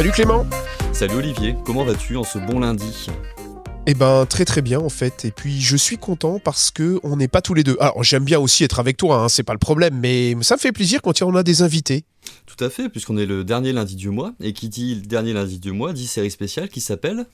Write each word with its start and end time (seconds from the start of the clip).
Salut 0.00 0.12
Clément 0.12 0.46
Salut 0.94 1.16
Olivier, 1.16 1.56
comment 1.66 1.84
vas-tu 1.84 2.16
en 2.16 2.24
ce 2.24 2.38
bon 2.38 2.60
lundi? 2.60 3.06
Eh 3.84 3.92
ben 3.92 4.24
très 4.24 4.46
très 4.46 4.62
bien 4.62 4.80
en 4.80 4.88
fait 4.88 5.26
et 5.26 5.30
puis 5.30 5.60
je 5.60 5.76
suis 5.76 5.98
content 5.98 6.38
parce 6.38 6.70
que 6.70 6.98
on 7.02 7.16
n'est 7.16 7.28
pas 7.28 7.42
tous 7.42 7.52
les 7.52 7.64
deux. 7.64 7.76
Alors 7.80 8.02
j'aime 8.02 8.24
bien 8.24 8.38
aussi 8.38 8.64
être 8.64 8.80
avec 8.80 8.96
toi, 8.96 9.24
hein, 9.24 9.28
c'est 9.28 9.42
pas 9.42 9.52
le 9.52 9.58
problème, 9.58 10.00
mais 10.00 10.34
ça 10.40 10.54
me 10.54 10.58
fait 10.58 10.72
plaisir 10.72 11.02
quand 11.02 11.20
on 11.20 11.36
a 11.36 11.42
des 11.42 11.60
invités. 11.60 12.04
Tout 12.46 12.64
à 12.64 12.70
fait, 12.70 12.88
puisqu'on 12.88 13.18
est 13.18 13.26
le 13.26 13.44
dernier 13.44 13.74
lundi 13.74 13.94
du 13.94 14.08
mois 14.08 14.32
et 14.40 14.54
qui 14.54 14.70
dit 14.70 14.94
le 14.94 15.02
dernier 15.02 15.34
lundi 15.34 15.58
du 15.58 15.72
mois 15.72 15.92
dit 15.92 16.06
série 16.06 16.30
spéciale 16.30 16.70
qui 16.70 16.80
s'appelle 16.80 17.26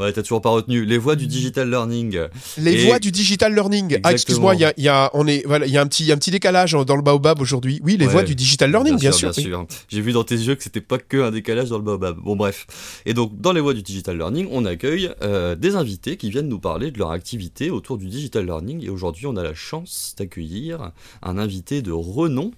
Ouais, 0.00 0.10
t'as 0.14 0.22
toujours 0.22 0.40
pas 0.40 0.48
retenu 0.48 0.86
les 0.86 0.96
voies 0.96 1.14
du 1.14 1.26
digital 1.26 1.68
learning. 1.68 2.18
Les 2.56 2.86
voies 2.86 2.98
du 2.98 3.12
digital 3.12 3.54
learning. 3.54 4.00
Ah, 4.02 4.12
excuse-moi, 4.12 4.54
il 4.54 4.82
y 4.82 4.88
a, 4.88 5.10
on 5.12 5.26
est, 5.26 5.46
voilà, 5.46 5.66
il 5.66 5.72
y 5.72 5.76
a 5.76 5.82
un 5.82 5.86
petit, 5.86 6.10
un 6.10 6.16
petit 6.16 6.30
décalage 6.30 6.72
dans 6.72 6.96
le 6.96 7.02
baobab 7.02 7.40
aujourd'hui. 7.40 7.80
Oui, 7.84 7.98
les 7.98 8.06
voies 8.06 8.22
du 8.22 8.34
digital 8.34 8.70
learning, 8.70 8.98
bien, 8.98 9.12
sûr. 9.12 9.30
Bien 9.30 9.42
sûr. 9.42 9.66
J'ai 9.88 10.00
vu 10.00 10.12
dans 10.12 10.24
tes 10.24 10.36
yeux 10.36 10.54
que 10.54 10.62
c'était 10.62 10.80
pas 10.80 10.96
que 10.96 11.18
un 11.18 11.30
décalage 11.30 11.68
dans 11.68 11.76
le 11.76 11.84
baobab. 11.84 12.16
Bon, 12.16 12.34
bref. 12.34 13.02
Et 13.04 13.12
donc, 13.12 13.38
dans 13.38 13.52
les 13.52 13.60
voies 13.60 13.74
du 13.74 13.82
digital 13.82 14.16
learning, 14.16 14.48
on 14.50 14.64
accueille 14.64 15.10
euh, 15.22 15.54
des 15.54 15.76
invités 15.76 16.16
qui 16.16 16.30
viennent 16.30 16.48
nous 16.48 16.58
parler 16.58 16.90
de 16.90 16.98
leur 16.98 17.10
activité 17.10 17.70
autour 17.70 17.98
du 17.98 18.06
digital 18.06 18.46
learning. 18.46 18.82
Et 18.82 18.88
aujourd'hui, 18.88 19.26
on 19.26 19.36
a 19.36 19.42
la 19.42 19.54
chance 19.54 20.14
d'accueillir 20.16 20.92
un 21.22 21.36
invité 21.36 21.82
de 21.82 21.92
renom. 21.92 22.52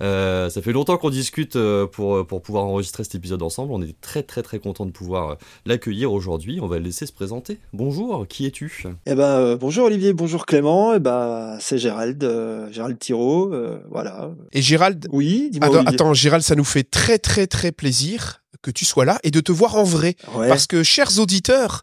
Euh, 0.00 0.48
ça 0.48 0.62
fait 0.62 0.72
longtemps 0.72 0.96
qu'on 0.96 1.10
discute 1.10 1.56
euh, 1.56 1.86
pour, 1.86 2.24
pour 2.24 2.40
pouvoir 2.40 2.66
enregistrer 2.66 3.02
cet 3.02 3.16
épisode 3.16 3.42
ensemble. 3.42 3.72
On 3.72 3.82
est 3.82 4.00
très, 4.00 4.22
très, 4.22 4.42
très 4.42 4.60
content 4.60 4.86
de 4.86 4.92
pouvoir 4.92 5.38
l'accueillir 5.66 6.12
aujourd'hui. 6.12 6.60
On 6.60 6.68
va 6.68 6.78
laisser 6.84 7.06
se 7.06 7.12
présenter. 7.12 7.58
Bonjour, 7.72 8.26
qui 8.28 8.46
es-tu? 8.46 8.84
Eh 9.06 9.14
ben, 9.14 9.22
euh, 9.24 9.56
bonjour 9.56 9.86
Olivier, 9.86 10.12
bonjour 10.12 10.46
Clément. 10.46 10.94
Eh 10.94 11.00
ben, 11.00 11.56
c'est 11.60 11.78
Gérald, 11.78 12.22
euh, 12.22 12.70
Gérald 12.70 12.98
Thiraud, 12.98 13.52
euh, 13.52 13.78
voilà. 13.90 14.30
Et 14.52 14.62
Gérald 14.62 15.08
Oui, 15.10 15.48
dis-moi. 15.50 15.82
Attends, 15.86 16.14
Gérald, 16.14 16.44
ça 16.44 16.54
nous 16.54 16.64
fait 16.64 16.84
très 16.84 17.18
très 17.18 17.46
très 17.46 17.72
plaisir 17.72 18.42
que 18.62 18.70
tu 18.70 18.84
sois 18.84 19.04
là 19.04 19.18
et 19.22 19.30
de 19.30 19.40
te 19.40 19.52
voir 19.52 19.76
en 19.76 19.84
vrai. 19.84 20.16
Parce 20.32 20.66
que, 20.66 20.82
chers 20.82 21.18
auditeurs, 21.18 21.82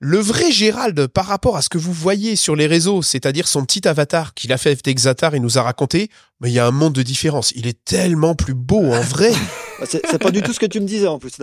le 0.00 0.18
vrai 0.18 0.50
Gérald, 0.50 1.06
par 1.08 1.26
rapport 1.26 1.56
à 1.56 1.62
ce 1.62 1.68
que 1.68 1.78
vous 1.78 1.92
voyez 1.92 2.36
sur 2.36 2.56
les 2.56 2.66
réseaux, 2.66 3.02
c'est-à-dire 3.02 3.48
son 3.48 3.64
petit 3.64 3.86
avatar 3.86 4.34
qu'il 4.34 4.52
a 4.52 4.58
fait 4.58 4.70
avec 4.70 4.86
Exatar 4.86 5.34
et 5.34 5.40
nous 5.40 5.58
a 5.58 5.62
raconté, 5.62 6.10
mais 6.40 6.50
il 6.50 6.54
y 6.54 6.58
a 6.58 6.66
un 6.66 6.70
monde 6.70 6.94
de 6.94 7.02
différence. 7.02 7.52
Il 7.56 7.66
est 7.66 7.84
tellement 7.84 8.34
plus 8.34 8.54
beau 8.54 8.92
en 8.92 9.00
vrai. 9.00 9.32
c'est 9.84 10.18
pas 10.18 10.30
du 10.30 10.42
tout 10.42 10.52
ce 10.52 10.60
que 10.60 10.66
tu 10.66 10.80
me 10.80 10.86
disais 10.86 11.06
en 11.06 11.18
plus. 11.18 11.32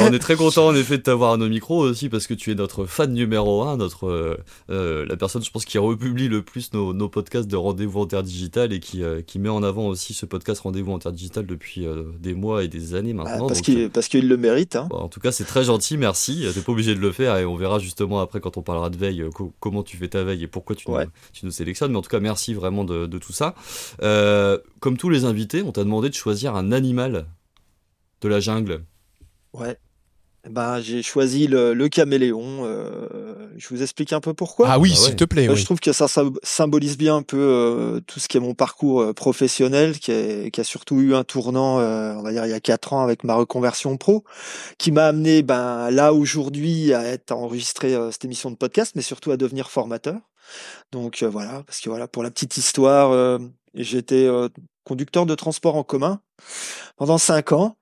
on 0.00 0.12
est 0.12 0.18
très 0.18 0.36
content 0.36 0.66
en 0.66 0.74
effet 0.74 0.98
de 0.98 1.02
t'avoir 1.02 1.32
à 1.32 1.36
nos 1.36 1.48
micros 1.48 1.78
aussi 1.78 2.08
parce 2.08 2.26
que 2.26 2.34
tu 2.34 2.50
es 2.50 2.54
notre 2.54 2.86
fan 2.86 3.12
numéro 3.12 3.62
un, 3.62 3.76
notre 3.76 4.06
euh, 4.06 4.36
euh, 4.70 5.06
la 5.06 5.16
personne 5.16 5.42
je 5.42 5.50
pense 5.50 5.64
qui 5.64 5.78
republie 5.78 6.28
le 6.28 6.42
plus 6.42 6.72
nos, 6.72 7.08
podcasts 7.08 7.48
de 7.48 7.56
rendez-vous 7.56 8.06
digital 8.06 8.72
et 8.72 8.80
qui, 8.80 9.02
euh, 9.02 9.22
qui 9.22 9.38
met 9.38 9.48
en 9.48 9.62
avant 9.62 9.86
aussi 9.86 10.14
ce 10.14 10.26
podcast 10.26 10.60
rendez-vous 10.60 10.98
digital 11.12 11.46
depuis 11.46 11.86
des 12.18 12.34
mois 12.34 12.64
et 12.64 12.68
des 12.68 12.94
années 12.94 13.12
bah, 13.12 13.24
maintenant. 13.24 13.46
parce 13.46 13.60
qu'il 13.60 13.90
parce 13.90 14.08
qu'il 14.08 14.28
le 14.28 14.36
mérite. 14.36 14.76
Hein. 14.76 14.88
en 14.90 15.08
tout 15.08 15.20
cas 15.20 15.32
c'est 15.32 15.44
très 15.44 15.64
gentil, 15.64 15.96
merci. 15.96 16.46
T'es 16.52 16.60
pas 16.60 16.72
obligé 16.72 16.94
de 16.94 17.00
le 17.00 17.12
faire 17.12 17.36
et 17.36 17.44
on 17.44 17.56
verra 17.56 17.78
justement 17.78 18.20
après 18.20 18.40
quand 18.40 18.56
on 18.56 18.62
parlera 18.62 18.90
de 18.90 18.96
veille 18.96 19.24
comment 19.60 19.82
tu 19.82 19.96
fais 19.96 20.08
ta 20.08 20.24
veille 20.24 20.44
et 20.44 20.46
pourquoi 20.46 20.76
tu, 20.76 20.90
nous, 20.90 20.96
tu 21.32 21.44
nous 21.44 21.52
sélectionnes. 21.52 21.92
Mais 21.92 21.98
en 21.98 22.02
tout 22.02 22.10
cas 22.10 22.20
merci 22.20 22.54
vraiment 22.54 22.84
de, 22.84 23.06
de 23.06 23.18
tout 23.18 23.32
ça. 23.32 23.54
comme 24.80 24.96
tous 24.96 25.10
les 25.10 25.24
invités, 25.24 25.62
on 25.62 25.72
t'a 25.72 25.84
demandé 25.84 26.08
de 26.08 26.14
choisir 26.14 26.56
un 26.56 26.72
animal 26.72 27.26
de 28.20 28.28
la 28.28 28.40
jungle. 28.40 28.82
Ouais. 29.52 29.78
Ben, 30.48 30.80
j'ai 30.80 31.02
choisi 31.02 31.46
le, 31.46 31.88
caméléon. 31.88 32.64
Euh, 32.64 33.50
je 33.58 33.68
vous 33.68 33.82
explique 33.82 34.14
un 34.14 34.20
peu 34.20 34.32
pourquoi. 34.32 34.68
Ah 34.70 34.78
oui, 34.78 34.90
ah 34.94 34.96
s'il 34.96 35.16
te 35.16 35.24
plaît. 35.24 35.54
Je 35.54 35.64
trouve 35.64 35.80
que 35.80 35.92
ça, 35.92 36.06
symbolise 36.42 36.96
bien 36.96 37.16
un 37.16 37.22
peu 37.22 37.36
euh, 37.36 38.00
tout 38.06 38.20
ce 38.20 38.26
qui 38.26 38.38
est 38.38 38.40
mon 38.40 38.54
parcours 38.54 39.02
euh, 39.02 39.12
professionnel, 39.12 39.98
qui, 39.98 40.10
a 40.12 40.64
surtout 40.64 41.00
eu 41.00 41.14
un 41.14 41.24
tournant, 41.24 41.76
on 41.76 42.22
va 42.22 42.32
dire, 42.32 42.46
il 42.46 42.50
y 42.50 42.54
a 42.54 42.60
quatre 42.60 42.94
ans 42.94 43.02
avec 43.02 43.22
ma 43.22 43.34
reconversion 43.34 43.96
pro, 43.98 44.24
qui 44.78 44.92
m'a 44.92 45.06
amené 45.06 45.42
ben, 45.42 45.90
là 45.90 46.14
aujourd'hui 46.14 46.94
à 46.94 47.04
être 47.04 47.32
enregistré 47.32 47.94
cette 48.10 48.24
émission 48.24 48.50
de 48.50 48.56
podcast, 48.56 48.92
mais 48.96 49.02
surtout 49.02 49.32
à 49.32 49.36
devenir 49.36 49.70
formateur. 49.70 50.18
Donc 50.90 51.22
voilà, 51.22 51.62
parce 51.66 51.80
que 51.80 51.90
voilà, 51.90 52.08
pour 52.08 52.22
la 52.22 52.30
petite 52.30 52.56
histoire, 52.56 53.38
j'étais 53.74 54.28
conducteur 54.90 55.24
de 55.24 55.36
transport 55.36 55.76
en 55.76 55.84
commun 55.84 56.20
pendant 56.96 57.16
cinq 57.16 57.52
ans. 57.52 57.76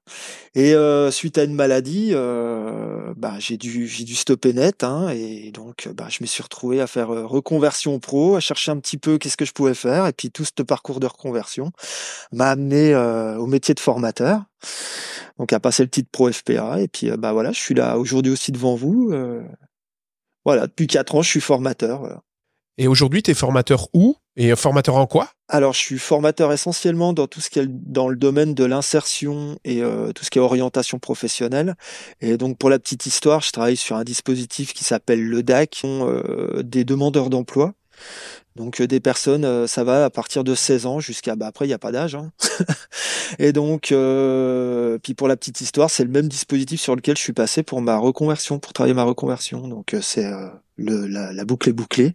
Et 0.54 0.74
euh, 0.74 1.10
suite 1.10 1.38
à 1.38 1.44
une 1.44 1.54
maladie, 1.54 2.10
euh, 2.12 3.14
bah, 3.16 3.36
j'ai 3.38 3.56
dû 3.56 3.86
dû 3.86 4.14
stopper 4.14 4.52
net, 4.52 4.84
hein, 4.84 5.08
et 5.08 5.50
donc 5.50 5.88
bah, 5.94 6.08
je 6.10 6.18
me 6.20 6.26
suis 6.26 6.42
retrouvé 6.42 6.82
à 6.82 6.86
faire 6.86 7.10
euh, 7.10 7.24
reconversion 7.24 7.98
pro, 7.98 8.36
à 8.36 8.40
chercher 8.40 8.72
un 8.72 8.76
petit 8.78 8.98
peu 8.98 9.16
qu'est-ce 9.16 9.38
que 9.38 9.46
je 9.46 9.52
pouvais 9.52 9.72
faire, 9.72 10.06
et 10.06 10.12
puis 10.12 10.30
tout 10.30 10.44
ce 10.44 10.62
parcours 10.62 11.00
de 11.00 11.06
reconversion 11.06 11.72
m'a 12.32 12.50
amené 12.50 12.94
au 12.94 13.46
métier 13.46 13.74
de 13.74 13.80
formateur, 13.80 14.42
donc 15.38 15.54
à 15.54 15.60
passer 15.60 15.82
le 15.82 15.88
titre 15.88 16.10
pro 16.12 16.30
FPA, 16.30 16.82
et 16.82 16.88
puis 16.88 17.10
bah 17.16 17.32
voilà, 17.32 17.52
je 17.52 17.58
suis 17.58 17.74
là 17.74 17.96
aujourd'hui 17.96 18.32
aussi 18.32 18.52
devant 18.52 18.74
vous. 18.74 19.14
voilà, 20.44 20.66
depuis 20.66 20.86
quatre 20.86 21.14
ans, 21.14 21.22
je 21.22 21.30
suis 21.30 21.40
formateur. 21.40 22.20
Et 22.80 22.86
aujourd'hui, 22.86 23.24
tu 23.24 23.32
es 23.32 23.34
formateur 23.34 23.88
où? 23.92 24.16
Et 24.36 24.54
formateur 24.54 24.94
en 24.94 25.06
quoi? 25.06 25.28
Alors, 25.48 25.72
je 25.72 25.80
suis 25.80 25.98
formateur 25.98 26.52
essentiellement 26.52 27.12
dans 27.12 27.26
tout 27.26 27.40
ce 27.40 27.50
qui 27.50 27.58
est 27.58 27.66
dans 27.66 28.08
le 28.08 28.14
domaine 28.14 28.54
de 28.54 28.64
l'insertion 28.64 29.58
et 29.64 29.82
euh, 29.82 30.12
tout 30.12 30.24
ce 30.24 30.30
qui 30.30 30.38
est 30.38 30.40
orientation 30.40 31.00
professionnelle. 31.00 31.74
Et 32.20 32.36
donc, 32.36 32.56
pour 32.56 32.70
la 32.70 32.78
petite 32.78 33.04
histoire, 33.04 33.40
je 33.40 33.50
travaille 33.50 33.76
sur 33.76 33.96
un 33.96 34.04
dispositif 34.04 34.74
qui 34.74 34.84
s'appelle 34.84 35.26
le 35.26 35.42
DAC, 35.42 35.80
euh, 35.84 36.62
des 36.62 36.84
demandeurs 36.84 37.30
d'emploi. 37.30 37.74
Donc 38.54 38.80
euh, 38.80 38.86
des 38.86 39.00
personnes, 39.00 39.66
ça 39.66 39.82
va 39.82 40.04
à 40.04 40.10
partir 40.10 40.44
de 40.44 40.54
16 40.54 40.86
ans 40.86 41.00
jusqu'à 41.00 41.34
bah 41.34 41.48
après 41.48 41.64
il 41.64 41.68
n'y 41.68 41.74
a 41.74 41.78
pas 41.78 41.90
d'âge. 41.90 42.14
Hein. 42.14 42.30
et 43.40 43.52
donc 43.52 43.92
puis 45.02 45.14
pour 45.14 45.26
la 45.28 45.36
petite 45.36 45.60
histoire, 45.60 45.90
c'est 45.90 46.04
le 46.04 46.10
même 46.10 46.28
dispositif 46.28 46.80
sur 46.80 46.94
lequel 46.94 47.16
je 47.16 47.22
suis 47.22 47.32
passé 47.32 47.64
pour 47.64 47.80
ma 47.80 47.96
reconversion, 47.96 48.60
pour 48.60 48.72
travailler 48.72 48.94
ma 48.94 49.02
reconversion. 49.02 49.66
Donc 49.66 49.96
c'est 50.00 50.30
la, 50.78 51.44
boucle 51.44 51.68
est 51.68 51.72
bouclée. 51.72 52.14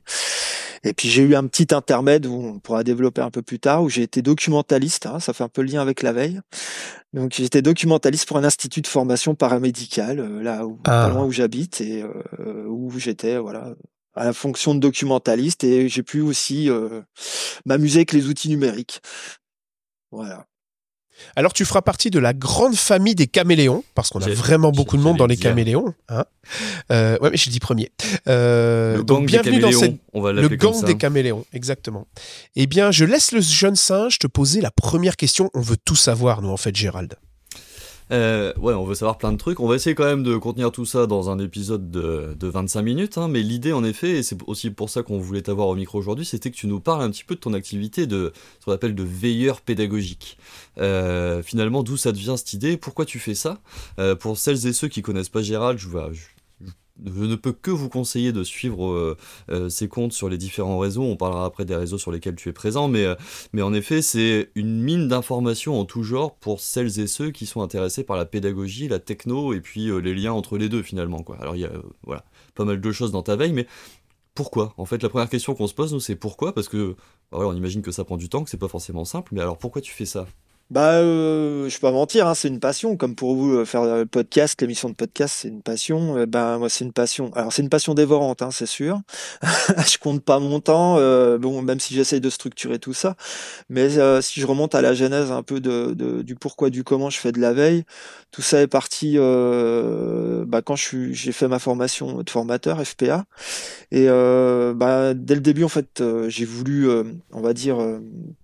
Et 0.85 0.93
puis 0.93 1.07
j'ai 1.07 1.21
eu 1.23 1.35
un 1.35 1.47
petit 1.47 1.73
intermède 1.73 2.25
où 2.25 2.33
on 2.33 2.59
pourra 2.59 2.83
développer 2.83 3.21
un 3.21 3.31
peu 3.31 3.41
plus 3.41 3.59
tard, 3.59 3.83
où 3.83 3.89
j'ai 3.89 4.01
été 4.01 4.21
documentaliste. 4.21 5.05
Hein, 5.05 5.19
ça 5.19 5.33
fait 5.33 5.43
un 5.43 5.49
peu 5.49 5.61
le 5.61 5.67
lien 5.71 5.81
avec 5.81 6.01
la 6.01 6.11
veille. 6.11 6.41
Donc 7.13 7.33
j'étais 7.33 7.61
documentaliste 7.61 8.27
pour 8.27 8.37
un 8.37 8.43
institut 8.43 8.81
de 8.81 8.87
formation 8.87 9.35
paramédicale, 9.35 10.19
euh, 10.19 10.41
là 10.41 10.65
où, 10.65 10.75
pas 10.75 11.05
ah. 11.05 11.09
loin 11.09 11.25
où 11.25 11.31
j'habite 11.31 11.79
et 11.79 12.03
euh, 12.03 12.65
où 12.67 12.91
j'étais 12.99 13.37
voilà 13.37 13.75
à 14.15 14.25
la 14.25 14.33
fonction 14.33 14.75
de 14.75 14.79
documentaliste 14.79 15.63
et 15.63 15.89
j'ai 15.89 16.03
pu 16.03 16.21
aussi 16.21 16.69
euh, 16.69 17.01
m'amuser 17.65 17.99
avec 17.99 18.13
les 18.13 18.27
outils 18.27 18.49
numériques. 18.49 19.01
Voilà. 20.11 20.45
Alors 21.35 21.53
tu 21.53 21.65
feras 21.65 21.81
partie 21.81 22.09
de 22.09 22.19
la 22.19 22.33
grande 22.33 22.75
famille 22.75 23.15
des 23.15 23.27
caméléons, 23.27 23.83
parce 23.95 24.09
qu'on 24.09 24.21
a 24.21 24.29
vraiment 24.29 24.71
beaucoup 24.71 24.97
de 24.97 25.01
monde 25.01 25.17
dans 25.17 25.27
les 25.27 25.37
caméléons. 25.37 25.93
Hein 26.09 26.25
euh, 26.91 27.17
ouais, 27.19 27.29
mais 27.31 27.37
j'ai 27.37 27.51
dit 27.51 27.59
premier. 27.59 27.91
Euh, 28.27 28.97
le 28.97 29.03
donc 29.03 29.25
bienvenue 29.27 29.59
dans 29.59 29.71
cette... 29.71 29.95
on 30.13 30.21
va 30.21 30.33
le 30.33 30.47
gang 30.49 30.83
des 30.83 30.97
caméléons, 30.97 31.45
exactement. 31.53 32.07
Eh 32.55 32.67
bien, 32.67 32.91
je 32.91 33.05
laisse 33.05 33.31
le 33.31 33.41
jeune 33.41 33.75
singe 33.75 34.19
te 34.19 34.27
poser 34.27 34.61
la 34.61 34.71
première 34.71 35.15
question. 35.15 35.49
On 35.53 35.61
veut 35.61 35.77
tout 35.77 35.95
savoir, 35.95 36.41
nous, 36.41 36.49
en 36.49 36.57
fait, 36.57 36.75
Gérald. 36.75 37.15
Euh, 38.13 38.53
ouais, 38.57 38.73
on 38.73 38.83
veut 38.83 38.93
savoir 38.93 39.17
plein 39.17 39.31
de 39.31 39.37
trucs. 39.37 39.59
On 39.59 39.67
va 39.67 39.75
essayer 39.75 39.95
quand 39.95 40.05
même 40.05 40.21
de 40.23 40.37
contenir 40.37 40.71
tout 40.71 40.85
ça 40.85 41.07
dans 41.07 41.31
un 41.31 41.39
épisode 41.39 41.89
de, 41.89 42.35
de 42.39 42.47
25 42.47 42.81
minutes. 42.83 43.17
Hein, 43.17 43.27
mais 43.27 43.41
l'idée, 43.41 43.73
en 43.73 43.83
effet, 43.83 44.11
et 44.11 44.23
c'est 44.23 44.37
aussi 44.45 44.69
pour 44.69 44.89
ça 44.89 45.01
qu'on 45.01 45.17
voulait 45.17 45.41
t'avoir 45.41 45.67
au 45.67 45.75
micro 45.75 45.97
aujourd'hui, 45.97 46.25
c'était 46.25 46.51
que 46.51 46.55
tu 46.55 46.67
nous 46.67 46.79
parles 46.79 47.01
un 47.01 47.09
petit 47.09 47.23
peu 47.23 47.33
de 47.35 47.39
ton 47.39 47.53
activité 47.53 48.05
de 48.05 48.31
ce 48.59 48.65
qu'on 48.65 48.71
appelle 48.71 48.93
de 48.93 49.03
veilleur 49.03 49.61
pédagogique. 49.61 50.37
Euh, 50.77 51.41
finalement, 51.41 51.81
d'où 51.81 51.97
ça 51.97 52.11
devient 52.11 52.35
cette 52.37 52.53
idée? 52.53 52.77
Pourquoi 52.77 53.05
tu 53.05 53.17
fais 53.17 53.35
ça? 53.35 53.59
Euh, 53.99 54.15
Pour 54.15 54.37
celles 54.37 54.67
et 54.67 54.73
ceux 54.73 54.89
qui 54.89 55.01
connaissent 55.01 55.29
pas 55.29 55.41
Gérald, 55.41 55.79
je, 55.79 55.89
vais, 55.89 55.99
ne 56.99 57.35
peux 57.35 57.51
que 57.53 57.71
vous 57.71 57.89
conseiller 57.89 58.31
de 58.31 58.43
suivre 58.43 58.87
euh, 58.87 59.17
euh, 59.49 59.69
ces 59.69 59.87
comptes 59.87 60.13
sur 60.13 60.29
les 60.29 60.37
différents 60.37 60.79
réseaux. 60.79 61.03
On 61.03 61.17
parlera 61.17 61.45
après 61.45 61.65
des 61.65 61.75
réseaux 61.75 61.97
sur 61.97 62.11
lesquels 62.11 62.35
tu 62.35 62.49
es 62.49 62.53
présent, 62.53 62.87
mais, 62.87 63.05
euh, 63.05 63.15
mais 63.51 63.61
en 63.61 63.73
effet, 63.73 64.01
c'est 64.01 64.51
une 64.55 64.81
mine 64.81 65.07
d'informations 65.07 65.79
en 65.79 65.85
tout 65.85 66.03
genre 66.03 66.35
pour 66.35 66.59
celles 66.59 66.99
et 66.99 67.07
ceux 67.07 67.31
qui 67.31 67.45
sont 67.45 67.61
intéressés 67.61 68.03
par 68.03 68.17
la 68.17 68.25
pédagogie, 68.25 68.87
la 68.87 68.99
techno 68.99 69.53
et 69.53 69.61
puis 69.61 69.89
les 70.01 70.13
liens 70.13 70.33
entre 70.33 70.57
les 70.57 70.69
deux 70.69 70.83
finalement. 70.83 71.23
Alors 71.39 71.55
il 71.55 71.61
y 71.61 71.65
a 71.65 71.71
voilà, 72.03 72.25
pas 72.55 72.65
mal 72.65 72.79
de 72.79 72.91
choses 72.91 73.11
dans 73.11 73.23
ta 73.23 73.35
veille, 73.35 73.53
mais 73.53 73.67
pourquoi? 74.35 74.73
En 74.77 74.85
fait, 74.85 75.01
la 75.03 75.09
première 75.09 75.29
question 75.29 75.53
qu'on 75.55 75.67
se 75.67 75.73
pose, 75.73 75.93
nous, 75.93 75.99
c'est 75.99 76.15
pourquoi? 76.15 76.53
Parce 76.53 76.67
que 76.67 76.95
bah 77.31 77.39
on 77.41 77.55
imagine 77.55 77.81
que 77.81 77.91
ça 77.91 78.03
prend 78.03 78.17
du 78.17 78.29
temps, 78.29 78.43
que 78.43 78.49
c'est 78.49 78.57
pas 78.57 78.67
forcément 78.67 79.05
simple, 79.05 79.33
mais 79.33 79.41
alors 79.41 79.57
pourquoi 79.57 79.81
tu 79.81 79.93
fais 79.93 80.05
ça? 80.05 80.27
Bah, 80.69 80.93
euh, 80.93 81.69
je 81.69 81.75
peux 81.75 81.87
pas 81.87 81.91
mentir, 81.91 82.27
hein, 82.27 82.33
c'est 82.33 82.47
une 82.47 82.59
passion. 82.59 82.97
Comme 82.97 83.15
pour 83.15 83.35
vous, 83.35 83.51
euh, 83.57 83.65
faire 83.65 83.83
le 83.83 84.05
podcast, 84.05 84.59
l'émission 84.61 84.89
de 84.89 84.95
podcast, 84.95 85.35
c'est 85.39 85.47
une 85.47 85.61
passion. 85.61 86.17
Euh, 86.17 86.25
ben 86.25 86.57
moi, 86.57 86.69
c'est 86.69 86.83
une 86.83 86.93
passion. 86.93 87.31
Alors, 87.35 87.53
c'est 87.53 87.61
une 87.61 87.69
passion 87.69 87.93
dévorante, 87.93 88.41
hein, 88.41 88.49
c'est 88.51 88.65
sûr. 88.65 88.99
je 89.43 89.97
compte 89.99 90.23
pas 90.23 90.39
mon 90.39 90.59
temps, 90.59 90.97
euh, 90.97 91.37
bon, 91.37 91.61
même 91.61 91.79
si 91.79 91.93
j'essaye 91.93 92.21
de 92.21 92.29
structurer 92.29 92.79
tout 92.79 92.93
ça. 92.93 93.15
Mais 93.69 93.89
si 94.21 94.41
je 94.41 94.45
remonte 94.47 94.73
à 94.75 94.81
la 94.81 94.93
genèse 94.93 95.31
un 95.31 95.43
peu 95.43 95.59
de, 95.59 95.93
de, 95.93 96.21
du 96.21 96.35
pourquoi, 96.35 96.69
du 96.69 96.83
comment 96.83 97.09
je 97.09 97.19
fais 97.19 97.31
de 97.31 97.39
la 97.39 97.53
veille, 97.53 97.83
tout 98.31 98.41
ça 98.41 98.61
est 98.61 98.67
parti 98.67 99.17
bah, 99.17 100.61
quand 100.61 100.75
j'ai 100.75 101.31
fait 101.31 101.47
ma 101.47 101.59
formation 101.59 102.21
de 102.21 102.29
formateur 102.29 102.85
FPA 102.85 103.25
et 103.91 104.05
euh, 104.07 104.73
bah, 104.73 105.13
dès 105.13 105.35
le 105.35 105.41
début 105.41 105.63
en 105.63 105.69
fait 105.69 106.01
euh, 106.01 106.29
j'ai 106.29 106.45
voulu 106.45 106.89
on 107.31 107.41
va 107.41 107.53
dire 107.53 107.77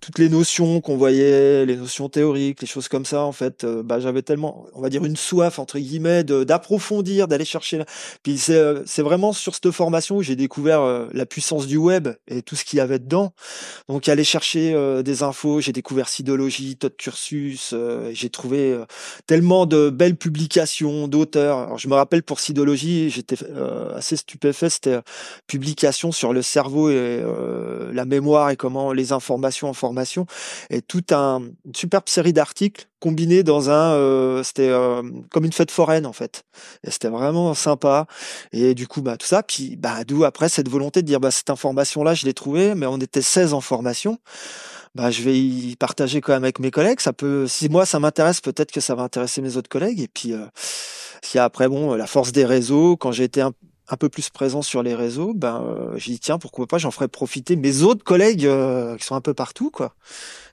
toutes 0.00 0.18
les 0.18 0.28
notions 0.28 0.80
qu'on 0.80 0.96
voyait 0.96 1.66
les 1.66 1.76
notions 1.76 2.08
théoriques 2.10 2.60
les 2.60 2.66
choses 2.66 2.88
comme 2.88 3.04
ça 3.04 3.22
en 3.22 3.32
fait 3.32 3.64
bah, 3.64 4.00
j'avais 4.00 4.22
tellement 4.22 4.66
on 4.74 4.80
va 4.80 4.88
dire 4.88 5.04
une 5.04 5.16
soif 5.16 5.58
entre 5.58 5.78
guillemets 5.78 6.24
d'approfondir 6.24 7.28
d'aller 7.28 7.44
chercher 7.44 7.82
puis 8.22 8.38
c'est 8.38 9.02
vraiment 9.02 9.32
sur 9.32 9.54
cette 9.54 9.70
formation 9.70 10.16
où 10.16 10.22
j'ai 10.22 10.36
découvert 10.36 11.08
la 11.12 11.26
puissance 11.26 11.66
du 11.66 11.76
web 11.76 12.08
et 12.28 12.42
tout 12.42 12.56
ce 12.56 12.64
qu'il 12.64 12.78
y 12.78 12.80
avait 12.80 12.98
dedans. 12.98 13.32
Donc 13.88 14.08
aller 14.08 14.24
chercher 14.24 15.02
des 15.02 15.22
infos 15.22 15.60
j'ai 15.60 15.72
découvert 15.72 16.08
Sidologie 16.08 16.76
Todd 16.76 16.96
Cursus 16.96 17.74
j'ai 18.12 18.30
trouvé 18.30 18.78
tellement 19.26 19.66
de 19.66 19.90
belles 19.90 20.16
publications 20.16 21.08
d'auteurs. 21.08 21.58
Alors, 21.58 21.78
je 21.78 21.88
me 21.88 21.94
rappelle 21.94 22.22
pour 22.22 22.40
Sidologie, 22.40 23.10
j'étais 23.10 23.36
euh, 23.44 23.94
assez 23.96 24.16
stupéfait, 24.16 24.70
c'était 24.70 24.94
euh, 24.94 25.02
publication 25.46 26.12
sur 26.12 26.32
le 26.32 26.42
cerveau 26.42 26.90
et 26.90 26.94
euh, 26.96 27.92
la 27.92 28.04
mémoire 28.04 28.50
et 28.50 28.56
comment 28.56 28.92
les 28.92 29.12
informations 29.12 29.68
en 29.68 29.72
formation. 29.72 30.26
Et 30.70 30.82
toute 30.82 31.12
un, 31.12 31.42
une 31.64 31.74
série 32.08 32.32
d'articles 32.32 32.86
combinés 33.00 33.42
dans 33.42 33.70
un, 33.70 34.42
c'était 34.42 34.70
comme 35.30 35.44
une 35.44 35.52
fête 35.52 35.70
foraine 35.70 36.06
en 36.06 36.12
fait. 36.12 36.44
Et 36.84 36.90
c'était 36.90 37.08
vraiment 37.08 37.54
sympa. 37.54 38.06
Et 38.52 38.74
du 38.74 38.86
coup, 38.86 39.02
bah 39.02 39.16
tout 39.16 39.26
ça, 39.26 39.42
puis 39.42 39.76
bah 39.76 40.04
d'où 40.04 40.24
après 40.24 40.48
cette 40.48 40.68
volonté 40.68 41.02
de 41.02 41.06
dire 41.06 41.20
bah 41.20 41.30
cette 41.30 41.50
information 41.50 42.04
là, 42.04 42.14
je 42.14 42.26
l'ai 42.26 42.34
trouvée, 42.34 42.74
mais 42.74 42.86
on 42.86 42.98
était 42.98 43.22
16 43.22 43.54
en 43.54 43.60
formation 43.60 44.18
bah, 44.94 45.10
je 45.10 45.22
vais 45.22 45.38
y 45.38 45.76
partager 45.76 46.20
quand 46.20 46.32
même 46.32 46.44
avec 46.44 46.58
mes 46.58 46.70
collègues. 46.70 47.00
Ça 47.00 47.12
peut, 47.12 47.46
si 47.46 47.68
moi 47.68 47.86
ça 47.86 48.00
m'intéresse, 48.00 48.40
peut-être 48.40 48.72
que 48.72 48.80
ça 48.80 48.94
va 48.94 49.02
intéresser 49.02 49.40
mes 49.40 49.56
autres 49.56 49.68
collègues. 49.68 50.00
Et 50.00 50.08
puis, 50.08 50.32
euh, 50.32 50.46
si 51.22 51.38
après, 51.38 51.68
bon, 51.68 51.94
la 51.94 52.06
force 52.06 52.32
des 52.32 52.44
réseaux, 52.44 52.96
quand 52.96 53.12
j'ai 53.12 53.24
été 53.24 53.40
un, 53.40 53.52
un, 53.90 53.96
peu 53.96 54.08
plus 54.08 54.30
présent 54.30 54.62
sur 54.62 54.82
les 54.82 54.94
réseaux, 54.94 55.32
ben, 55.34 55.62
euh, 55.62 55.96
j'ai 55.96 56.12
dit 56.12 56.20
tiens, 56.20 56.38
pourquoi 56.38 56.66
pas, 56.66 56.78
j'en 56.78 56.90
ferai 56.90 57.08
profiter 57.08 57.56
mes 57.56 57.82
autres 57.82 58.04
collègues 58.04 58.46
euh, 58.46 58.96
qui 58.96 59.04
sont 59.04 59.14
un 59.14 59.20
peu 59.20 59.34
partout, 59.34 59.70
quoi. 59.70 59.94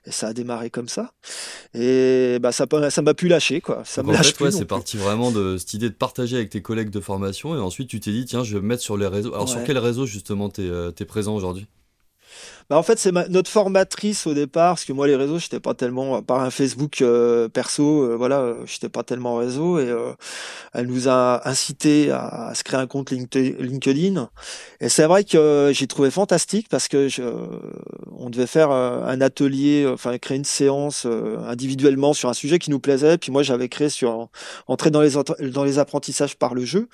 Et 0.06 0.10
ça 0.10 0.28
a 0.28 0.32
démarré 0.32 0.70
comme 0.70 0.88
ça. 0.88 1.12
Et 1.74 2.38
bah, 2.40 2.52
ça 2.52 2.66
ça 2.90 3.02
m'a 3.02 3.14
pu 3.14 3.28
lâcher, 3.28 3.60
quoi. 3.60 3.82
Ça 3.84 4.02
me 4.02 4.12
lâche 4.12 4.34
ouais, 4.40 4.50
c'est 4.50 4.64
parti 4.64 4.96
vraiment 4.96 5.30
de 5.30 5.56
cette 5.56 5.74
idée 5.74 5.90
de 5.90 5.94
partager 5.94 6.36
avec 6.36 6.50
tes 6.50 6.62
collègues 6.62 6.90
de 6.90 7.00
formation. 7.00 7.54
Et 7.54 7.58
ensuite, 7.58 7.88
tu 7.88 8.00
t'es 8.00 8.12
dit 8.12 8.24
tiens, 8.24 8.44
je 8.44 8.54
vais 8.54 8.60
me 8.60 8.66
mettre 8.66 8.82
sur 8.82 8.96
les 8.96 9.06
réseaux. 9.06 9.34
Alors, 9.34 9.48
sur 9.48 9.62
quel 9.64 9.78
réseau 9.78 10.06
justement 10.06 10.48
t'es 10.48 10.66
es 10.66 11.04
présent 11.04 11.34
aujourd'hui? 11.34 11.66
Bah, 12.70 12.76
en 12.76 12.82
fait, 12.82 12.98
c'est 12.98 13.12
notre 13.30 13.50
formatrice 13.50 14.26
au 14.26 14.34
départ, 14.34 14.74
parce 14.74 14.84
que 14.84 14.92
moi, 14.92 15.06
les 15.06 15.16
réseaux, 15.16 15.38
j'étais 15.38 15.58
pas 15.58 15.72
tellement, 15.72 16.22
par 16.22 16.40
un 16.42 16.50
Facebook 16.50 17.00
euh, 17.00 17.48
perso, 17.48 18.02
euh, 18.02 18.14
voilà, 18.14 18.56
j'étais 18.66 18.90
pas 18.90 19.02
tellement 19.02 19.36
réseau, 19.36 19.78
et 19.78 19.88
euh, 19.88 20.12
elle 20.74 20.86
nous 20.86 21.08
a 21.08 21.48
incité 21.48 22.10
à, 22.10 22.52
se 22.54 22.62
créer 22.64 22.78
un 22.78 22.86
compte 22.86 23.10
LinkedIn. 23.10 24.28
Et 24.80 24.90
c'est 24.90 25.06
vrai 25.06 25.24
que 25.24 25.72
j'ai 25.74 25.86
trouvé 25.86 26.10
fantastique 26.10 26.68
parce 26.68 26.88
que 26.88 27.08
je, 27.08 27.22
on 28.12 28.28
devait 28.28 28.46
faire 28.46 28.70
un 28.70 29.20
atelier, 29.20 29.86
enfin 29.90 30.18
créer 30.18 30.36
une 30.36 30.44
séance 30.44 31.06
individuellement 31.46 32.12
sur 32.12 32.28
un 32.28 32.34
sujet 32.34 32.58
qui 32.58 32.70
nous 32.70 32.80
plaisait. 32.80 33.18
Puis 33.18 33.32
moi, 33.32 33.42
j'avais 33.42 33.68
créé 33.68 33.88
sur 33.88 34.28
entrer 34.66 34.90
dans 34.90 35.00
les 35.00 35.12
dans 35.50 35.64
les 35.64 35.78
apprentissages 35.78 36.36
par 36.36 36.54
le 36.54 36.64
jeu. 36.64 36.88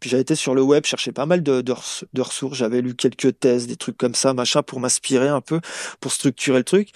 Puis 0.00 0.10
j'avais 0.10 0.22
été 0.22 0.34
sur 0.34 0.54
le 0.54 0.62
web 0.62 0.84
chercher 0.86 1.12
pas 1.12 1.26
mal 1.26 1.42
de, 1.42 1.60
de 1.60 2.22
ressources. 2.22 2.56
J'avais 2.56 2.80
lu 2.80 2.94
quelques 2.94 3.38
thèses, 3.38 3.66
des 3.66 3.76
trucs 3.76 3.98
comme 3.98 4.14
ça, 4.14 4.32
machin, 4.34 4.62
pour 4.62 4.80
m'inspirer 4.80 5.15
un 5.18 5.40
peu 5.40 5.60
pour 6.00 6.12
structurer 6.12 6.58
le 6.58 6.64
truc. 6.64 6.90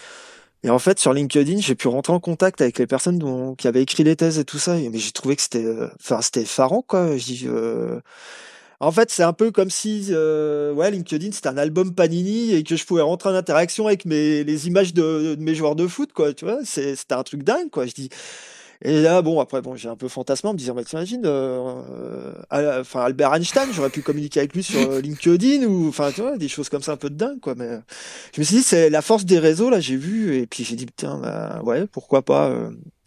Et 0.63 0.71
en 0.71 0.79
fait, 0.79 0.99
sur 0.99 1.15
LinkedIn, 1.15 1.61
j'ai 1.61 1.75
pu 1.75 1.89
rentrer 1.89 2.13
en 2.13 2.21
contact 2.21 2.61
avec 2.61 2.79
les 2.79 2.87
personnes 2.87 3.57
qui 3.57 3.67
avaient 3.67 3.83
écrit 3.83 4.05
les 4.05 4.17
thèses 4.17 4.39
et 4.39 4.45
tout 4.45 4.59
ça. 4.59 4.75
Mais 4.75 4.99
j'ai 4.99 5.13
trouvé 5.13 5.37
que 5.37 5.43
c'était, 5.43 5.65
euh, 5.65 5.89
enfin, 6.01 6.21
c'était 6.21 6.43
effarant, 6.43 6.83
quoi. 6.83 7.17
Je 7.17 7.47
euh, 7.49 8.01
En 8.81 8.93
fait, 8.93 9.11
c'est 9.11 9.23
un 9.23 9.33
peu 9.33 9.51
comme 9.53 9.71
si, 9.71 10.09
euh, 10.11 10.73
ouais, 10.75 10.91
LinkedIn, 10.91 11.33
c'était 11.33 11.49
un 11.49 11.57
album 11.57 11.95
Panini 11.95 12.55
et 12.55 12.63
que 12.63 12.77
je 12.77 12.85
pouvais 12.85 13.03
rentrer 13.03 13.31
en 13.31 13.35
interaction 13.35 13.87
avec 13.87 14.05
mes, 14.05 14.45
les 14.45 14.67
images 14.69 14.93
de, 14.95 15.35
de 15.37 15.43
mes 15.43 15.55
joueurs 15.55 15.77
de 15.77 15.87
foot, 15.87 16.13
quoi. 16.13 16.35
Tu 16.35 16.45
vois, 16.45 16.59
c'était 16.65 17.15
un 17.15 17.23
truc 17.23 17.43
dingue, 17.43 17.71
quoi. 17.71 17.87
Je 17.87 17.93
dis, 17.93 18.11
et 18.83 19.03
là, 19.03 19.21
bon, 19.21 19.41
après, 19.41 19.61
bon, 19.61 19.77
j'ai 19.77 19.91
un 19.91 19.97
peu 19.97 20.09
fantasmé 20.09 20.49
en 20.49 20.53
me 20.55 20.59
disant, 20.59 20.75
bah, 20.75 20.85
t'imagines, 20.85 21.27
euh, 21.27 21.83
euh, 22.53 22.81
enfin, 22.81 23.03
Albert 23.03 23.35
Einstein, 23.35 23.69
j'aurais 23.75 23.91
pu 23.91 24.01
communiquer 24.01 24.41
avec 24.41 24.55
lui 24.55 24.63
sur 24.63 24.81
euh, 24.81 25.01
LinkedIn 25.03 25.65
ou, 25.65 25.89
enfin, 25.89 26.11
tu 26.13 26.23
vois, 26.23 26.39
des 26.39 26.49
choses 26.49 26.71
comme 26.71 26.81
ça 26.81 26.93
un 26.93 26.97
peu 26.97 27.11
de 27.11 27.15
dingue, 27.15 27.41
quoi. 27.41 27.55
Mais 27.55 27.69
je 28.35 28.41
me 28.41 28.45
suis 28.45 28.57
dit, 28.57 28.63
c'est 28.63 28.89
la 28.89 29.03
force 29.03 29.27
des 29.27 29.39
réseaux, 29.39 29.69
là, 29.69 29.81
j'ai 29.81 29.97
vu, 29.97 30.35
et 30.37 30.47
puis 30.47 30.65
j'ai 30.65 30.77
dit, 30.77 30.87
putain, 30.87 31.19
bah, 31.19 31.61
ouais, 31.63 31.87
pourquoi 31.87 32.23
pas, 32.23 32.55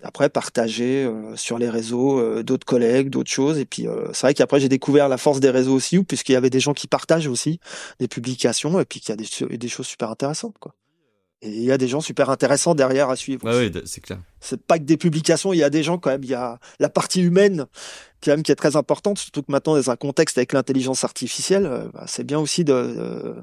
après, 0.04 0.30
partager 0.30 1.10
sur 1.36 1.58
les 1.58 1.70
réseaux 1.72 2.44
d'autres 2.44 2.66
collègues, 2.66 3.10
d'autres 3.10 3.32
choses. 3.32 3.58
Et 3.58 3.66
puis, 3.66 3.88
c'est 4.12 4.28
vrai 4.28 4.34
qu'après, 4.36 4.60
j'ai 4.60 4.70
découvert 4.70 5.10
la 5.10 5.18
force 5.18 5.40
des 5.40 5.50
réseaux 5.50 5.74
aussi, 5.74 6.04
puisqu'il 6.04 6.34
y 6.34 6.36
avait 6.36 6.52
des 6.52 6.60
gens 6.60 6.74
qui 6.74 6.88
partagent 6.88 7.28
aussi 7.28 7.60
des 8.00 8.08
publications, 8.08 8.80
et 8.80 8.86
puis 8.86 9.00
qu'il 9.00 9.10
y 9.10 9.54
a 9.54 9.58
des 9.58 9.68
choses 9.70 9.88
super 9.88 10.12
intéressantes, 10.12 10.56
quoi. 10.60 10.76
Et 11.44 11.50
il 11.50 11.64
y 11.64 11.72
a 11.72 11.78
des 11.78 11.90
gens 11.90 12.00
super 12.00 12.30
intéressants 12.30 12.74
derrière 12.74 13.10
à 13.10 13.16
suivre. 13.16 13.42
oui, 13.44 13.72
c'est 13.86 14.02
clair. 14.02 14.20
C'est 14.40 14.62
pas 14.62 14.80
que 14.80 14.84
des 14.84 14.98
publications, 14.98 15.52
il 15.54 15.58
y 15.58 15.64
a 15.64 15.70
des 15.70 15.84
gens 15.84 15.98
quand 15.98 16.10
même, 16.10 16.24
il 16.24 16.30
y 16.30 16.36
a 16.36 16.58
la 16.80 16.90
partie 16.90 17.22
humaine 17.22 17.66
quand 18.24 18.32
même 18.32 18.44
qui 18.44 18.52
est 18.54 18.56
très 18.56 18.78
importante, 18.78 19.20
surtout 19.20 19.42
que 19.42 19.52
maintenant 19.52 19.76
dans 19.76 19.92
un 19.92 19.98
contexte 19.98 20.38
avec 20.38 20.54
l'intelligence 20.54 21.04
artificielle, 21.04 21.66
euh, 21.66 21.90
bah, 21.94 22.06
c'est 22.08 22.24
bien 22.24 22.40
aussi 22.40 22.64
de, 22.64 23.36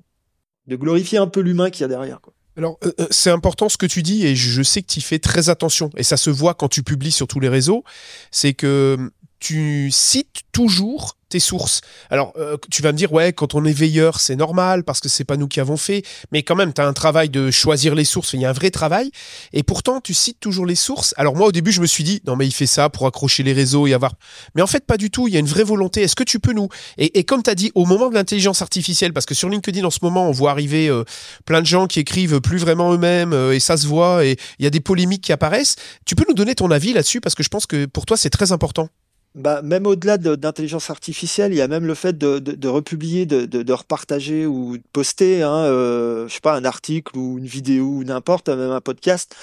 de 0.66 0.76
glorifier 0.76 1.18
un 1.18 1.26
peu 1.26 1.40
l'humain 1.40 1.68
qu'il 1.68 1.82
y 1.82 1.84
a 1.84 1.88
derrière. 1.88 2.22
Quoi. 2.22 2.32
Alors, 2.56 2.78
euh, 2.84 2.92
euh, 3.00 3.06
c'est 3.10 3.30
important 3.30 3.68
ce 3.68 3.76
que 3.76 3.86
tu 3.86 4.02
dis 4.02 4.26
et 4.26 4.34
je 4.34 4.62
sais 4.62 4.82
que 4.82 4.86
tu 4.86 5.00
fais 5.00 5.18
très 5.18 5.48
attention 5.48 5.90
et 5.96 6.02
ça 6.02 6.16
se 6.16 6.30
voit 6.30 6.54
quand 6.54 6.68
tu 6.68 6.82
publies 6.82 7.12
sur 7.12 7.26
tous 7.26 7.40
les 7.40 7.48
réseaux. 7.48 7.84
C'est 8.30 8.54
que 8.54 9.10
tu 9.40 9.90
cites 9.90 10.42
toujours 10.52 11.16
tes 11.30 11.40
sources. 11.40 11.80
Alors, 12.10 12.34
euh, 12.36 12.56
tu 12.70 12.82
vas 12.82 12.92
me 12.92 12.98
dire, 12.98 13.12
ouais, 13.12 13.32
quand 13.32 13.54
on 13.54 13.64
est 13.64 13.72
veilleur, 13.72 14.20
c'est 14.20 14.36
normal 14.36 14.84
parce 14.84 15.00
que 15.00 15.08
c'est 15.08 15.24
pas 15.24 15.36
nous 15.36 15.48
qui 15.48 15.60
avons 15.60 15.76
fait, 15.76 16.02
mais 16.32 16.42
quand 16.42 16.56
même, 16.56 16.74
tu 16.74 16.80
as 16.82 16.86
un 16.86 16.92
travail 16.92 17.30
de 17.30 17.50
choisir 17.50 17.94
les 17.94 18.04
sources, 18.04 18.34
il 18.34 18.40
y 18.40 18.44
a 18.44 18.50
un 18.50 18.52
vrai 18.52 18.70
travail, 18.70 19.10
et 19.52 19.62
pourtant, 19.62 20.00
tu 20.00 20.12
cites 20.12 20.40
toujours 20.40 20.66
les 20.66 20.74
sources. 20.74 21.14
Alors, 21.16 21.36
moi, 21.36 21.46
au 21.46 21.52
début, 21.52 21.72
je 21.72 21.80
me 21.80 21.86
suis 21.86 22.04
dit, 22.04 22.20
non, 22.26 22.36
mais 22.36 22.46
il 22.46 22.52
fait 22.52 22.66
ça 22.66 22.90
pour 22.90 23.06
accrocher 23.06 23.42
les 23.42 23.52
réseaux 23.52 23.86
et 23.86 23.94
avoir. 23.94 24.14
Mais 24.54 24.62
en 24.62 24.66
fait, 24.66 24.84
pas 24.84 24.96
du 24.96 25.10
tout, 25.10 25.28
il 25.28 25.34
y 25.34 25.36
a 25.36 25.40
une 25.40 25.46
vraie 25.46 25.64
volonté. 25.64 26.02
Est-ce 26.02 26.16
que 26.16 26.24
tu 26.24 26.40
peux 26.40 26.52
nous. 26.52 26.68
Et, 26.98 27.24
comme 27.24 27.42
tu 27.42 27.50
as 27.50 27.54
dit, 27.54 27.70
au 27.74 27.86
moment 27.86 28.10
de 28.10 28.14
l'intelligence 28.14 28.60
artificielle, 28.60 29.12
parce 29.12 29.26
que 29.26 29.34
sur 29.34 29.48
LinkedIn, 29.48 29.84
en 29.84 29.90
ce 29.90 30.00
moment, 30.02 30.28
on 30.28 30.32
voit 30.32 30.50
arriver 30.50 30.88
euh, 30.88 31.04
plein 31.44 31.62
de 31.62 31.66
gens 31.66 31.86
qui 31.86 32.00
écrivent 32.00 32.40
plus 32.40 32.58
vraiment 32.58 32.92
eux-mêmes, 32.92 33.32
euh, 33.32 33.54
et 33.54 33.60
ça 33.60 33.76
se 33.76 33.86
voit, 33.86 34.24
et 34.24 34.36
il 34.58 34.64
y 34.64 34.66
a 34.66 34.70
des 34.70 34.80
polémiques 34.80 35.22
qui 35.22 35.32
apparaissent. 35.32 35.76
Tu 36.04 36.16
peux 36.16 36.24
nous 36.28 36.34
donner 36.34 36.56
ton 36.56 36.72
avis 36.72 36.92
là-dessus, 36.92 37.20
parce 37.20 37.36
que 37.36 37.44
je 37.44 37.48
pense 37.48 37.66
que 37.66 37.86
pour 37.86 38.04
toi, 38.04 38.16
c'est 38.16 38.30
très 38.30 38.50
important 38.50 38.88
bah, 39.34 39.62
même 39.62 39.86
au-delà 39.86 40.18
d'intelligence 40.18 40.90
artificielle, 40.90 41.52
il 41.52 41.56
y 41.56 41.60
a 41.60 41.68
même 41.68 41.86
le 41.86 41.94
fait 41.94 42.18
de, 42.18 42.38
de, 42.40 42.52
de 42.52 42.68
republier, 42.68 43.26
de, 43.26 43.46
de, 43.46 43.72
repartager 43.72 44.46
ou 44.46 44.76
de 44.76 44.82
poster, 44.92 45.42
hein, 45.42 45.64
euh, 45.64 46.26
je 46.28 46.34
sais 46.34 46.40
pas, 46.40 46.56
un 46.56 46.64
article 46.64 47.16
ou 47.16 47.38
une 47.38 47.46
vidéo 47.46 47.84
ou 47.86 48.04
n'importe, 48.04 48.48
même 48.48 48.72
un 48.72 48.80
podcast, 48.80 49.36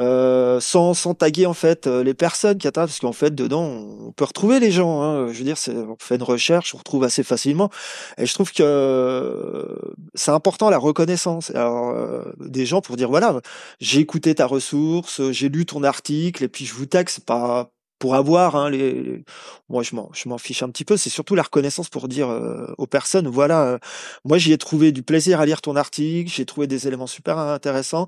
euh, 0.00 0.58
sans, 0.58 0.92
sans 0.94 1.14
taguer 1.14 1.46
en 1.46 1.54
fait 1.54 1.86
euh, 1.86 2.02
les 2.02 2.14
personnes 2.14 2.58
qui 2.58 2.66
attendent, 2.66 2.86
parce 2.88 2.98
qu'en 2.98 3.12
fait 3.12 3.32
dedans 3.32 3.62
on 3.62 4.12
peut 4.12 4.24
retrouver 4.24 4.58
les 4.58 4.70
gens. 4.72 5.02
Hein, 5.02 5.32
je 5.32 5.38
veux 5.38 5.44
dire, 5.44 5.56
on 5.68 5.96
fait 6.00 6.16
une 6.16 6.22
recherche, 6.22 6.74
on 6.74 6.78
retrouve 6.78 7.04
assez 7.04 7.22
facilement, 7.22 7.70
et 8.18 8.26
je 8.26 8.34
trouve 8.34 8.52
que 8.52 8.62
euh, 8.62 9.76
c'est 10.14 10.32
important 10.32 10.70
la 10.70 10.78
reconnaissance. 10.78 11.50
Alors 11.50 11.90
euh, 11.90 12.24
des 12.40 12.66
gens 12.66 12.80
pour 12.80 12.96
dire 12.96 13.08
voilà, 13.08 13.40
j'ai 13.80 14.00
écouté 14.00 14.34
ta 14.34 14.46
ressource, 14.46 15.30
j'ai 15.30 15.48
lu 15.48 15.64
ton 15.64 15.84
article, 15.84 16.42
et 16.44 16.48
puis 16.48 16.66
je 16.66 16.74
vous 16.74 16.86
taxe 16.86 17.20
pas 17.20 17.70
pour 18.04 18.16
avoir 18.16 18.54
hein, 18.54 18.68
les, 18.68 19.24
moi 19.70 19.82
je 19.82 20.28
m'en 20.28 20.36
fiche 20.36 20.62
un 20.62 20.68
petit 20.68 20.84
peu. 20.84 20.98
C'est 20.98 21.08
surtout 21.08 21.34
la 21.34 21.42
reconnaissance 21.42 21.88
pour 21.88 22.06
dire 22.06 22.28
euh, 22.28 22.66
aux 22.76 22.86
personnes 22.86 23.28
voilà 23.28 23.62
euh, 23.62 23.78
moi 24.26 24.36
j'y 24.36 24.52
ai 24.52 24.58
trouvé 24.58 24.92
du 24.92 25.02
plaisir 25.02 25.40
à 25.40 25.46
lire 25.46 25.62
ton 25.62 25.74
article 25.74 26.30
j'ai 26.30 26.44
trouvé 26.44 26.66
des 26.66 26.86
éléments 26.86 27.06
super 27.06 27.38
intéressants. 27.38 28.06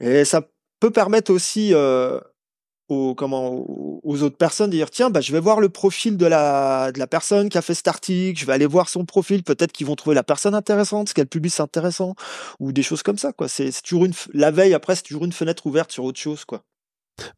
Et 0.00 0.26
ça 0.26 0.42
peut 0.80 0.90
permettre 0.90 1.32
aussi 1.32 1.72
euh, 1.72 2.20
aux 2.90 4.22
autres 4.22 4.36
personnes 4.36 4.68
de 4.68 4.76
dire 4.76 4.90
tiens 4.90 5.08
bah 5.08 5.22
je 5.22 5.32
vais 5.32 5.40
voir 5.40 5.60
le 5.60 5.70
profil 5.70 6.18
de 6.18 6.26
la 6.26 7.06
personne 7.10 7.48
qui 7.48 7.56
a 7.56 7.62
fait 7.62 7.72
cet 7.72 7.88
article 7.88 8.38
je 8.38 8.44
vais 8.44 8.52
aller 8.52 8.66
voir 8.66 8.90
son 8.90 9.06
profil 9.06 9.44
peut-être 9.44 9.72
qu'ils 9.72 9.86
vont 9.86 9.96
trouver 9.96 10.14
la 10.14 10.24
personne 10.24 10.54
intéressante 10.54 11.08
ce 11.08 11.14
qu'elle 11.14 11.26
publie 11.26 11.48
c'est 11.48 11.62
intéressant 11.62 12.16
ou 12.60 12.70
des 12.70 12.82
choses 12.82 13.02
comme 13.02 13.16
ça 13.16 13.32
c'est 13.46 13.82
toujours 13.82 14.06
la 14.34 14.50
veille 14.50 14.74
après 14.74 14.94
c'est 14.94 15.04
toujours 15.04 15.24
une 15.24 15.32
fenêtre 15.32 15.66
ouverte 15.66 15.90
sur 15.90 16.04
autre 16.04 16.20
chose 16.20 16.44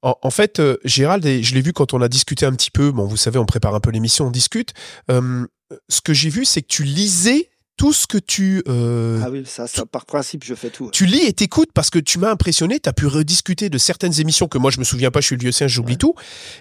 en, 0.02 0.30
fait, 0.30 0.60
euh, 0.60 0.76
Gérald, 0.84 1.24
et 1.26 1.42
je 1.42 1.54
l'ai 1.54 1.60
vu 1.60 1.72
quand 1.72 1.94
on 1.94 2.00
a 2.00 2.08
discuté 2.08 2.46
un 2.46 2.52
petit 2.52 2.70
peu, 2.70 2.90
bon, 2.90 3.06
vous 3.06 3.16
savez, 3.16 3.38
on 3.38 3.46
prépare 3.46 3.74
un 3.74 3.80
peu 3.80 3.90
l'émission, 3.90 4.26
on 4.26 4.30
discute. 4.30 4.72
Euh, 5.10 5.46
ce 5.88 6.00
que 6.00 6.12
j'ai 6.12 6.30
vu, 6.30 6.44
c'est 6.44 6.62
que 6.62 6.68
tu 6.68 6.84
lisais 6.84 7.50
tout 7.76 7.92
ce 7.94 8.06
que 8.06 8.18
tu... 8.18 8.62
Euh, 8.68 9.20
ah 9.24 9.30
oui, 9.30 9.44
ça, 9.46 9.66
par 9.86 10.04
principe, 10.04 10.44
je 10.44 10.54
fais 10.54 10.68
tout. 10.68 10.90
Tu 10.92 11.06
lis 11.06 11.22
et 11.24 11.32
t'écoutes 11.32 11.70
parce 11.72 11.88
que 11.88 11.98
tu 11.98 12.18
m'as 12.18 12.30
impressionné, 12.30 12.78
tu 12.78 12.88
as 12.88 12.92
pu 12.92 13.06
rediscuter 13.06 13.70
de 13.70 13.78
certaines 13.78 14.20
émissions 14.20 14.48
que 14.48 14.58
moi 14.58 14.70
je 14.70 14.78
me 14.80 14.84
souviens 14.84 15.10
pas, 15.10 15.20
je 15.20 15.26
suis 15.26 15.36
le 15.36 15.46
lycéen, 15.46 15.66
j'oublie 15.66 15.96
tout. 15.96 16.14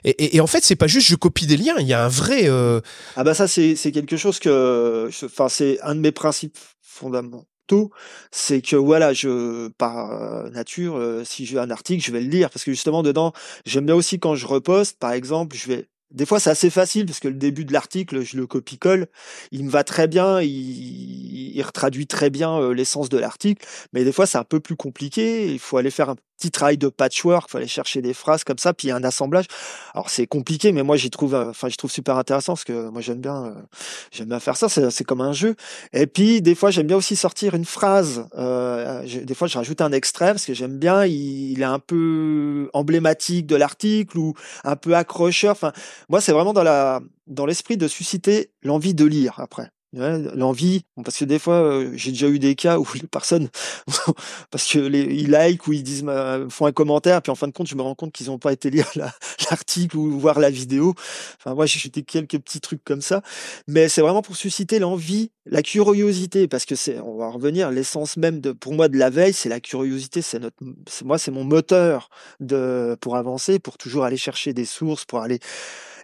Et, 0.06 0.40
en 0.40 0.48
fait, 0.48 0.64
c'est 0.64 0.78
pas 0.78 0.88
juste 0.88 1.08
je 1.08 1.16
copie 1.16 1.46
des 1.46 1.58
liens, 1.58 1.76
il 1.80 1.88
y 1.88 1.94
a 1.94 2.06
un 2.06 2.08
vrai... 2.08 2.48
Ah 3.18 3.24
bah 3.26 3.34
ça, 3.34 3.50
c'est 3.50 3.76
quelque 3.92 4.16
chose 4.16 4.40
que... 4.40 5.10
Enfin, 5.26 5.50
c'est 5.50 5.80
un 5.82 5.96
de 5.96 6.00
mes 6.00 6.14
principes 6.14 6.58
fondamentaux 6.82 7.46
c'est 8.32 8.62
que 8.62 8.76
voilà, 8.76 9.14
je 9.14 9.70
par 9.70 10.12
euh, 10.12 10.50
nature, 10.50 10.98
euh, 10.98 11.24
si 11.24 11.46
j'ai 11.46 11.60
un 11.60 11.70
article, 11.70 12.04
je 12.04 12.12
vais 12.12 12.22
le 12.22 12.30
lire 12.30 12.50
parce 12.50 12.64
que 12.64 12.72
justement 12.72 13.04
dedans, 13.04 13.34
j'aime 13.66 13.86
bien 13.86 13.96
aussi 13.96 14.20
quand 14.20 14.36
je 14.36 14.48
reposte, 14.48 14.98
par 15.00 15.12
exemple, 15.14 15.56
je 15.56 15.68
vais 15.68 15.88
des 16.12 16.26
fois, 16.26 16.40
c'est 16.40 16.50
assez 16.50 16.72
facile 16.72 17.06
parce 17.06 17.20
que 17.20 17.28
le 17.28 17.36
début 17.36 17.66
de 17.66 17.74
l'article, 17.74 18.24
je 18.24 18.36
le 18.36 18.48
copie-colle. 18.48 19.08
Il 19.52 19.64
me 19.66 19.70
va 19.70 19.84
très 19.84 20.08
bien, 20.08 20.42
il, 20.42 20.50
il 21.56 21.62
retraduit 21.62 22.08
très 22.08 22.32
bien 22.32 22.60
euh, 22.60 22.74
l'essence 22.74 23.10
de 23.10 23.18
l'article. 23.20 23.64
Mais 23.94 24.04
des 24.04 24.12
fois, 24.12 24.26
c'est 24.26 24.40
un 24.40 24.44
peu 24.44 24.60
plus 24.60 24.76
compliqué. 24.76 25.52
Il 25.52 25.60
faut 25.60 25.78
aller 25.78 25.92
faire 25.92 26.10
un 26.10 26.16
petit 26.40 26.52
travail 26.52 26.78
de 26.78 26.88
patchwork, 26.88 27.54
aller 27.54 27.68
chercher 27.68 28.02
des 28.02 28.14
phrases 28.14 28.44
comme 28.44 28.58
ça, 28.58 28.74
puis 28.74 28.92
un 28.92 29.04
assemblage. 29.04 29.46
Alors 29.94 30.10
c'est 30.10 30.26
compliqué, 30.26 30.72
mais 30.72 30.84
moi 30.84 30.96
j'y 30.96 31.10
trouve, 31.10 31.36
euh, 31.36 31.50
enfin 31.50 31.70
je 31.70 31.76
trouve 31.76 31.92
super 31.92 32.18
intéressant 32.18 32.54
parce 32.54 32.64
que 32.64 32.90
moi 32.90 33.02
j'aime 33.02 33.20
bien, 33.20 33.46
euh, 33.46 33.54
j'aime 34.12 34.30
bien 34.30 34.40
faire 34.40 34.56
ça. 34.58 34.70
C'est 34.70 35.04
comme 35.04 35.22
un 35.22 35.34
jeu. 35.34 35.56
Et 35.94 36.08
puis 36.08 36.42
des 36.42 36.56
fois 36.56 36.72
j'aime 36.72 36.88
bien 36.88 36.98
aussi 36.98 37.16
sortir 37.16 37.56
une 37.56 37.66
phrase. 37.66 38.28
Euh, 38.38 39.06
des 39.06 39.34
fois 39.36 39.48
je 39.48 39.58
rajoute 39.58 39.82
un 39.82 39.92
extrait 39.92 40.32
parce 40.32 40.46
que 40.46 40.54
j'aime 40.54 40.78
bien. 40.78 41.06
Il, 41.06 41.52
il, 41.52 41.62
est 41.62 41.66
un 41.66 41.80
peu 41.80 42.70
emblématique 42.74 43.46
de 43.46 43.56
l'article 43.56 44.18
ou 44.18 44.34
un 44.64 44.76
peu 44.76 44.96
accrocheur. 44.96 45.52
Enfin 45.52 45.74
moi 46.08 46.22
c'est 46.22 46.32
vraiment 46.32 46.54
dans 46.54 46.64
la 46.64 47.02
dans 47.28 47.46
l'esprit 47.46 47.78
de 47.78 47.88
susciter 47.88 48.52
l'envie 48.64 48.94
de 48.94 49.06
lire 49.06 49.36
après 49.40 49.72
l'envie, 49.94 50.84
parce 51.04 51.18
que 51.18 51.26
des 51.26 51.40
fois, 51.40 51.56
euh, 51.56 51.92
j'ai 51.96 52.12
déjà 52.12 52.28
eu 52.28 52.40
des 52.40 52.56
cas 52.56 52.78
où 52.78 52.86
les 52.94 53.08
personnes, 53.08 53.50
parce 54.52 54.72
que 54.72 54.80
les, 54.80 55.02
ils 55.02 55.30
like 55.30 55.68
ou 55.68 55.74
ils 55.74 55.84
disent, 55.84 56.06
font 56.50 56.66
un 56.66 56.72
commentaire, 56.72 57.22
puis 57.22 57.32
en 57.32 57.36
fin 57.36 57.48
de 57.48 57.52
compte, 57.52 57.68
je 57.68 57.76
me 57.76 57.82
rends 57.82 57.96
compte 57.96 58.12
qu'ils 58.12 58.28
n'ont 58.28 58.38
pas 58.38 58.54
été 58.54 58.70
lire 58.70 58.90
l'article 59.50 59.98
ou 59.98 60.20
voir 60.20 60.40
la 60.40 60.50
vidéo. 60.50 60.94
Enfin, 61.40 61.56
moi, 61.56 61.66
j'ai 61.66 61.80
jeté 61.80 62.04
quelques 62.04 62.38
petits 62.40 62.62
trucs 62.62 62.84
comme 62.84 63.02
ça, 63.02 63.22
mais 63.68 63.90
c'est 63.90 64.02
vraiment 64.02 64.22
pour 64.22 64.36
susciter 64.36 64.80
l'envie, 64.80 65.32
la 65.46 65.64
curiosité, 65.64 66.48
parce 66.48 66.66
que 66.66 66.76
c'est, 66.76 67.00
on 67.00 67.18
va 67.18 67.30
revenir, 67.30 67.72
l'essence 67.72 68.18
même 68.18 68.42
de, 68.42 68.52
pour 68.52 68.74
moi, 68.74 68.88
de 68.88 68.98
la 68.98 69.10
veille, 69.10 69.34
c'est 69.34 69.50
la 69.50 69.60
curiosité, 69.60 70.22
c'est 70.22 70.40
notre, 70.40 70.58
moi, 71.04 71.18
c'est 71.18 71.32
mon 71.32 71.44
moteur 71.44 72.10
de, 72.40 72.96
pour 73.02 73.16
avancer, 73.16 73.60
pour 73.60 73.78
toujours 73.78 74.04
aller 74.04 74.18
chercher 74.18 74.54
des 74.54 74.66
sources, 74.66 75.06
pour 75.06 75.20
aller 75.20 75.40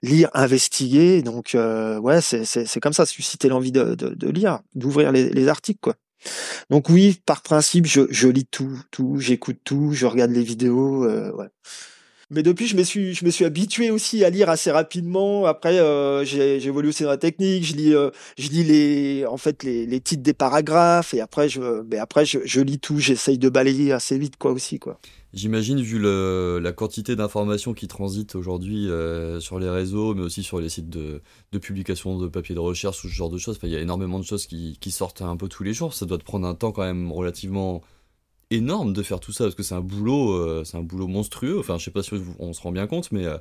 lire, 0.01 0.29
investiguer. 0.33 1.21
Donc, 1.21 1.55
euh, 1.55 1.99
ouais, 1.99 2.21
c'est 2.21 2.79
comme 2.79 2.93
ça, 2.93 3.05
susciter 3.05 3.47
l'envie 3.49 3.71
de, 3.71 3.95
de, 3.95 4.09
de, 4.09 4.29
lire, 4.29 4.59
d'ouvrir 4.73 5.11
les, 5.11 5.29
les, 5.29 5.47
articles, 5.47 5.79
quoi. 5.81 5.95
Donc 6.69 6.89
oui, 6.89 7.19
par 7.25 7.41
principe, 7.41 7.85
je, 7.85 8.01
je 8.09 8.27
lis 8.27 8.45
tout, 8.45 8.79
tout, 8.91 9.17
j'écoute 9.19 9.59
tout, 9.63 9.91
je 9.93 10.05
regarde 10.05 10.31
les 10.31 10.43
vidéos, 10.43 11.05
euh, 11.05 11.31
ouais. 11.33 11.47
Mais 12.31 12.41
depuis, 12.41 12.65
je 12.65 12.75
me 12.75 12.83
suis, 12.83 13.13
je 13.13 13.23
me 13.23 13.29
suis 13.29 13.45
habitué 13.45 13.91
aussi 13.91 14.25
à 14.25 14.31
lire 14.31 14.49
assez 14.49 14.71
rapidement. 14.71 15.45
Après, 15.45 15.77
euh, 15.77 16.25
j'ai 16.25 16.55
évolué 16.55 16.89
aussi 16.89 17.03
dans 17.03 17.09
la 17.09 17.17
technique. 17.17 17.63
Je 17.63 17.75
lis, 17.75 17.93
euh, 17.93 18.09
je 18.39 18.49
lis 18.49 18.63
les, 18.63 19.25
en 19.27 19.37
fait, 19.37 19.63
les, 19.63 19.85
les, 19.85 19.99
titres 19.99 20.23
des 20.23 20.33
paragraphes. 20.33 21.13
Et 21.13 21.21
après, 21.21 21.49
je, 21.49 21.83
mais 21.83 21.99
après, 21.99 22.25
je, 22.25 22.39
je 22.43 22.61
lis 22.61 22.79
tout. 22.79 22.97
J'essaye 22.97 23.37
de 23.37 23.47
balayer 23.47 23.91
assez 23.91 24.17
vite, 24.17 24.37
quoi, 24.37 24.51
aussi, 24.51 24.79
quoi. 24.79 24.99
J'imagine, 25.35 25.81
vu 25.81 25.99
le, 25.99 26.59
la 26.63 26.71
quantité 26.71 27.17
d'informations 27.17 27.73
qui 27.73 27.89
transitent 27.89 28.35
aujourd'hui 28.35 28.89
euh, 28.89 29.41
sur 29.41 29.59
les 29.59 29.69
réseaux, 29.69 30.15
mais 30.15 30.21
aussi 30.21 30.43
sur 30.43 30.61
les 30.61 30.69
sites 30.69 30.89
de, 30.89 31.21
publication 31.59 32.17
de 32.17 32.29
papiers 32.29 32.55
de 32.55 32.59
recherche 32.61 33.03
ou 33.03 33.09
ce 33.09 33.13
genre 33.13 33.29
de 33.29 33.37
choses, 33.37 33.59
il 33.63 33.69
y 33.69 33.75
a 33.75 33.81
énormément 33.81 34.17
de 34.17 34.23
choses 34.23 34.45
qui, 34.47 34.91
sortent 34.91 35.21
un 35.21 35.35
peu 35.35 35.49
tous 35.49 35.63
les 35.63 35.73
jours. 35.73 35.93
Ça 35.93 36.05
doit 36.05 36.17
te 36.17 36.23
prendre 36.23 36.47
un 36.47 36.55
temps 36.55 36.71
quand 36.71 36.83
même 36.83 37.11
relativement 37.11 37.81
énorme 38.49 38.93
de 38.93 39.03
faire 39.03 39.19
tout 39.19 39.33
ça 39.33 39.43
parce 39.43 39.55
que 39.55 39.63
c'est 39.63 39.75
un 39.75 39.81
boulot 39.81 40.31
euh, 40.33 40.63
c'est 40.63 40.77
un 40.77 40.83
boulot 40.83 41.07
monstrueux 41.07 41.57
enfin 41.57 41.79
je 41.79 41.85
sais 41.85 41.89
pas 41.89 42.03
si 42.03 42.13
on 42.37 42.53
se 42.53 42.61
rend 42.61 42.71
bien 42.71 42.85
compte 42.85 43.11
mais 43.11 43.25
euh, 43.25 43.39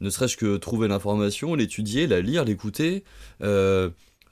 ne 0.00 0.08
serait-ce 0.08 0.38
que 0.38 0.56
trouver 0.56 0.88
l'information 0.88 1.54
l'étudier 1.54 2.06
la 2.06 2.22
lire 2.22 2.42
l'écouter 2.46 3.04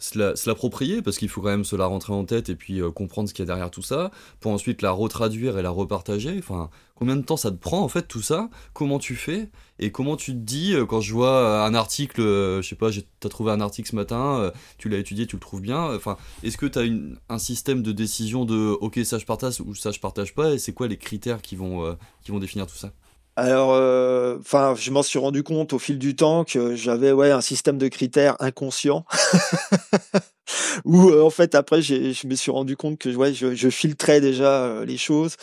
se 0.05 0.49
l'approprier 0.49 1.03
parce 1.03 1.19
qu'il 1.19 1.29
faut 1.29 1.41
quand 1.41 1.49
même 1.49 1.65
se 1.65 1.77
la 1.77 1.87
rentrer 1.87 2.13
en 2.13 2.25
tête 2.25 2.49
et 2.49 2.57
puis 2.57 2.81
euh, 2.81 2.91
comprendre 2.91 3.29
ce 3.29 3.35
qu'il 3.35 3.43
y 3.43 3.47
a 3.47 3.47
derrière 3.47 3.71
tout 3.71 3.83
ça 3.83 4.11
pour 4.41 4.53
ensuite 4.53 4.83
la 4.83 4.91
retraduire 4.91 5.59
et 5.59 5.63
la 5.63 5.71
repartager. 5.71 6.37
Enfin 6.39 6.71
combien 6.95 7.17
de 7.17 7.23
temps 7.23 7.37
ça 7.37 7.51
te 7.51 7.57
prend 7.57 7.81
en 7.81 7.89
fait 7.89 8.07
tout 8.07 8.23
ça? 8.23 8.51
Comment 8.73 8.99
tu 8.99 9.17
fais? 9.17 9.51
Et 9.79 9.91
comment 9.91 10.17
tu 10.17 10.33
te 10.33 10.39
dis 10.39 10.75
euh, 10.75 10.87
quand 10.87 11.01
je 11.01 11.13
vois 11.13 11.65
un 11.65 11.75
article 11.75 12.21
euh, 12.21 12.63
je 12.63 12.69
sais 12.69 12.77
pas 12.77 12.91
t'as 13.21 13.29
trouvé 13.29 13.53
un 13.53 13.61
article 13.61 13.89
ce 13.89 13.97
matin 13.97 14.53
tu 14.79 14.89
l'as 14.89 14.99
étudié 14.99 15.27
tu 15.27 15.37
le 15.37 15.41
trouves 15.41 15.61
bien 15.61 15.95
enfin 15.95 16.17
est-ce 16.43 16.57
que 16.57 16.67
tu 16.67 16.79
as 16.79 17.35
un 17.35 17.39
système 17.39 17.83
de 17.83 17.93
décision 17.93 18.45
de 18.45 18.77
ok 18.81 19.01
ça 19.05 19.19
je 19.19 19.25
partage 19.25 19.61
ou 19.61 19.75
ça 19.75 19.91
je 19.91 20.01
partage 20.01 20.35
pas? 20.35 20.53
Et 20.53 20.59
c'est 20.59 20.73
quoi 20.73 20.89
les 20.89 20.99
critères 20.99 21.43
qui 21.43 21.57
vont 21.57 21.97
qui 22.23 22.31
vont 22.31 22.39
définir 22.39 22.67
tout 22.67 22.77
ça? 22.77 22.93
Alors, 23.37 23.73
euh, 23.73 24.37
enfin, 24.39 24.75
je 24.79 24.93
m'en 24.93 25.03
suis 25.03 25.19
rendu 25.19 25.43
compte 25.43 25.73
au 25.73 25.81
fil 25.81 25.99
du 25.99 26.15
temps 26.15 26.45
que 26.45 26.77
j'avais 26.77 27.11
ouais 27.11 27.33
un 27.33 27.41
système 27.41 27.79
de 27.79 27.89
critères 27.89 28.37
inconscient. 28.41 29.05
Où 30.85 31.09
euh, 31.09 31.23
en 31.23 31.31
fait 31.31 31.55
après 31.55 31.81
je 31.81 32.27
me 32.27 32.35
suis 32.35 32.51
rendu 32.51 32.77
compte 32.77 32.99
que 32.99 33.09
ouais, 33.09 33.33
je, 33.33 33.71
filtrais 33.71 34.21
déjà 34.21 34.65
euh, 34.65 34.85
les 34.85 34.99
choses. 34.99 35.37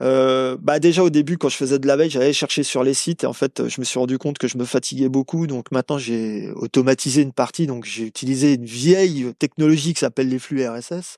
bah 0.00 0.78
déjà 0.80 1.04
au 1.04 1.10
début 1.10 1.38
quand 1.38 1.48
je 1.48 1.56
faisais 1.56 1.78
de 1.78 1.86
la 1.86 1.96
veille, 1.96 2.10
j'allais 2.10 2.32
chercher 2.32 2.64
sur 2.64 2.82
les 2.82 2.94
sites 2.94 3.22
et 3.24 3.26
en 3.26 3.32
fait 3.32 3.68
je 3.68 3.80
me 3.80 3.84
suis 3.84 3.98
rendu 3.98 4.18
compte 4.18 4.38
que 4.38 4.48
je 4.48 4.58
me 4.58 4.64
fatiguais 4.64 5.08
beaucoup. 5.08 5.46
Donc 5.46 5.70
maintenant 5.70 5.98
j'ai 5.98 6.50
automatisé 6.56 7.22
une 7.22 7.32
partie. 7.32 7.66
Donc 7.66 7.84
j'ai 7.86 8.04
utilisé 8.04 8.54
une 8.54 8.66
vieille 8.66 9.32
technologie 9.38 9.94
qui 9.94 10.00
s'appelle 10.00 10.28
les 10.28 10.38
flux 10.38 10.66
RSS. 10.66 11.16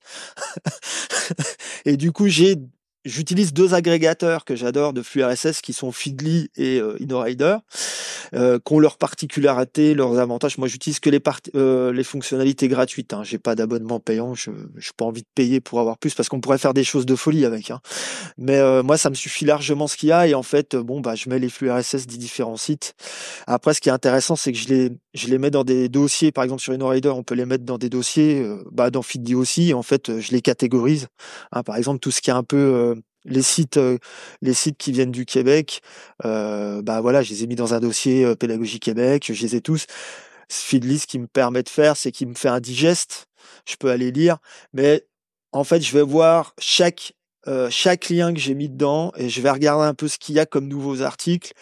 et 1.84 1.96
du 1.96 2.12
coup 2.12 2.28
j'ai 2.28 2.56
J'utilise 3.04 3.52
deux 3.52 3.74
agrégateurs 3.74 4.44
que 4.44 4.54
j'adore 4.54 4.92
de 4.92 5.02
flux 5.02 5.24
RSS 5.24 5.60
qui 5.60 5.72
sont 5.72 5.90
Feedly 5.90 6.50
et 6.56 6.78
euh, 6.78 6.96
InnoRider, 7.00 7.56
euh, 8.34 8.58
qui 8.64 8.72
ont 8.72 8.78
leurs 8.78 8.96
particularités, 8.96 9.94
leurs 9.94 10.18
avantages. 10.18 10.56
Moi, 10.56 10.68
j'utilise 10.68 11.00
que 11.00 11.10
les, 11.10 11.20
euh, 11.56 11.92
les 11.92 12.04
fonctionnalités 12.04 12.68
gratuites. 12.68 13.12
Hein. 13.12 13.22
J'ai 13.24 13.38
pas 13.38 13.54
d'abonnement 13.54 14.00
payant. 14.00 14.34
Je 14.34 14.50
n'ai 14.50 14.56
pas 14.96 15.04
envie 15.04 15.22
de 15.22 15.28
payer 15.34 15.60
pour 15.60 15.80
avoir 15.80 15.98
plus 15.98 16.14
parce 16.14 16.28
qu'on 16.28 16.40
pourrait 16.40 16.58
faire 16.58 16.74
des 16.74 16.84
choses 16.84 17.04
de 17.04 17.16
folie 17.16 17.44
avec. 17.44 17.70
Hein. 17.70 17.80
Mais 18.38 18.56
euh, 18.58 18.82
moi, 18.82 18.96
ça 18.96 19.10
me 19.10 19.14
suffit 19.14 19.44
largement 19.44 19.86
ce 19.88 19.96
qu'il 19.96 20.08
y 20.08 20.12
a. 20.12 20.28
Et 20.28 20.34
en 20.34 20.42
fait, 20.42 20.76
bon, 20.76 21.00
bah, 21.00 21.14
je 21.14 21.28
mets 21.28 21.38
les 21.38 21.48
flux 21.48 21.70
RSS 21.70 22.06
des 22.06 22.16
différents 22.16 22.56
sites. 22.56 22.94
Après, 23.46 23.74
ce 23.74 23.80
qui 23.80 23.88
est 23.88 23.92
intéressant, 23.92 24.36
c'est 24.36 24.52
que 24.52 24.58
je 24.58 24.68
les, 24.68 24.90
je 25.14 25.28
les 25.28 25.38
mets 25.38 25.50
dans 25.50 25.64
des 25.64 25.88
dossiers. 25.88 26.32
Par 26.32 26.44
exemple, 26.44 26.62
sur 26.62 26.72
InnoRider, 26.72 27.08
on 27.08 27.22
peut 27.22 27.34
les 27.34 27.46
mettre 27.46 27.64
dans 27.64 27.78
des 27.78 27.88
dossiers. 27.88 28.46
bah, 28.70 28.90
dans 28.90 29.02
Feedly 29.02 29.34
aussi. 29.34 29.74
En 29.74 29.82
fait, 29.82 30.20
je 30.20 30.32
les 30.32 30.40
catégorise. 30.40 31.08
Hein, 31.52 31.62
par 31.62 31.76
exemple, 31.76 32.00
tout 32.00 32.10
ce 32.10 32.20
qui 32.20 32.30
est 32.30 32.34
un 32.34 32.44
peu 32.44 32.94
les 33.24 33.42
sites, 33.42 33.76
euh, 33.76 33.98
les 34.40 34.54
sites 34.54 34.78
qui 34.78 34.92
viennent 34.92 35.10
du 35.10 35.24
Québec, 35.24 35.80
euh, 36.24 36.82
bah 36.82 37.00
voilà, 37.00 37.22
je 37.22 37.30
les 37.30 37.44
ai 37.44 37.46
mis 37.46 37.54
dans 37.54 37.74
un 37.74 37.80
dossier 37.80 38.24
euh, 38.24 38.34
pédagogie 38.34 38.80
Québec, 38.80 39.30
je 39.32 39.42
les 39.42 39.56
ai 39.56 39.60
tous. 39.60 39.86
Feedly, 40.48 40.98
ce 40.98 41.06
qui 41.06 41.18
me 41.18 41.26
permet 41.26 41.62
de 41.62 41.68
faire, 41.68 41.96
c'est 41.96 42.12
qu'il 42.12 42.28
me 42.28 42.34
fait 42.34 42.48
un 42.48 42.60
digeste. 42.60 43.26
Je 43.66 43.76
peux 43.76 43.90
aller 43.90 44.10
lire, 44.12 44.38
mais 44.72 45.06
en 45.52 45.64
fait, 45.64 45.80
je 45.80 45.92
vais 45.92 46.02
voir 46.02 46.54
chaque 46.58 47.14
chaque 47.70 48.08
lien 48.08 48.32
que 48.32 48.38
j'ai 48.38 48.54
mis 48.54 48.68
dedans 48.68 49.10
et 49.16 49.28
je 49.28 49.40
vais 49.40 49.50
regarder 49.50 49.84
un 49.84 49.94
peu 49.94 50.06
ce 50.06 50.16
qu'il 50.16 50.36
y 50.36 50.38
a 50.38 50.46
comme 50.46 50.68
nouveaux 50.68 51.02
articles 51.02 51.52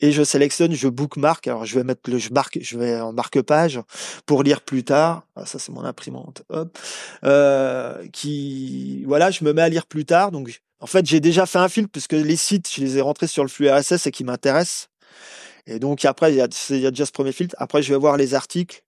et 0.00 0.12
je 0.12 0.22
sélectionne, 0.22 0.72
je 0.72 0.88
bookmark. 0.88 1.46
Alors 1.46 1.64
je 1.64 1.74
vais 1.74 1.84
mettre 1.84 2.10
le 2.10 2.18
je 2.18 2.30
marque, 2.32 2.58
je 2.60 2.78
vais 2.78 3.00
en 3.00 3.12
marque-page 3.12 3.80
pour 4.26 4.42
lire 4.42 4.60
plus 4.60 4.84
tard. 4.84 5.24
Ah, 5.36 5.46
ça 5.46 5.58
c'est 5.58 5.72
mon 5.72 5.84
imprimante. 5.84 6.42
Hop. 6.50 6.76
Euh, 7.24 8.06
qui 8.12 9.04
voilà, 9.04 9.30
je 9.30 9.44
me 9.44 9.52
mets 9.52 9.62
à 9.62 9.68
lire 9.68 9.86
plus 9.86 10.04
tard. 10.04 10.30
Donc 10.30 10.60
en 10.80 10.86
fait, 10.86 11.06
j'ai 11.06 11.20
déjà 11.20 11.46
fait 11.46 11.58
un 11.58 11.68
filtre 11.68 11.90
puisque 11.90 12.12
les 12.12 12.36
sites, 12.36 12.70
je 12.72 12.80
les 12.80 12.98
ai 12.98 13.00
rentrés 13.00 13.26
sur 13.26 13.42
le 13.42 13.48
flux 13.48 13.70
RSS 13.70 14.06
et 14.06 14.10
qui 14.10 14.24
m'intéressent. 14.24 14.88
Et 15.66 15.78
donc 15.78 16.04
après, 16.04 16.32
il 16.32 16.36
y, 16.36 16.40
a, 16.40 16.48
déjà 16.48 17.06
ce 17.06 17.12
premier 17.12 17.32
filtre. 17.32 17.54
Après, 17.58 17.82
je 17.82 17.92
vais 17.92 17.98
voir 17.98 18.16
les 18.16 18.34
articles. 18.34 18.82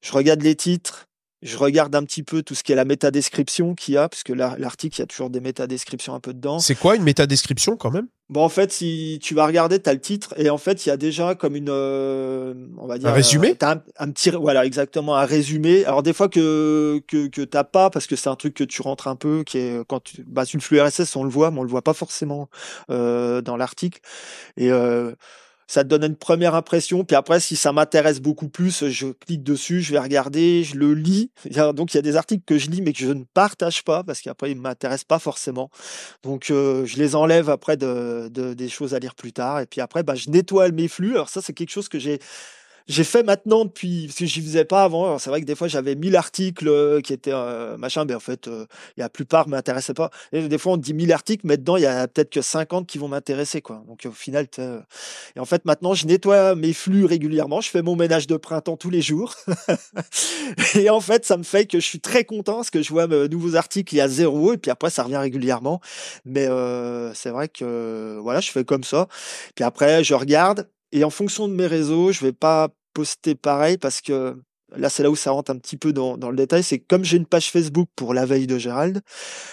Je 0.00 0.12
regarde 0.12 0.42
les 0.42 0.56
titres. 0.56 1.06
Je 1.42 1.56
regarde 1.56 1.94
un 1.94 2.02
petit 2.02 2.24
peu 2.24 2.42
tout 2.42 2.56
ce 2.56 2.64
qui 2.64 2.72
est 2.72 2.74
la 2.74 2.84
métadescription 2.84 3.76
qu'il 3.76 3.94
y 3.94 3.96
a, 3.96 4.08
puisque 4.08 4.30
l'article, 4.30 4.96
il 4.96 4.98
y 4.98 5.02
a 5.02 5.06
toujours 5.06 5.30
des 5.30 5.40
métadescriptions 5.40 6.14
un 6.14 6.18
peu 6.18 6.34
dedans. 6.34 6.58
C'est 6.58 6.74
quoi 6.74 6.96
une 6.96 7.04
métadescription 7.04 7.76
quand 7.76 7.92
même? 7.92 8.08
Bon, 8.30 8.42
en 8.42 8.50
fait, 8.50 8.70
si 8.70 9.18
tu 9.22 9.34
vas 9.34 9.46
regarder, 9.46 9.80
tu 9.80 9.88
as 9.88 9.94
le 9.94 10.00
titre, 10.00 10.34
et 10.36 10.50
en 10.50 10.58
fait, 10.58 10.84
il 10.84 10.90
y 10.90 10.92
a 10.92 10.98
déjà 10.98 11.34
comme 11.34 11.56
une, 11.56 11.70
euh, 11.70 12.52
on 12.76 12.86
va 12.86 12.98
dire, 12.98 13.08
un 13.08 13.12
résumé. 13.12 13.56
As 13.62 13.82
un, 13.98 14.10
petit, 14.10 14.30
voilà, 14.30 14.66
exactement, 14.66 15.16
un 15.16 15.24
résumé. 15.24 15.86
Alors 15.86 16.02
des 16.02 16.12
fois 16.12 16.28
que 16.28 17.02
que 17.08 17.28
que 17.28 17.40
t'as 17.40 17.64
pas, 17.64 17.88
parce 17.88 18.06
que 18.06 18.16
c'est 18.16 18.28
un 18.28 18.36
truc 18.36 18.52
que 18.52 18.64
tu 18.64 18.82
rentres 18.82 19.08
un 19.08 19.16
peu, 19.16 19.44
qui 19.44 19.56
est 19.58 19.82
quand 19.88 20.00
tu, 20.00 20.24
bah, 20.26 20.44
le 20.52 20.60
flux 20.60 20.78
RSS, 20.78 21.16
on 21.16 21.24
le 21.24 21.30
voit, 21.30 21.50
mais 21.50 21.60
on 21.60 21.62
le 21.62 21.70
voit 21.70 21.82
pas 21.82 21.94
forcément 21.94 22.50
euh, 22.90 23.40
dans 23.40 23.56
l'article. 23.56 24.00
Et 24.58 24.70
euh, 24.70 25.12
ça 25.68 25.84
te 25.84 25.88
donne 25.88 26.02
une 26.02 26.16
première 26.16 26.54
impression. 26.54 27.04
Puis 27.04 27.14
après, 27.14 27.38
si 27.38 27.54
ça 27.54 27.72
m'intéresse 27.72 28.20
beaucoup 28.20 28.48
plus, 28.48 28.88
je 28.88 29.08
clique 29.08 29.44
dessus, 29.44 29.82
je 29.82 29.92
vais 29.92 29.98
regarder, 29.98 30.64
je 30.64 30.76
le 30.76 30.94
lis. 30.94 31.30
Donc, 31.74 31.92
il 31.92 31.98
y 31.98 31.98
a 31.98 32.02
des 32.02 32.16
articles 32.16 32.42
que 32.44 32.58
je 32.58 32.70
lis, 32.70 32.80
mais 32.80 32.92
que 32.94 33.00
je 33.00 33.12
ne 33.12 33.24
partage 33.34 33.84
pas 33.84 34.02
parce 34.02 34.22
qu'après, 34.22 34.50
ils 34.50 34.56
ne 34.56 34.62
m'intéressent 34.62 35.04
pas 35.04 35.18
forcément. 35.18 35.70
Donc, 36.22 36.50
euh, 36.50 36.86
je 36.86 36.96
les 36.96 37.14
enlève 37.14 37.50
après 37.50 37.76
de, 37.76 38.28
de, 38.32 38.54
des 38.54 38.68
choses 38.70 38.94
à 38.94 38.98
lire 38.98 39.14
plus 39.14 39.32
tard. 39.32 39.60
Et 39.60 39.66
puis 39.66 39.82
après, 39.82 40.02
bah, 40.02 40.14
je 40.14 40.30
nettoie 40.30 40.70
mes 40.70 40.88
flux. 40.88 41.12
Alors 41.12 41.28
ça, 41.28 41.42
c'est 41.42 41.52
quelque 41.52 41.70
chose 41.70 41.88
que 41.88 41.98
j'ai 41.98 42.18
j'ai 42.88 43.04
fait 43.04 43.22
maintenant 43.22 43.66
depuis 43.66 44.06
parce 44.06 44.18
que 44.18 44.26
j'y 44.26 44.40
faisais 44.40 44.64
pas 44.64 44.82
avant. 44.82 45.18
C'est 45.18 45.28
vrai 45.28 45.42
que 45.42 45.46
des 45.46 45.54
fois 45.54 45.68
j'avais 45.68 45.94
1000 45.94 46.16
articles 46.16 46.68
euh, 46.68 47.00
qui 47.02 47.12
étaient 47.12 47.32
euh, 47.34 47.76
machin, 47.76 48.06
mais 48.06 48.14
en 48.14 48.20
fait 48.20 48.48
euh, 48.48 48.66
la 48.96 49.10
plupart 49.10 49.46
m'intéressaient 49.46 49.94
pas. 49.94 50.10
Et 50.32 50.48
des 50.48 50.58
fois 50.58 50.72
on 50.72 50.76
dit 50.78 50.94
1000 50.94 51.12
articles, 51.12 51.46
mais 51.46 51.58
dedans 51.58 51.76
il 51.76 51.82
y 51.82 51.86
a 51.86 52.08
peut-être 52.08 52.30
que 52.30 52.40
50 52.40 52.86
qui 52.86 52.96
vont 52.96 53.08
m'intéresser 53.08 53.60
quoi. 53.60 53.82
Donc 53.86 54.06
au 54.06 54.12
final, 54.12 54.46
et 55.36 55.40
en 55.40 55.44
fait 55.44 55.66
maintenant 55.66 55.92
je 55.92 56.06
nettoie 56.06 56.54
mes 56.54 56.72
flux 56.72 57.04
régulièrement. 57.04 57.60
Je 57.60 57.68
fais 57.68 57.82
mon 57.82 57.94
ménage 57.94 58.26
de 58.26 58.36
printemps 58.36 58.78
tous 58.78 58.90
les 58.90 59.02
jours. 59.02 59.34
et 60.74 60.88
en 60.88 61.00
fait 61.00 61.26
ça 61.26 61.36
me 61.36 61.42
fait 61.42 61.66
que 61.66 61.80
je 61.80 61.84
suis 61.84 62.00
très 62.00 62.24
content 62.24 62.56
parce 62.56 62.70
que 62.70 62.82
je 62.82 62.88
vois 62.88 63.06
mes 63.06 63.28
nouveaux 63.28 63.56
articles 63.56 63.94
il 63.94 63.98
y 63.98 64.00
a 64.00 64.08
zéro 64.08 64.54
et 64.54 64.56
puis 64.56 64.70
après 64.70 64.88
ça 64.88 65.02
revient 65.02 65.18
régulièrement. 65.18 65.82
Mais 66.24 66.48
c'est 67.14 67.30
vrai 67.30 67.48
que 67.48 68.18
voilà 68.22 68.40
je 68.40 68.50
fais 68.50 68.64
comme 68.64 68.84
ça. 68.84 69.08
Puis 69.54 69.64
après 69.64 70.02
je 70.04 70.14
regarde 70.14 70.68
et 70.92 71.04
en 71.04 71.10
fonction 71.10 71.48
de 71.48 71.54
mes 71.54 71.66
réseaux, 71.66 72.12
je 72.12 72.24
vais 72.24 72.32
pas 72.32 72.68
poster 72.94 73.34
pareil 73.34 73.78
parce 73.78 74.00
que 74.00 74.36
là 74.76 74.88
c'est 74.88 75.02
là 75.02 75.10
où 75.10 75.16
ça 75.16 75.30
rentre 75.30 75.50
un 75.50 75.58
petit 75.58 75.76
peu 75.76 75.92
dans, 75.92 76.16
le 76.16 76.36
détail, 76.36 76.62
c'est 76.62 76.78
comme 76.78 77.04
j'ai 77.04 77.16
une 77.16 77.26
page 77.26 77.50
Facebook 77.50 77.88
pour 77.96 78.14
la 78.14 78.26
veille 78.26 78.46
de 78.46 78.58
Gérald, 78.58 79.00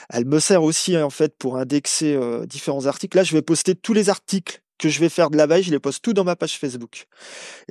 elle 0.09 0.25
me 0.25 0.39
sert 0.39 0.63
aussi 0.63 0.97
en 0.97 1.09
fait 1.09 1.37
pour 1.37 1.57
indexer 1.57 2.15
euh, 2.15 2.45
différents 2.45 2.85
articles. 2.85 3.17
Là 3.17 3.23
je 3.23 3.33
vais 3.33 3.41
poster 3.41 3.75
tous 3.75 3.93
les 3.93 4.09
articles 4.09 4.61
que 4.77 4.89
je 4.89 4.99
vais 4.99 5.09
faire 5.09 5.29
de 5.29 5.37
la 5.37 5.47
veille, 5.47 5.63
je 5.63 5.71
les 5.71 5.79
poste 5.79 6.03
tout 6.03 6.13
dans 6.13 6.25
ma 6.25 6.35
page 6.35 6.57
Facebook. 6.57 7.07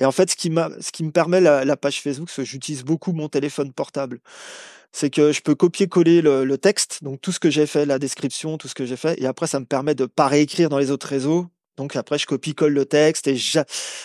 Et 0.00 0.04
en 0.04 0.12
fait 0.12 0.30
ce 0.30 0.36
qui, 0.36 0.50
ce 0.80 0.90
qui 0.90 1.04
me 1.04 1.10
permet 1.10 1.40
la, 1.40 1.76
page 1.76 2.00
Facebook, 2.00 2.28
parce 2.28 2.36
que 2.36 2.44
j'utilise 2.44 2.82
beaucoup 2.82 3.12
mon 3.12 3.28
téléphone 3.28 3.72
portable, 3.72 4.20
c'est 4.92 5.10
que 5.10 5.32
je 5.32 5.42
peux 5.42 5.54
copier-coller 5.54 6.22
le, 6.22 6.44
le, 6.44 6.56
texte, 6.56 7.02
donc 7.02 7.20
tout 7.20 7.32
ce 7.32 7.40
que 7.40 7.50
j'ai 7.50 7.66
fait, 7.66 7.84
la 7.84 7.98
description, 7.98 8.56
tout 8.58 8.68
ce 8.68 8.74
que 8.74 8.86
j'ai 8.86 8.96
fait, 8.96 9.20
et 9.20 9.26
après 9.26 9.48
ça 9.48 9.60
me 9.60 9.66
permet 9.66 9.94
de 9.94 10.06
pas 10.06 10.28
réécrire 10.28 10.68
dans 10.68 10.78
les 10.78 10.90
autres 10.90 11.08
réseaux 11.08 11.48
donc 11.76 11.96
après, 11.96 12.18
je 12.18 12.26
copie-colle 12.26 12.72
le 12.72 12.84
texte 12.84 13.26
et 13.26 13.36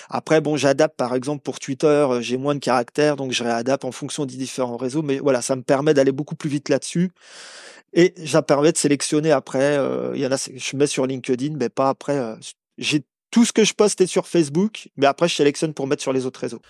après, 0.10 0.42
bon, 0.42 0.58
j'adapte. 0.58 0.96
Par 0.98 1.14
exemple, 1.14 1.44
pour 1.44 1.60
Twitter, 1.60 1.86
euh, 1.88 2.22
j'ai 2.22 2.38
moins 2.38 2.56
de 2.56 2.60
caractères, 2.60 3.16
donc 3.16 3.32
je 3.32 3.44
réadapte 3.44 3.86
en 3.86 3.92
fonction 3.92 4.26
des 4.26 4.36
différents 4.36 4.78
réseaux. 4.78 5.04
Mais 5.04 5.20
voilà, 5.20 5.42
ça 5.42 5.56
me 5.56 5.62
permet 5.62 5.94
d'aller 5.94 6.12
beaucoup 6.12 6.36
plus 6.36 6.50
vite 6.50 6.70
là-dessus. 6.70 7.12
Et 7.94 8.14
ça 8.26 8.40
me 8.40 8.46
permet 8.46 8.72
de 8.72 8.78
sélectionner 8.78 9.32
après. 9.32 9.78
Euh, 9.78 10.12
il 10.16 10.22
y 10.22 10.26
en 10.26 10.32
a, 10.32 10.38
je 10.38 10.78
mets 10.78 10.88
sur 10.88 11.06
LinkedIn, 11.06 11.56
mais 11.58 11.70
pas 11.70 11.90
après. 11.90 12.18
Euh, 12.18 12.36
j'ai 12.78 13.04
tout 13.32 13.46
ce 13.46 13.54
que 13.54 13.64
je 13.64 13.74
poste 13.74 14.02
est 14.02 14.08
sur 14.08 14.28
Facebook, 14.28 14.90
mais 14.98 15.06
après, 15.06 15.28
je 15.28 15.36
sélectionne 15.36 15.74
pour 15.74 15.86
mettre 15.86 16.02
sur 16.02 16.14
les 16.14 16.26
autres 16.26 16.40
réseaux. 16.40 16.62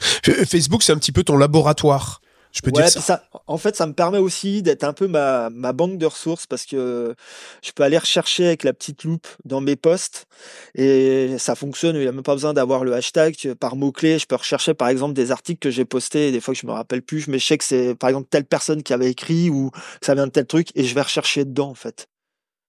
Facebook, 0.45 0.83
c'est 0.83 0.91
un 0.91 0.97
petit 0.97 1.13
peu 1.13 1.23
ton 1.23 1.37
laboratoire. 1.37 2.21
Je 2.51 2.61
peux 2.61 2.71
dire 2.71 2.89
ça. 2.89 3.23
En 3.45 3.57
fait, 3.57 3.75
ça 3.75 3.85
me 3.85 3.93
permet 3.93 4.17
aussi 4.17 4.63
d'être 4.63 4.83
un 4.83 4.93
peu 4.93 5.07
ma, 5.07 5.49
ma, 5.51 5.71
banque 5.71 5.97
de 5.97 6.05
ressources 6.05 6.47
parce 6.47 6.65
que 6.65 7.15
je 7.63 7.71
peux 7.71 7.83
aller 7.83 7.97
rechercher 7.97 8.47
avec 8.47 8.63
la 8.63 8.73
petite 8.73 9.03
loupe 9.03 9.27
dans 9.45 9.61
mes 9.61 9.75
posts 9.75 10.25
et 10.73 11.35
ça 11.37 11.55
fonctionne. 11.55 11.95
Il 11.95 12.01
n'y 12.01 12.07
a 12.07 12.11
même 12.11 12.23
pas 12.23 12.33
besoin 12.33 12.53
d'avoir 12.53 12.83
le 12.83 12.93
hashtag 12.93 13.53
par 13.59 13.75
mots-clés. 13.75 14.17
Je 14.17 14.25
peux 14.25 14.35
rechercher 14.35 14.73
par 14.73 14.89
exemple 14.89 15.13
des 15.13 15.31
articles 15.31 15.59
que 15.59 15.69
j'ai 15.69 15.85
postés 15.85 16.29
et 16.29 16.31
des 16.31 16.41
fois 16.41 16.53
que 16.53 16.59
je 16.59 16.65
me 16.65 16.71
rappelle 16.71 17.03
plus. 17.03 17.21
Je 17.21 17.31
me 17.31 17.37
sais 17.37 17.57
que 17.57 17.63
c'est 17.63 17.93
par 17.93 18.09
exemple 18.09 18.27
telle 18.29 18.45
personne 18.45 18.81
qui 18.81 18.93
avait 18.93 19.11
écrit 19.11 19.49
ou 19.49 19.69
que 19.69 20.05
ça 20.05 20.15
vient 20.15 20.25
de 20.25 20.31
tel 20.31 20.47
truc 20.47 20.69
et 20.75 20.85
je 20.85 20.95
vais 20.95 21.01
rechercher 21.01 21.45
dedans 21.45 21.69
en 21.69 21.75
fait. 21.75 22.07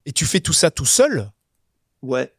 Et 0.05 0.13
tu 0.13 0.27
fais 0.27 0.41
tout 0.41 0.53
ça 0.53 0.71
tout 0.71 0.87
seul? 0.87 1.31
Ouais. 2.03 2.33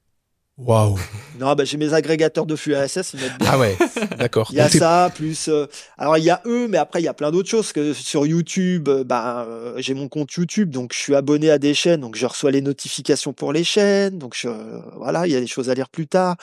Waouh. 0.58 1.00
Non, 1.40 1.56
bah, 1.56 1.64
j'ai 1.66 1.78
mes 1.78 1.94
agrégateurs 1.94 2.46
de 2.46 2.56
flux 2.56 2.76
RSS. 2.76 3.16
Ah 3.48 3.58
ouais, 3.58 3.76
d'accord. 4.18 4.48
Il 4.52 4.58
y 4.58 4.60
a 4.60 4.70
ça, 4.70 5.12
plus. 5.14 5.48
Euh, 5.48 5.68
alors 5.98 6.18
il 6.18 6.24
y 6.24 6.30
a 6.30 6.42
eux, 6.46 6.68
mais 6.68 6.78
après 6.78 7.02
il 7.02 7.06
y 7.06 7.08
a 7.08 7.14
plein 7.14 7.32
d'autres 7.32 7.50
choses. 7.50 7.72
Que 7.72 7.94
sur 7.94 8.26
YouTube, 8.26 8.90
euh, 8.90 9.04
bah, 9.04 9.46
euh, 9.48 9.76
j'ai 9.78 9.94
mon 9.94 10.08
compte 10.08 10.32
YouTube, 10.34 10.70
donc 10.70 10.94
je 10.94 11.00
suis 11.00 11.16
abonné 11.16 11.50
à 11.50 11.58
des 11.58 11.74
chaînes, 11.74 12.02
donc 12.02 12.16
je 12.16 12.26
reçois 12.26 12.52
les 12.52 12.62
notifications 12.62 13.34
pour 13.34 13.54
les 13.54 13.64
chaînes. 13.64 14.18
Donc 14.18 14.36
je, 14.36 14.50
voilà, 14.98 15.28
il 15.28 15.34
y 15.34 15.36
a 15.36 15.40
des 15.40 15.48
choses 15.48 15.70
à 15.70 15.74
lire 15.74 15.90
plus 15.90 16.08
tard. 16.08 16.36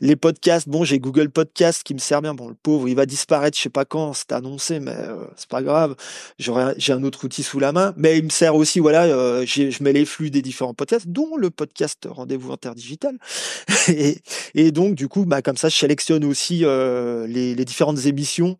Les 0.00 0.16
podcasts, 0.16 0.68
bon, 0.68 0.84
j'ai 0.84 0.98
Google 0.98 1.30
Podcast 1.30 1.82
qui 1.82 1.94
me 1.94 1.98
sert 1.98 2.22
bien. 2.22 2.34
Bon, 2.34 2.48
le 2.48 2.54
pauvre, 2.54 2.88
il 2.88 2.94
va 2.94 3.06
disparaître, 3.06 3.56
je 3.56 3.62
sais 3.62 3.68
pas 3.68 3.84
quand, 3.84 4.12
c'est 4.12 4.32
annoncé, 4.32 4.80
mais 4.80 4.96
c'est 5.36 5.48
pas 5.48 5.62
grave. 5.62 5.94
J'ai 6.38 6.92
un 6.92 7.02
autre 7.04 7.24
outil 7.24 7.42
sous 7.42 7.58
la 7.58 7.72
main, 7.72 7.94
mais 7.96 8.18
il 8.18 8.24
me 8.24 8.30
sert 8.30 8.54
aussi, 8.54 8.80
voilà, 8.80 9.44
je 9.44 9.82
mets 9.82 9.92
les 9.92 10.04
flux 10.04 10.30
des 10.30 10.42
différents 10.42 10.74
podcasts, 10.74 11.08
dont 11.08 11.36
le 11.36 11.50
podcast 11.50 12.06
Rendez-vous 12.08 12.52
interdigital. 12.52 13.18
et, 13.88 14.18
et, 14.54 14.70
donc, 14.72 14.94
du 14.94 15.08
coup, 15.08 15.24
bah, 15.24 15.42
comme 15.42 15.56
ça, 15.56 15.68
je 15.68 15.76
sélectionne 15.76 16.24
aussi 16.24 16.64
euh, 16.64 17.05
les, 17.26 17.54
les, 17.54 17.64
différentes 17.64 18.06
émissions. 18.06 18.58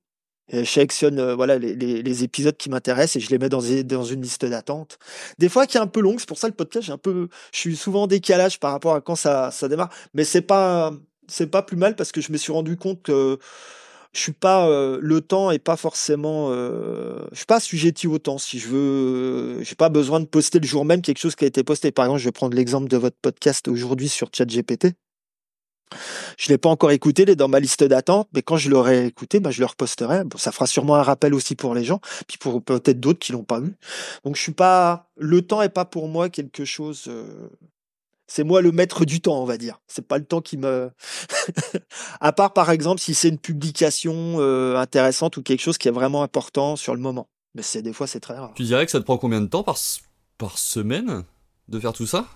Et 0.49 0.65
je 0.65 0.71
sélectionne 0.71 1.19
euh, 1.19 1.35
voilà 1.35 1.59
les, 1.59 2.23
épisodes 2.25 2.57
qui 2.57 2.71
m'intéressent 2.71 3.17
et 3.17 3.21
je 3.21 3.31
les 3.31 3.39
mets 3.39 3.49
dans, 3.49 3.61
une 3.61 4.23
liste 4.23 4.45
d'attente. 4.45 4.99
Des 5.39 5.49
fois, 5.49 5.67
qui 5.67 5.77
est 5.77 5.81
un 5.81 5.89
peu 5.89 6.01
longue, 6.01 6.21
c'est 6.21 6.29
pour 6.29 6.39
ça 6.39 6.47
le 6.47 6.55
podcast, 6.55 6.89
un 6.91 6.99
peu, 6.99 7.29
je 7.53 7.59
suis 7.59 7.77
souvent 7.77 8.03
en 8.03 8.07
décalage 8.07 8.61
par 8.61 8.71
rapport 8.73 8.95
à 8.95 9.01
quand 9.01 9.17
ça, 9.17 9.51
ça 9.51 9.69
démarre. 9.69 9.91
Mais 10.15 10.25
c'est 10.25 10.43
pas, 10.43 10.93
c'est 11.27 11.49
pas 11.49 11.63
plus 11.63 11.77
mal 11.77 11.97
parce 11.97 12.13
que 12.13 12.21
je 12.21 12.31
me 12.31 12.37
suis 12.37 12.53
rendu 12.53 12.77
compte 12.77 13.03
que 13.03 13.39
je 14.13 14.21
suis 14.21 14.33
pas 14.33 14.69
euh, 14.69 14.99
le 15.03 15.21
temps 15.21 15.51
est 15.51 15.59
pas 15.59 15.77
forcément 15.77 16.49
euh, 16.51 17.27
je 17.33 17.39
suis 17.39 17.47
pas 17.47 17.57
assujetti 17.57 18.07
au 18.07 18.19
temps 18.19 18.39
si 18.39 18.59
je 18.59 18.69
veux 18.69 19.63
j'ai 19.63 19.75
pas 19.75 19.91
besoin 19.91 20.21
de 20.21 20.25
poster 20.25 20.59
le 20.59 20.67
jour 20.67 20.87
même 20.87 21.03
quelque 21.03 21.19
chose 21.19 21.37
qui 21.37 21.45
a 21.45 21.49
été 21.49 21.63
posté 21.65 21.91
par 21.93 22.07
exemple 22.07 22.21
je 22.21 22.25
vais 22.25 22.33
prendre 22.33 22.57
l'exemple 22.57 22.89
de 22.89 22.97
votre 22.97 23.17
podcast 23.21 23.69
aujourd'hui 23.69 24.09
sur 24.09 24.31
ChatGPT 24.33 24.95
je 26.39 26.49
l'ai 26.49 26.59
pas 26.59 26.69
encore 26.69 26.91
écouté, 26.91 27.23
il 27.23 27.31
est 27.31 27.37
dans 27.37 27.49
ma 27.49 27.61
liste 27.61 27.85
d'attente, 27.85 28.29
mais 28.33 28.43
quand 28.43 28.57
je 28.57 28.71
l'aurai 28.71 29.07
écouté, 29.07 29.41
bah, 29.41 29.51
je 29.51 29.61
le 29.61 29.67
reposterai. 29.67 30.25
Bon, 30.25 30.39
ça 30.39 30.53
fera 30.53 30.67
sûrement 30.67 30.97
un 30.97 31.03
rappel 31.03 31.35
aussi 31.35 31.55
pour 31.55 31.75
les 31.75 31.85
gens, 31.85 32.01
puis 32.27 32.39
pour 32.39 32.63
peut-être 32.63 33.01
d'autres 33.01 33.19
qui 33.19 33.33
l'ont 33.33 33.45
pas 33.45 33.61
vu. 33.61 33.75
Donc 34.25 34.37
je 34.37 34.43
suis 34.43 34.53
pas, 34.53 35.09
le 35.17 35.43
temps 35.43 35.63
est 35.63 35.69
pas 35.69 35.85
pour 35.85 36.09
moi 36.09 36.29
quelque 36.29 36.65
chose. 36.65 37.05
Euh, 37.09 37.49
c'est 38.27 38.43
moi 38.43 38.61
le 38.61 38.73
maître 38.73 39.05
du 39.05 39.21
temps, 39.21 39.41
on 39.41 39.45
va 39.45 39.57
dire. 39.57 39.81
C'est 39.87 40.07
pas 40.07 40.19
le 40.19 40.25
temps 40.25 40.41
qui 40.41 40.57
me. 40.57 40.91
à 42.21 42.33
part 42.33 42.53
par 42.53 42.71
exemple 42.71 43.01
si 43.01 43.15
c'est 43.15 43.29
une 43.29 43.39
publication 43.39 44.37
euh, 44.39 44.77
intéressante 44.77 45.37
ou 45.37 45.43
quelque 45.43 45.61
chose 45.61 45.79
qui 45.79 45.89
est 45.89 45.93
vraiment 45.93 46.23
important 46.23 46.77
sur 46.77 46.95
le 46.95 47.01
moment. 47.01 47.29
Mais 47.55 47.63
c'est 47.63 47.83
des 47.83 47.93
fois 47.93 48.07
c'est 48.07 48.21
très 48.21 48.35
rare. 48.35 48.53
Tu 48.55 48.65
dirais 48.65 48.85
que 48.85 48.91
ça 48.91 48.99
te 48.99 49.05
prend 49.05 49.19
combien 49.19 49.41
de 49.41 49.47
temps 49.47 49.63
par 49.63 49.79
par 50.39 50.59
semaine 50.59 51.25
de 51.69 51.81
faire 51.81 51.93
tout 51.93 52.07
ça? 52.07 52.27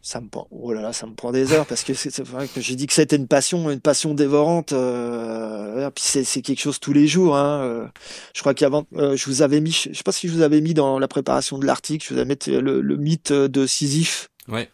Ça 0.00 0.20
me 0.20 0.28
prend, 0.28 0.46
oh 0.50 0.72
là 0.72 0.80
là, 0.80 0.92
ça 0.92 1.06
me 1.06 1.14
prend 1.14 1.32
des 1.32 1.52
heures 1.52 1.66
parce 1.66 1.82
que 1.82 1.92
c'est 1.92 2.20
vrai 2.20 2.48
que 2.48 2.60
j'ai 2.60 2.76
dit 2.76 2.86
que 2.86 2.92
c'était 2.92 3.16
une 3.16 3.26
passion, 3.26 3.70
une 3.70 3.80
passion 3.80 4.14
dévorante. 4.14 4.72
Euh, 4.72 5.90
puis 5.90 6.04
c'est 6.24 6.42
quelque 6.42 6.60
chose 6.60 6.78
tous 6.78 6.92
les 6.92 7.06
jours. 7.06 7.36
Hein, 7.36 7.62
euh. 7.62 7.86
je 8.34 8.40
crois 8.40 8.54
qu'avant, 8.54 8.86
euh, 8.96 9.16
je 9.16 9.26
vous 9.26 9.42
avais 9.42 9.60
mis, 9.60 9.72
je 9.72 9.96
sais 9.96 10.02
pas 10.04 10.12
si 10.12 10.28
je 10.28 10.34
vous 10.34 10.42
avais 10.42 10.60
mis 10.60 10.74
dans 10.74 10.98
la 10.98 11.08
préparation 11.08 11.58
de 11.58 11.66
l'article, 11.66 12.06
je 12.08 12.14
vous 12.14 12.20
avais 12.20 12.28
mis 12.28 12.60
le, 12.60 12.80
le 12.80 12.96
mythe 12.96 13.32
de 13.32 13.66
Sisyphe. 13.66 14.28
Ouais. 14.46 14.70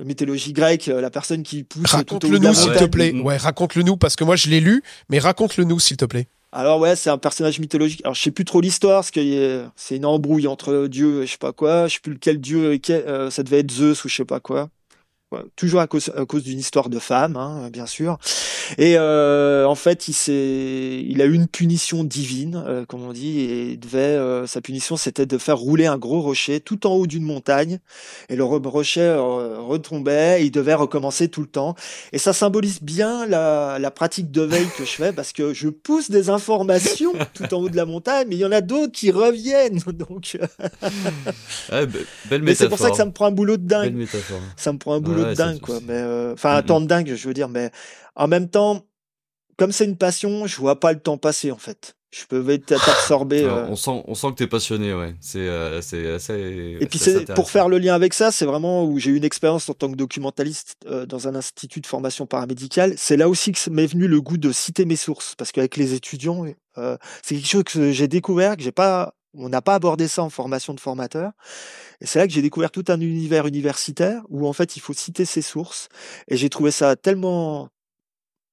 La 0.00 0.04
mythologie 0.04 0.52
grecque, 0.52 0.86
la 0.86 1.10
personne 1.10 1.42
qui 1.42 1.64
pousse. 1.64 1.90
Raconte-le 1.90 2.38
nous, 2.38 2.54
s'il 2.54 2.72
te 2.72 2.84
plaît. 2.84 3.12
Ouais, 3.12 3.36
raconte-le 3.36 3.82
nous 3.82 3.96
parce 3.96 4.16
que 4.16 4.24
moi 4.24 4.36
je 4.36 4.48
l'ai 4.48 4.60
lu, 4.60 4.82
mais 5.08 5.18
raconte-le 5.18 5.64
nous, 5.64 5.80
s'il 5.80 5.96
te 5.96 6.04
plaît. 6.04 6.28
Alors 6.52 6.80
ouais, 6.80 6.96
c'est 6.96 7.10
un 7.10 7.18
personnage 7.18 7.60
mythologique. 7.60 8.00
Alors 8.04 8.14
je 8.14 8.22
sais 8.22 8.30
plus 8.30 8.44
trop 8.44 8.60
l'histoire, 8.60 8.98
parce 8.98 9.10
que 9.10 9.66
c'est 9.76 9.96
une 9.96 10.06
embrouille 10.06 10.46
entre 10.46 10.86
Dieu 10.86 11.22
et 11.22 11.26
je 11.26 11.32
sais 11.32 11.38
pas 11.38 11.52
quoi. 11.52 11.88
Je 11.88 11.94
sais 11.94 12.00
plus 12.00 12.14
lequel 12.14 12.40
Dieu, 12.40 12.78
euh, 12.90 13.30
ça 13.30 13.42
devait 13.42 13.60
être 13.60 13.70
Zeus 13.70 14.04
ou 14.04 14.08
je 14.08 14.14
sais 14.14 14.24
pas 14.24 14.40
quoi 14.40 14.70
toujours 15.56 15.80
à 15.80 15.86
cause, 15.86 16.10
à 16.16 16.24
cause 16.24 16.42
d'une 16.42 16.58
histoire 16.58 16.88
de 16.88 16.98
femme, 16.98 17.36
hein, 17.36 17.68
bien 17.70 17.86
sûr. 17.86 18.18
Et 18.76 18.96
euh, 18.98 19.66
en 19.66 19.74
fait, 19.74 20.08
il 20.08 20.12
s'est, 20.12 21.02
il 21.06 21.22
a 21.22 21.24
eu 21.24 21.32
une 21.32 21.48
punition 21.48 22.04
divine, 22.04 22.62
euh, 22.66 22.84
comme 22.84 23.02
on 23.02 23.12
dit, 23.12 23.40
et 23.40 23.76
devait, 23.76 23.98
euh, 23.98 24.46
sa 24.46 24.60
punition, 24.60 24.96
c'était 24.96 25.26
de 25.26 25.38
faire 25.38 25.56
rouler 25.56 25.86
un 25.86 25.96
gros 25.96 26.20
rocher 26.20 26.60
tout 26.60 26.86
en 26.86 26.94
haut 26.94 27.06
d'une 27.06 27.24
montagne, 27.24 27.78
et 28.28 28.36
le 28.36 28.44
rocher 28.44 29.00
euh, 29.00 29.60
retombait, 29.60 30.42
et 30.42 30.44
il 30.44 30.50
devait 30.50 30.74
recommencer 30.74 31.28
tout 31.28 31.40
le 31.40 31.46
temps. 31.46 31.74
Et 32.12 32.18
ça 32.18 32.32
symbolise 32.32 32.82
bien 32.82 33.26
la, 33.26 33.78
la 33.78 33.90
pratique 33.90 34.30
de 34.30 34.42
veille 34.42 34.68
que 34.76 34.84
je 34.84 34.92
fais, 34.92 35.12
parce 35.12 35.32
que 35.32 35.54
je 35.54 35.68
pousse 35.68 36.10
des 36.10 36.28
informations 36.28 37.12
tout 37.34 37.52
en 37.54 37.62
haut 37.62 37.68
de 37.68 37.76
la 37.76 37.86
montagne, 37.86 38.26
mais 38.28 38.36
il 38.36 38.40
y 38.40 38.44
en 38.44 38.52
a 38.52 38.60
d'autres 38.60 38.92
qui 38.92 39.10
reviennent, 39.10 39.78
donc. 39.86 40.36
ouais, 41.72 41.86
belle 42.30 42.42
métaphore. 42.42 42.42
Mais 42.42 42.54
c'est 42.54 42.68
pour 42.68 42.78
ça 42.78 42.90
que 42.90 42.96
ça 42.96 43.04
me 43.04 43.12
prend 43.12 43.26
un 43.26 43.32
boulot 43.32 43.56
de 43.56 43.66
dingue. 43.66 44.06
Ça 44.56 44.72
me 44.72 44.78
prend 44.78 44.94
un 44.94 45.00
boulot 45.00 45.24
de 45.24 45.34
dingue, 45.34 45.60
quoi. 45.60 45.78
Mais 45.86 45.94
euh, 45.94 46.34
enfin, 46.34 46.56
un 46.56 46.62
temps 46.62 46.80
de 46.80 46.86
dingue, 46.86 47.14
je 47.14 47.28
veux 47.28 47.34
dire. 47.34 47.48
Mais 47.48 47.70
en 48.18 48.28
même 48.28 48.50
temps, 48.50 48.86
comme 49.56 49.72
c'est 49.72 49.86
une 49.86 49.96
passion, 49.96 50.46
je 50.46 50.56
vois 50.56 50.78
pas 50.78 50.92
le 50.92 51.00
temps 51.00 51.16
passer, 51.16 51.50
en 51.50 51.56
fait. 51.56 51.94
Je 52.10 52.24
peux 52.24 52.48
être 52.50 52.72
absorbé. 52.72 53.44
Euh. 53.44 53.66
On 53.68 53.76
sent, 53.76 54.02
on 54.06 54.14
sent 54.14 54.28
que 54.28 54.34
t'es 54.36 54.46
passionné, 54.46 54.94
ouais. 54.94 55.14
C'est, 55.20 55.40
euh, 55.40 55.82
c'est 55.82 56.10
assez. 56.10 56.78
Et 56.80 56.86
puis 56.86 56.98
c'est 56.98 57.34
pour 57.34 57.50
faire 57.50 57.68
le 57.68 57.76
lien 57.76 57.94
avec 57.94 58.14
ça, 58.14 58.32
c'est 58.32 58.46
vraiment 58.46 58.84
où 58.84 58.98
j'ai 58.98 59.10
eu 59.10 59.16
une 59.16 59.24
expérience 59.24 59.68
en 59.68 59.74
tant 59.74 59.90
que 59.90 59.96
documentaliste 59.96 60.76
dans 61.06 61.28
un 61.28 61.34
institut 61.34 61.80
de 61.80 61.86
formation 61.86 62.26
paramédicale. 62.26 62.94
C'est 62.96 63.18
là 63.18 63.28
aussi 63.28 63.52
que 63.52 63.70
m'est 63.70 63.86
venu 63.86 64.08
le 64.08 64.22
goût 64.22 64.38
de 64.38 64.52
citer 64.52 64.86
mes 64.86 64.96
sources, 64.96 65.34
parce 65.36 65.52
qu'avec 65.52 65.76
les 65.76 65.92
étudiants, 65.92 66.46
c'est 67.22 67.34
quelque 67.34 67.46
chose 67.46 67.64
que 67.64 67.92
j'ai 67.92 68.08
découvert 68.08 68.56
que 68.56 68.62
j'ai 68.62 68.72
pas 68.72 69.12
on 69.34 69.48
n'a 69.48 69.62
pas 69.62 69.74
abordé 69.74 70.08
ça 70.08 70.22
en 70.22 70.30
formation 70.30 70.74
de 70.74 70.80
formateur. 70.80 71.32
Et 72.00 72.06
c'est 72.06 72.18
là 72.18 72.26
que 72.26 72.32
j'ai 72.32 72.42
découvert 72.42 72.70
tout 72.70 72.84
un 72.88 73.00
univers 73.00 73.46
universitaire 73.46 74.22
où 74.28 74.46
en 74.46 74.52
fait 74.52 74.76
il 74.76 74.80
faut 74.80 74.92
citer 74.92 75.24
ses 75.24 75.42
sources. 75.42 75.88
Et 76.28 76.36
j'ai 76.36 76.48
trouvé 76.48 76.70
ça 76.70 76.96
tellement, 76.96 77.68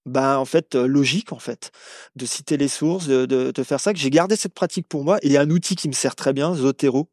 ben 0.06 0.38
en 0.38 0.46
fait 0.46 0.76
logique 0.76 1.32
en 1.32 1.40
fait 1.40 1.72
de 2.16 2.26
citer 2.26 2.58
les 2.58 2.68
sources, 2.68 3.08
de, 3.08 3.26
de 3.26 3.64
faire 3.64 3.80
ça 3.80 3.94
que 3.94 4.00
j'ai 4.00 4.10
gardé 4.10 4.36
cette 4.36 4.54
pratique 4.54 4.88
pour 4.88 5.04
moi. 5.04 5.18
Et 5.22 5.28
il 5.28 5.32
y 5.32 5.38
a 5.38 5.42
un 5.42 5.50
outil 5.50 5.76
qui 5.76 5.88
me 5.88 5.94
sert 5.94 6.16
très 6.16 6.34
bien, 6.34 6.54
Zotero, 6.54 7.10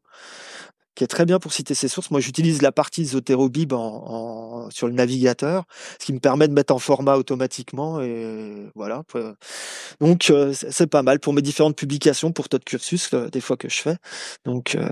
qui 0.95 1.03
est 1.03 1.07
très 1.07 1.25
bien 1.25 1.39
pour 1.39 1.51
citer 1.53 1.73
ses 1.73 1.87
sources. 1.87 2.11
Moi, 2.11 2.19
j'utilise 2.19 2.61
la 2.61 2.71
partie 2.71 3.05
Zoterobib 3.05 3.73
en, 3.73 4.69
sur 4.69 4.87
le 4.87 4.93
navigateur, 4.93 5.65
ce 5.99 6.05
qui 6.05 6.13
me 6.13 6.19
permet 6.19 6.47
de 6.47 6.53
mettre 6.53 6.73
en 6.73 6.79
format 6.79 7.15
automatiquement. 7.15 7.99
Et 8.01 8.69
voilà. 8.75 9.03
Donc, 9.99 10.31
c'est 10.53 10.87
pas 10.87 11.01
mal 11.01 11.19
pour 11.19 11.33
mes 11.33 11.41
différentes 11.41 11.75
publications, 11.75 12.31
pour 12.31 12.47
Todd 12.47 12.63
Cursus, 12.63 13.11
des 13.13 13.41
fois 13.41 13.57
que 13.57 13.69
je 13.69 13.81
fais. 13.81 13.97
Donc, 14.45 14.75
euh, 14.75 14.87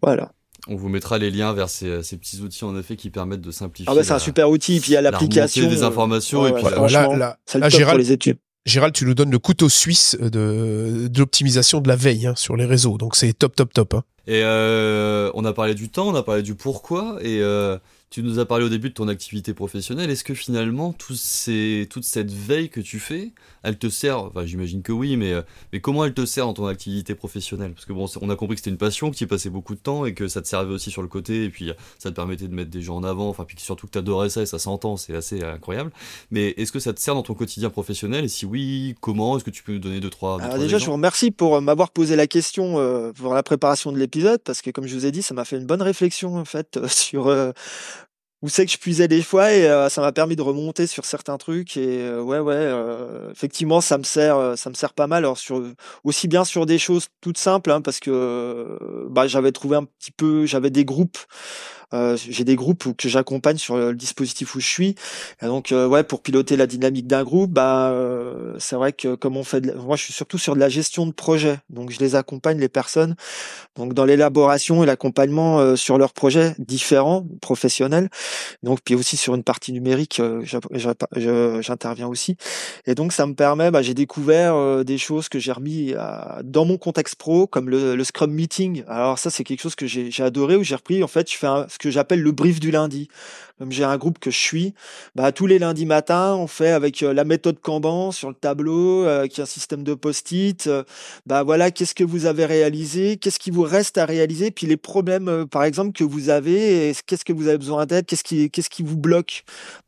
voilà. 0.00 0.32
On 0.68 0.76
vous 0.76 0.88
mettra 0.88 1.18
les 1.18 1.30
liens 1.30 1.52
vers 1.52 1.68
ces, 1.68 2.00
petits 2.16 2.40
outils 2.40 2.64
en 2.64 2.78
effet 2.78 2.96
qui 2.96 3.10
permettent 3.10 3.40
de 3.40 3.50
simplifier. 3.50 3.90
Ah 3.90 3.96
bah 3.96 4.04
c'est 4.04 4.12
un 4.12 4.18
super 4.18 4.48
outil. 4.48 4.78
Puis 4.80 4.92
il 4.92 4.94
y 4.94 4.96
a 4.96 5.00
l'application. 5.00 5.68
des 5.68 5.82
informations 5.82 6.46
et 6.46 6.52
puis 6.52 6.62
là, 6.62 7.36
pour 7.46 7.98
les 7.98 8.12
études. 8.12 8.38
Gérald, 8.64 8.94
tu 8.94 9.04
nous 9.04 9.14
donnes 9.14 9.32
le 9.32 9.40
couteau 9.40 9.68
suisse 9.68 10.16
de, 10.20 11.10
l'optimisation 11.16 11.80
de 11.80 11.88
la 11.88 11.96
veille 11.96 12.28
hein, 12.28 12.34
sur 12.36 12.56
les 12.56 12.64
réseaux. 12.64 12.96
Donc 12.96 13.16
c'est 13.16 13.32
top, 13.32 13.56
top, 13.56 13.72
top. 13.72 13.94
Hein. 13.94 14.04
Et 14.28 14.42
euh, 14.44 15.32
on 15.34 15.44
a 15.44 15.52
parlé 15.52 15.74
du 15.74 15.88
temps, 15.88 16.08
on 16.08 16.14
a 16.14 16.22
parlé 16.22 16.42
du 16.42 16.54
pourquoi. 16.54 17.18
Et 17.22 17.40
euh, 17.40 17.76
Tu 18.12 18.22
nous 18.22 18.38
as 18.38 18.44
parlé 18.44 18.66
au 18.66 18.68
début 18.68 18.90
de 18.90 18.94
ton 18.94 19.08
activité 19.08 19.54
professionnelle. 19.54 20.10
Est-ce 20.10 20.22
que 20.22 20.34
finalement, 20.34 20.92
tout 20.92 21.14
ces, 21.14 21.88
toute 21.88 22.04
cette 22.04 22.30
veille 22.30 22.68
que 22.68 22.82
tu 22.82 23.00
fais, 23.00 23.32
elle 23.62 23.78
te 23.78 23.88
sert 23.88 24.18
Enfin, 24.18 24.44
j'imagine 24.44 24.82
que 24.82 24.92
oui, 24.92 25.16
mais, 25.16 25.32
euh, 25.32 25.40
mais 25.72 25.80
comment 25.80 26.04
elle 26.04 26.12
te 26.12 26.26
sert 26.26 26.44
dans 26.44 26.52
ton 26.52 26.66
activité 26.66 27.14
professionnelle? 27.14 27.72
Parce 27.72 27.86
que 27.86 27.94
bon, 27.94 28.04
on 28.20 28.28
a 28.28 28.36
compris 28.36 28.56
que 28.56 28.60
c'était 28.60 28.70
une 28.70 28.76
passion, 28.76 29.10
que 29.10 29.16
tu 29.16 29.24
y 29.24 29.26
passais 29.26 29.48
beaucoup 29.48 29.74
de 29.74 29.80
temps 29.80 30.04
et 30.04 30.12
que 30.12 30.28
ça 30.28 30.42
te 30.42 30.46
servait 30.46 30.74
aussi 30.74 30.90
sur 30.90 31.00
le 31.00 31.08
côté, 31.08 31.44
et 31.44 31.48
puis 31.48 31.72
ça 31.98 32.10
te 32.10 32.14
permettait 32.14 32.48
de 32.48 32.54
mettre 32.54 32.70
des 32.70 32.82
gens 32.82 32.96
en 32.96 33.02
avant, 33.02 33.30
enfin, 33.30 33.46
puis 33.46 33.56
surtout 33.58 33.86
que 33.86 33.92
tu 33.92 33.98
adorais 33.98 34.28
ça 34.28 34.42
et 34.42 34.46
ça 34.46 34.58
s'entend, 34.58 34.98
c'est 34.98 35.16
assez 35.16 35.42
incroyable. 35.42 35.90
Mais 36.30 36.50
est-ce 36.58 36.70
que 36.70 36.80
ça 36.80 36.92
te 36.92 37.00
sert 37.00 37.14
dans 37.14 37.22
ton 37.22 37.32
quotidien 37.32 37.70
professionnel? 37.70 38.26
Et 38.26 38.28
si 38.28 38.44
oui, 38.44 38.94
comment? 39.00 39.38
Est-ce 39.38 39.44
que 39.44 39.50
tu 39.50 39.62
peux 39.62 39.72
nous 39.72 39.78
donner 39.78 40.00
deux, 40.00 40.10
trois. 40.10 40.38
Alors, 40.38 40.58
déjà, 40.58 40.76
je 40.76 40.84
vous 40.84 40.92
remercie 40.92 41.30
pour 41.30 41.56
euh, 41.56 41.60
m'avoir 41.62 41.90
posé 41.90 42.14
la 42.14 42.26
question 42.26 42.78
euh, 42.78 43.12
pour 43.12 43.32
la 43.32 43.42
préparation 43.42 43.90
de 43.90 43.96
l'épisode, 43.96 44.42
parce 44.44 44.60
que 44.60 44.70
comme 44.70 44.86
je 44.86 44.94
vous 44.94 45.06
ai 45.06 45.12
dit, 45.12 45.22
ça 45.22 45.32
m'a 45.32 45.46
fait 45.46 45.56
une 45.56 45.64
bonne 45.64 45.80
réflexion 45.80 46.36
en 46.36 46.44
fait 46.44 46.78
sur 46.88 47.32
où 48.42 48.48
c'est 48.48 48.66
que 48.66 48.72
je 48.72 48.78
puisais 48.78 49.08
des 49.08 49.22
fois 49.22 49.52
et 49.52 49.66
euh, 49.68 49.88
ça 49.88 50.00
m'a 50.00 50.12
permis 50.12 50.36
de 50.36 50.42
remonter 50.42 50.86
sur 50.86 51.04
certains 51.04 51.38
trucs 51.38 51.76
et 51.76 52.00
euh, 52.00 52.20
ouais 52.20 52.40
ouais 52.40 52.54
euh, 52.56 53.30
effectivement 53.30 53.80
ça 53.80 53.98
me 53.98 54.02
sert 54.02 54.54
ça 54.56 54.68
me 54.68 54.74
sert 54.74 54.92
pas 54.92 55.06
mal. 55.06 55.24
Alors 55.24 55.38
sur 55.38 55.62
aussi 56.04 56.28
bien 56.28 56.44
sur 56.44 56.66
des 56.66 56.78
choses 56.78 57.06
toutes 57.20 57.38
simples 57.38 57.70
hein, 57.70 57.80
parce 57.80 58.00
que 58.00 58.78
bah 59.10 59.28
j'avais 59.28 59.52
trouvé 59.52 59.76
un 59.76 59.84
petit 59.84 60.10
peu 60.10 60.44
j'avais 60.46 60.70
des 60.70 60.84
groupes 60.84 61.18
euh, 61.94 62.16
j'ai 62.16 62.44
des 62.44 62.56
groupes 62.56 62.96
que 62.96 63.08
j'accompagne 63.08 63.58
sur 63.58 63.76
le 63.76 63.94
dispositif 63.94 64.54
où 64.54 64.60
je 64.60 64.66
suis. 64.66 64.94
Et 65.42 65.46
donc 65.46 65.72
euh, 65.72 65.86
ouais, 65.86 66.02
pour 66.02 66.22
piloter 66.22 66.56
la 66.56 66.66
dynamique 66.66 67.06
d'un 67.06 67.22
groupe, 67.22 67.50
bah 67.50 67.90
euh, 67.90 68.54
c'est 68.58 68.76
vrai 68.76 68.92
que 68.92 69.14
comme 69.14 69.36
on 69.36 69.44
fait, 69.44 69.60
de... 69.60 69.72
moi 69.72 69.96
je 69.96 70.04
suis 70.04 70.12
surtout 70.12 70.38
sur 70.38 70.54
de 70.54 70.60
la 70.60 70.68
gestion 70.68 71.06
de 71.06 71.12
projet. 71.12 71.58
Donc 71.70 71.90
je 71.90 71.98
les 72.00 72.14
accompagne 72.14 72.58
les 72.58 72.68
personnes 72.68 73.14
donc 73.76 73.94
dans 73.94 74.04
l'élaboration 74.04 74.82
et 74.82 74.86
l'accompagnement 74.86 75.76
sur 75.76 75.98
leurs 75.98 76.12
projets 76.12 76.54
différents 76.58 77.26
professionnels. 77.40 78.10
Donc 78.62 78.80
puis 78.84 78.94
aussi 78.94 79.16
sur 79.16 79.34
une 79.34 79.42
partie 79.44 79.72
numérique, 79.72 80.20
j'interviens 81.12 82.06
aussi. 82.06 82.36
Et 82.86 82.94
donc 82.94 83.12
ça 83.12 83.26
me 83.26 83.34
permet, 83.34 83.70
bah, 83.70 83.82
j'ai 83.82 83.94
découvert 83.94 84.84
des 84.84 84.98
choses 84.98 85.28
que 85.28 85.38
j'ai 85.38 85.52
remis 85.52 85.94
dans 86.44 86.64
mon 86.64 86.76
contexte 86.76 87.16
pro, 87.16 87.46
comme 87.46 87.68
le, 87.68 87.96
le 87.96 88.04
Scrum 88.04 88.30
Meeting. 88.30 88.84
Alors 88.88 89.18
ça 89.18 89.30
c'est 89.30 89.44
quelque 89.44 89.60
chose 89.60 89.74
que 89.74 89.86
j'ai 89.86 90.22
adoré 90.22 90.56
où 90.56 90.62
j'ai 90.62 90.74
repris. 90.74 91.02
En 91.02 91.08
fait, 91.08 91.30
je 91.30 91.36
fais 91.36 91.46
un, 91.46 91.66
que 91.82 91.90
j'appelle 91.90 92.22
le 92.22 92.32
brief 92.32 92.60
du 92.60 92.70
lundi. 92.70 93.08
Comme 93.58 93.72
j'ai 93.72 93.84
un 93.84 93.96
groupe 93.96 94.18
que 94.18 94.30
je 94.30 94.38
suis, 94.38 94.74
bah, 95.14 95.32
tous 95.32 95.46
les 95.46 95.58
lundis 95.58 95.86
matins, 95.86 96.34
on 96.34 96.46
fait 96.46 96.70
avec 96.70 97.02
euh, 97.02 97.12
la 97.12 97.24
méthode 97.24 97.60
Kanban 97.60 98.12
sur 98.12 98.28
le 98.28 98.34
tableau, 98.34 99.04
euh, 99.04 99.26
qui 99.26 99.40
est 99.40 99.42
un 99.42 99.46
système 99.46 99.82
de 99.84 99.94
post-it. 99.94 100.66
Euh, 100.66 100.84
bah 101.26 101.42
voilà, 101.42 101.70
qu'est-ce 101.70 101.94
que 101.94 102.04
vous 102.04 102.26
avez 102.26 102.46
réalisé, 102.46 103.16
qu'est-ce 103.18 103.38
qui 103.38 103.50
vous 103.50 103.62
reste 103.62 103.98
à 103.98 104.06
réaliser, 104.06 104.50
puis 104.50 104.66
les 104.66 104.76
problèmes, 104.76 105.46
par 105.48 105.64
exemple, 105.64 105.92
que 105.92 106.04
vous 106.04 106.30
avez, 106.30 106.94
qu'est-ce 107.06 107.24
que 107.24 107.32
vous 107.32 107.48
avez 107.48 107.58
besoin 107.58 107.86
d'aide, 107.86 108.06
qu'est-ce 108.06 108.24
qui, 108.24 108.50
qu'est-ce 108.50 108.70
qui 108.70 108.82
vous 108.82 108.96
bloque. 108.96 109.44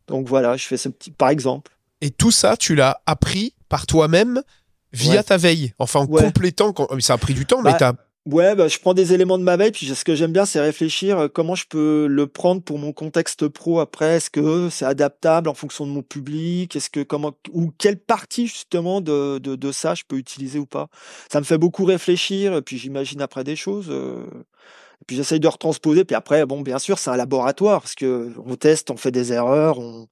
Donc 0.08 0.28
voilà, 0.28 0.56
je 0.56 0.66
fais 0.66 0.76
ce 0.76 0.88
petit, 0.88 1.10
par 1.10 1.30
exemple. 1.30 1.72
Et 2.00 2.10
tout 2.10 2.30
ça, 2.30 2.56
tu 2.56 2.74
l'as 2.74 3.00
appris 3.06 3.54
par 3.68 3.86
toi-même 3.86 4.42
via 4.92 5.22
ta 5.22 5.36
veille. 5.36 5.72
Enfin, 5.78 6.00
en 6.00 6.06
complétant, 6.06 6.74
ça 7.00 7.14
a 7.14 7.18
pris 7.18 7.34
du 7.34 7.46
temps, 7.46 7.62
mais 7.62 7.72
bah, 7.72 7.78
tu 7.78 7.84
as 7.84 7.94
Ouais, 8.26 8.54
bah, 8.54 8.68
je 8.68 8.78
prends 8.78 8.94
des 8.94 9.12
éléments 9.12 9.36
de 9.36 9.42
ma 9.42 9.58
veille, 9.58 9.70
puis 9.70 9.84
ce 9.84 10.02
que 10.02 10.14
j'aime 10.14 10.32
bien, 10.32 10.46
c'est 10.46 10.60
réfléchir 10.60 11.18
euh, 11.18 11.28
comment 11.28 11.54
je 11.54 11.66
peux 11.68 12.06
le 12.06 12.26
prendre 12.26 12.62
pour 12.62 12.78
mon 12.78 12.94
contexte 12.94 13.48
pro 13.48 13.80
après. 13.80 14.16
Est-ce 14.16 14.30
que 14.30 14.70
c'est 14.70 14.86
adaptable 14.86 15.46
en 15.50 15.52
fonction 15.52 15.86
de 15.86 15.90
mon 15.90 16.00
public? 16.00 16.74
Est-ce 16.74 16.88
que 16.88 17.02
comment 17.02 17.36
ou 17.52 17.70
quelle 17.76 17.98
partie 17.98 18.46
justement 18.46 19.02
de, 19.02 19.38
de, 19.38 19.56
de, 19.56 19.72
ça 19.72 19.94
je 19.94 20.04
peux 20.08 20.16
utiliser 20.16 20.58
ou 20.58 20.64
pas? 20.64 20.88
Ça 21.30 21.38
me 21.38 21.44
fait 21.44 21.58
beaucoup 21.58 21.84
réfléchir, 21.84 22.62
puis 22.64 22.78
j'imagine 22.78 23.20
après 23.20 23.44
des 23.44 23.56
choses. 23.56 23.88
Euh, 23.90 24.24
et 25.02 25.04
puis 25.06 25.16
j'essaye 25.16 25.40
de 25.40 25.48
retransposer. 25.48 26.06
Puis 26.06 26.16
après, 26.16 26.46
bon, 26.46 26.62
bien 26.62 26.78
sûr, 26.78 26.98
c'est 26.98 27.10
un 27.10 27.16
laboratoire 27.16 27.82
parce 27.82 27.94
que 27.94 28.32
on 28.46 28.56
teste, 28.56 28.90
on 28.90 28.96
fait 28.96 29.10
des 29.10 29.34
erreurs, 29.34 29.78
on, 29.78 30.08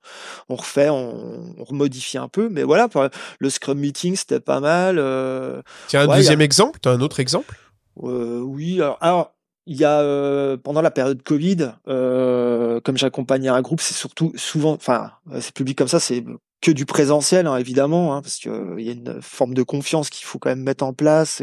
on 0.50 0.56
refait, 0.56 0.90
on, 0.90 1.54
on 1.58 1.64
remodifie 1.64 2.18
un 2.18 2.28
peu. 2.28 2.50
Mais 2.50 2.62
voilà, 2.62 2.90
le 3.38 3.48
Scrum 3.48 3.78
Meeting, 3.78 4.16
c'était 4.16 4.40
pas 4.40 4.60
mal. 4.60 4.98
Euh... 4.98 5.62
Tiens, 5.88 6.02
un 6.02 6.14
deuxième 6.14 6.42
exemple. 6.42 6.78
T'as 6.82 6.90
un 6.90 7.00
autre 7.00 7.18
exemple? 7.18 7.58
Oui, 7.96 8.80
alors, 9.00 9.34
il 9.66 9.76
y 9.76 9.84
a 9.84 10.00
euh, 10.00 10.56
pendant 10.56 10.82
la 10.82 10.90
période 10.90 11.22
Covid, 11.22 11.72
euh, 11.88 12.80
comme 12.80 12.96
j'accompagnais 12.96 13.48
un 13.48 13.60
groupe, 13.62 13.80
c'est 13.80 13.94
surtout 13.94 14.32
souvent, 14.36 14.72
enfin, 14.72 15.12
c'est 15.40 15.54
public 15.54 15.78
comme 15.78 15.88
ça, 15.88 16.00
c'est 16.00 16.24
que 16.62 16.70
du 16.70 16.86
présentiel, 16.86 17.48
hein, 17.48 17.56
évidemment, 17.56 18.14
hein, 18.14 18.22
parce 18.22 18.36
qu'il 18.36 18.52
euh, 18.52 18.80
y 18.80 18.88
a 18.88 18.92
une 18.92 19.20
forme 19.20 19.52
de 19.52 19.64
confiance 19.64 20.10
qu'il 20.10 20.24
faut 20.24 20.38
quand 20.38 20.48
même 20.48 20.62
mettre 20.62 20.84
en 20.84 20.92
place. 20.92 21.42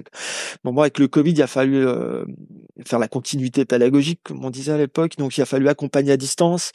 Bon, 0.63 0.71
moi, 0.71 0.85
avec 0.85 0.97
le 0.97 1.09
Covid, 1.09 1.31
il 1.31 1.41
a 1.41 1.47
fallu 1.47 1.85
euh, 1.85 2.23
faire 2.85 2.99
la 2.99 3.09
continuité 3.09 3.65
pédagogique, 3.65 4.21
comme 4.23 4.43
on 4.45 4.49
disait 4.49 4.71
à 4.71 4.77
l'époque, 4.77 5.17
donc 5.17 5.37
il 5.37 5.41
a 5.41 5.45
fallu 5.45 5.67
accompagner 5.67 6.13
à 6.13 6.17
distance. 6.17 6.71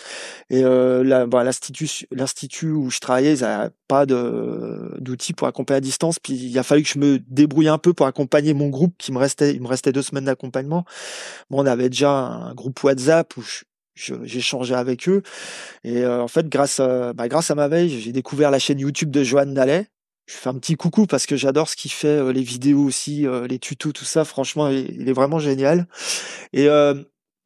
Et 0.50 0.62
euh, 0.62 1.02
l'institut, 2.12 2.70
où 2.70 2.90
je 2.90 3.00
travaillais, 3.00 3.34
ils 3.34 3.70
pas 3.88 4.04
d'outils 4.06 5.32
pour 5.32 5.48
accompagner 5.48 5.78
à 5.78 5.80
distance. 5.80 6.18
Puis 6.18 6.34
il 6.34 6.58
a 6.58 6.62
fallu 6.62 6.82
que 6.82 6.88
je 6.88 6.98
me 6.98 7.18
débrouille 7.18 7.68
un 7.68 7.78
peu 7.78 7.94
pour 7.94 8.06
accompagner 8.06 8.52
mon 8.52 8.68
groupe, 8.68 8.94
qui 8.98 9.10
me 9.10 9.18
restait, 9.18 9.54
il 9.54 9.62
me 9.62 9.68
restait 9.68 9.92
deux 9.92 10.02
semaines 10.02 10.26
d'accompagnement. 10.26 10.84
Bon, 11.48 11.62
on 11.62 11.66
avait 11.66 11.88
déjà 11.88 12.10
un 12.10 12.54
groupe 12.54 12.82
WhatsApp 12.84 13.34
où 13.38 13.42
je, 13.42 13.64
changé 13.94 14.74
avec 14.74 15.08
eux. 15.08 15.22
Et 15.84 16.04
euh, 16.04 16.22
en 16.22 16.28
fait, 16.28 16.48
grâce 16.48 16.80
à, 16.80 17.12
bah, 17.12 17.28
grâce 17.28 17.50
à 17.50 17.54
ma 17.54 17.68
veille, 17.68 18.00
j'ai 18.00 18.12
découvert 18.12 18.50
la 18.50 18.58
chaîne 18.58 18.78
YouTube 18.78 19.10
de 19.10 19.22
Johan 19.22 19.46
Dallet. 19.46 19.86
Je 20.26 20.34
fais 20.34 20.48
un 20.48 20.54
petit 20.54 20.74
coucou 20.74 21.06
parce 21.06 21.26
que 21.26 21.36
j'adore 21.36 21.68
ce 21.68 21.76
qu'il 21.76 21.90
fait, 21.90 22.08
euh, 22.08 22.32
les 22.32 22.42
vidéos 22.42 22.82
aussi, 22.82 23.26
euh, 23.26 23.46
les 23.46 23.58
tutos, 23.58 23.92
tout 23.92 24.04
ça. 24.04 24.24
Franchement, 24.24 24.68
il, 24.68 25.08
est 25.08 25.12
vraiment 25.12 25.38
génial. 25.38 25.86
Et 26.52 26.68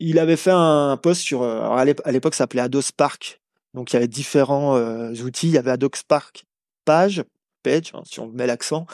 il 0.01 0.19
avait 0.21 0.37
fait 0.37 0.53
un, 0.53 0.97
post 0.97 1.23
sur, 1.23 1.43
à 1.43 1.85
l'époque, 1.85 2.35
ça 2.35 2.45
s'appelait 2.45 2.61
Ados 2.61 2.87
Spark. 2.87 3.41
Donc 3.75 3.93
il 3.93 3.95
y 3.95 3.97
avait 3.97 4.07
différents 4.07 4.79
outils. 5.23 5.49
Il 5.49 5.55
y 5.55 5.59
avait 5.59 5.73
Ados 5.73 5.97
Spark 5.97 6.45
page, 6.85 7.23
page, 7.63 7.93
hein, 7.95 8.03
si 8.05 8.21
on 8.21 8.29
met 8.29 8.47
l'accent. 8.47 8.87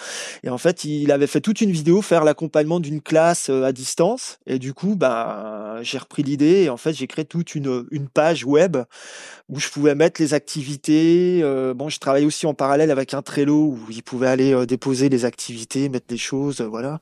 Et 0.42 0.48
en 0.48 0.58
fait, 0.58 0.84
il 0.84 1.10
avait 1.12 1.26
fait 1.26 1.40
toute 1.40 1.60
une 1.60 1.70
vidéo 1.70 2.02
faire 2.02 2.24
l'accompagnement 2.24 2.80
d'une 2.80 3.00
classe 3.00 3.48
à 3.48 3.72
distance. 3.72 4.38
Et 4.46 4.58
du 4.58 4.74
coup, 4.74 4.96
bah, 4.96 5.78
j'ai 5.82 5.98
repris 5.98 6.22
l'idée 6.22 6.62
et 6.62 6.70
en 6.70 6.76
fait 6.76 6.92
j'ai 6.92 7.06
créé 7.06 7.24
toute 7.24 7.54
une, 7.54 7.84
page 8.12 8.44
web 8.44 8.76
où 9.48 9.58
je 9.58 9.68
pouvais 9.68 9.94
mettre 9.94 10.20
les 10.20 10.34
activités. 10.34 11.40
Euh, 11.42 11.74
bon, 11.74 11.88
je 11.88 11.98
travaillais 11.98 12.26
aussi 12.26 12.46
en 12.46 12.54
parallèle 12.54 12.90
avec 12.90 13.14
un 13.14 13.22
Trello 13.22 13.66
où 13.66 13.78
il 13.90 14.02
pouvait 14.02 14.28
aller 14.28 14.52
euh, 14.52 14.66
déposer 14.66 15.08
les 15.08 15.24
activités, 15.24 15.88
mettre 15.88 16.06
des 16.06 16.16
choses, 16.16 16.60
euh, 16.60 16.66
voilà. 16.66 16.98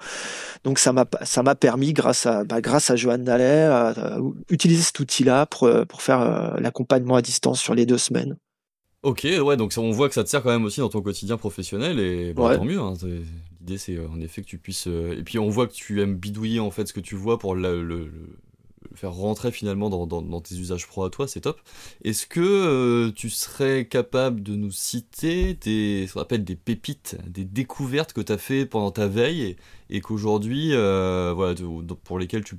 Donc 0.65 0.79
ça 0.79 0.93
m'a 0.93 1.55
permis 1.55 1.93
grâce 1.93 2.27
à 2.27 2.45
bah, 2.45 2.61
grâce 2.61 2.91
à 2.91 2.95
à, 2.95 4.19
utiliser 4.51 4.83
cet 4.83 5.01
outil-là 5.01 5.47
pour 5.47 5.69
pour 5.89 6.03
faire 6.03 6.57
l'accompagnement 6.61 7.17
à 7.17 7.23
distance 7.23 7.61
sur 7.61 7.75
les 7.75 7.87
deux 7.87 7.99
semaines. 7.99 8.37
Ok, 9.03 9.27
ouais, 9.27 9.57
donc 9.57 9.73
on 9.77 9.91
voit 9.91 10.09
que 10.09 10.15
ça 10.15 10.23
te 10.23 10.29
sert 10.29 10.43
quand 10.43 10.51
même 10.51 10.65
aussi 10.65 10.81
dans 10.81 10.89
ton 10.89 11.03
quotidien 11.03 11.37
professionnel 11.37 11.99
et 11.99 12.33
bon, 12.35 12.55
tant 12.55 12.65
mieux. 12.65 12.79
Hein, 12.79 12.95
L'idée 13.61 13.79
c'est 13.79 13.99
en 13.99 14.21
effet 14.21 14.43
que 14.43 14.47
tu 14.47 14.59
puisses 14.59 14.87
et 14.87 15.23
puis 15.25 15.39
on 15.39 15.49
voit 15.49 15.67
que 15.67 15.73
tu 15.73 16.01
aimes 16.01 16.15
bidouiller 16.15 16.61
en 16.61 16.71
fait 16.71 16.87
ce 16.87 16.93
que 16.93 17.01
tu 17.01 17.17
vois 17.17 17.39
pour 17.39 17.55
le 17.57 18.11
faire 18.95 19.13
rentrer 19.13 19.51
finalement 19.51 19.91
dans, 19.91 20.41
tes 20.41 20.55
usages 20.57 20.87
pro 20.87 21.05
à 21.05 21.11
toi, 21.11 21.29
c'est 21.29 21.43
top. 21.43 21.61
Est-ce 22.05 22.27
que 22.27 22.41
euh, 22.41 23.13
tu 23.13 23.31
serais 23.31 23.87
capable 23.87 24.43
de 24.43 24.57
nous 24.57 24.71
citer 24.71 25.55
des, 25.55 26.07
ce 26.09 26.15
qu'on 26.15 26.21
appelle 26.21 26.45
des 26.45 26.57
pépites, 26.57 27.17
des 27.29 27.45
découvertes 27.45 28.13
que 28.13 28.21
tu 28.21 28.33
as 28.33 28.39
fait 28.39 28.67
pendant 28.67 28.91
ta 28.91 29.07
veille 29.07 29.57
et, 29.91 30.01
qu'aujourd'hui, 30.01 30.71
euh, 30.73 31.33
voilà, 31.35 31.55
pour 32.05 32.19
lesquelles 32.19 32.45
tu 32.45 32.57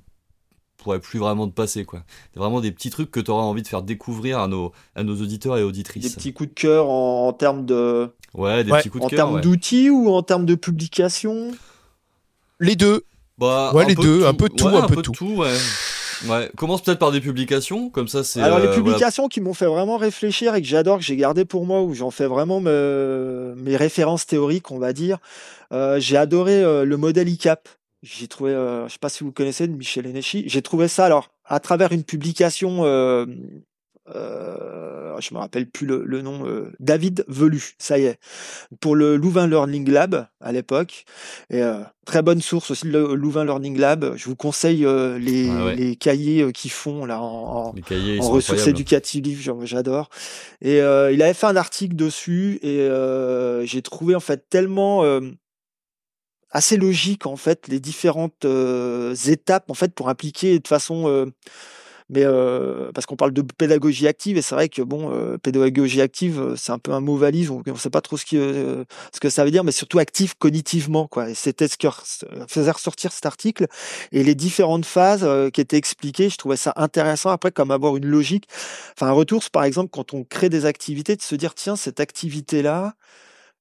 pourrais 0.83 0.99
plus 0.99 1.19
vraiment 1.19 1.47
te 1.47 1.53
passer 1.53 1.85
quoi. 1.85 2.03
C'est 2.33 2.39
vraiment 2.39 2.61
des 2.61 2.71
petits 2.71 2.89
trucs 2.89 3.11
que 3.11 3.19
tu 3.19 3.31
auras 3.31 3.43
envie 3.43 3.61
de 3.61 3.67
faire 3.67 3.81
découvrir 3.81 4.39
à 4.39 4.47
nos, 4.47 4.71
à 4.95 5.03
nos 5.03 5.15
auditeurs 5.15 5.57
et 5.57 5.63
auditrices. 5.63 6.03
Des 6.03 6.15
petits 6.15 6.33
coups 6.33 6.49
de 6.49 6.53
cœur 6.53 6.89
en, 6.89 7.33
termes 7.33 7.65
de 7.65 8.09
Ouais, 8.33 8.63
des 8.63 8.71
petits 8.71 8.89
coups 8.89 9.05
de 9.05 9.09
cœur. 9.09 9.27
En 9.27 9.31
termes 9.31 9.41
d'outils 9.41 9.89
ou 9.89 10.09
en 10.09 10.23
termes 10.23 10.45
de 10.45 10.55
publication? 10.55 11.51
Les 12.59 12.75
deux. 12.75 13.03
Bah, 13.37 13.71
ouais, 13.73 13.85
les 13.85 13.95
deux, 13.95 14.25
un 14.25 14.33
peu 14.33 14.49
tout, 14.49 14.67
un, 14.67 14.87
peu, 14.87 15.01
tout. 15.01 15.35
ouais. 15.37 15.55
Ouais, 16.27 16.49
commence 16.55 16.81
peut-être 16.81 16.99
par 16.99 17.11
des 17.11 17.19
publications, 17.19 17.89
comme 17.89 18.07
ça 18.07 18.23
c'est. 18.23 18.41
Alors 18.41 18.59
les 18.59 18.67
euh, 18.67 18.73
publications 18.73 19.27
qui 19.27 19.41
m'ont 19.41 19.53
fait 19.53 19.65
vraiment 19.65 19.97
réfléchir 19.97 20.55
et 20.55 20.61
que 20.61 20.67
j'adore, 20.67 20.99
que 20.99 21.03
j'ai 21.03 21.17
gardé 21.17 21.43
pour 21.43 21.65
moi, 21.65 21.81
où 21.81 21.93
j'en 21.93 22.11
fais 22.11 22.27
vraiment 22.27 22.61
mes 22.61 23.75
références 23.75 24.25
théoriques, 24.25 24.71
on 24.71 24.79
va 24.79 24.93
dire. 24.93 25.17
Euh, 25.71 25.99
j'ai 25.99 26.17
adoré 26.17 26.63
euh, 26.63 26.85
le 26.85 26.97
modèle 26.97 27.27
ICAP. 27.27 27.67
J'ai 28.03 28.27
trouvé, 28.27 28.51
je 28.51 28.91
sais 28.91 28.99
pas 28.99 29.09
si 29.09 29.23
vous 29.23 29.31
connaissez, 29.31 29.67
de 29.67 29.73
Michel 29.73 30.05
Enechi. 30.05 30.43
J'ai 30.47 30.61
trouvé 30.61 30.87
ça 30.87 31.05
alors 31.05 31.31
à 31.45 31.59
travers 31.59 31.91
une 31.91 32.03
publication 32.03 32.83
euh, 32.85 33.25
je 35.21 35.33
me 35.33 35.39
rappelle 35.39 35.67
plus 35.69 35.85
le, 35.85 36.21
nom, 36.21 36.45
euh, 36.45 36.71
David 36.79 37.23
Velu, 37.27 37.75
ça 37.77 37.97
y 37.97 38.05
est, 38.05 38.19
pour 38.79 38.95
le 38.95 39.15
Louvain 39.15 39.47
Learning 39.47 39.89
Lab 39.89 40.27
à 40.41 40.51
l'époque. 40.51 41.05
Et 41.49 41.61
euh, 41.61 41.79
très 42.05 42.21
bonne 42.21 42.41
source 42.41 42.71
aussi 42.71 42.87
le 42.87 43.15
Louvain 43.15 43.45
Learning 43.45 43.77
Lab. 43.77 44.13
Je 44.15 44.25
vous 44.25 44.35
conseille 44.35 44.85
euh, 44.85 45.17
les, 45.17 45.49
ah 45.49 45.73
les, 45.73 45.95
cahiers 45.95 46.51
qu'ils 46.51 46.71
font 46.71 47.05
là 47.05 47.21
en, 47.21 47.73
en, 47.73 48.29
ressources 48.29 48.67
éducatives, 48.67 49.49
j'adore. 49.63 50.09
Et 50.61 50.77
il 50.77 51.21
avait 51.21 51.33
fait 51.33 51.47
un 51.47 51.55
article 51.55 51.95
dessus 51.95 52.59
et 52.61 52.87
j'ai 53.65 53.81
trouvé 53.81 54.15
en 54.15 54.19
fait 54.19 54.49
tellement 54.49 55.03
assez 56.53 56.77
logique 56.77 57.25
en 57.25 57.35
fait 57.35 57.67
les 57.67 57.79
différentes 57.79 58.45
étapes 59.27 59.69
en 59.69 59.73
fait 59.73 59.93
pour 59.93 60.07
impliquer 60.09 60.59
de 60.59 60.67
façon 60.67 61.31
mais 62.09 62.25
parce 62.93 63.05
qu'on 63.05 63.15
parle 63.15 63.31
de 63.33 63.41
pédagogie 63.41 64.07
active 64.07 64.37
et 64.37 64.41
c'est 64.41 64.55
vrai 64.55 64.69
que 64.69 64.81
bon, 64.81 65.37
pédagogie 65.41 66.01
active, 66.01 66.53
c'est 66.57 66.71
un 66.71 66.77
peu 66.77 66.91
un 66.91 66.99
mot 66.99 67.15
valise, 67.15 67.49
on 67.49 67.63
ne 67.65 67.75
sait 67.75 67.89
pas 67.89 68.01
trop 68.01 68.17
ce, 68.17 68.25
ce 68.25 69.19
que 69.19 69.29
ça 69.29 69.43
veut 69.43 69.51
dire, 69.51 69.63
mais 69.63 69.71
surtout 69.71 69.99
active 69.99 70.35
cognitivement, 70.37 71.07
quoi. 71.07 71.33
C'était 71.33 71.67
ce 71.67 71.77
que 71.77 71.87
faisait 72.47 72.71
ressortir 72.71 73.11
cet 73.11 73.25
article 73.25 73.67
et 74.11 74.23
les 74.23 74.35
différentes 74.35 74.85
phases 74.85 75.27
qui 75.51 75.61
étaient 75.61 75.77
expliquées. 75.77 76.29
Je 76.29 76.37
trouvais 76.37 76.57
ça 76.57 76.73
intéressant 76.75 77.29
après, 77.29 77.51
comme 77.51 77.71
avoir 77.71 77.95
une 77.97 78.05
logique. 78.05 78.47
Enfin, 78.95 79.07
un 79.07 79.13
retour, 79.13 79.41
par 79.51 79.63
exemple, 79.63 79.89
quand 79.91 80.13
on 80.13 80.23
crée 80.23 80.49
des 80.49 80.65
activités, 80.65 81.15
de 81.15 81.21
se 81.21 81.35
dire 81.35 81.55
tiens, 81.55 81.75
cette 81.75 81.99
activité-là, 81.99 82.95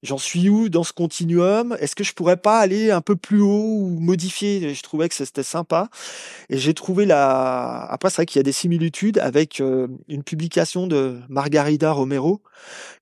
j'en 0.02 0.18
suis 0.18 0.48
où 0.48 0.68
dans 0.68 0.84
ce 0.84 0.92
continuum? 0.92 1.76
Est-ce 1.80 1.94
que 1.94 2.04
je 2.04 2.12
pourrais 2.12 2.36
pas 2.36 2.58
aller 2.58 2.90
un 2.90 3.00
peu 3.00 3.16
plus 3.16 3.40
haut 3.40 3.78
ou 3.78 3.98
modifier? 4.00 4.74
Je 4.74 4.82
trouvais 4.82 5.08
que 5.08 5.14
c'était 5.14 5.42
sympa. 5.42 5.88
Et 6.48 6.58
j'ai 6.58 6.74
trouvé 6.74 7.06
la. 7.06 7.86
Après, 7.90 8.10
c'est 8.10 8.16
vrai 8.16 8.26
qu'il 8.26 8.38
y 8.38 8.40
a 8.40 8.44
des 8.44 8.52
similitudes 8.52 9.18
avec 9.18 9.60
euh, 9.60 9.88
une 10.08 10.22
publication 10.24 10.86
de 10.86 11.20
Margarida 11.28 11.92
Romero, 11.92 12.42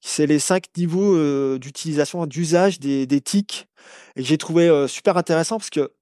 qui 0.00 0.10
c'est 0.10 0.26
les 0.26 0.38
cinq 0.38 0.64
niveaux 0.76 1.14
euh, 1.16 1.58
d'utilisation, 1.58 2.26
d'usage 2.26 2.80
des, 2.80 3.06
des 3.06 3.20
tics. 3.20 3.68
Et 4.16 4.22
j'ai 4.22 4.38
trouvé 4.38 4.68
euh, 4.68 4.86
super 4.88 5.16
intéressant 5.16 5.58
parce 5.58 5.70
que 5.70 5.92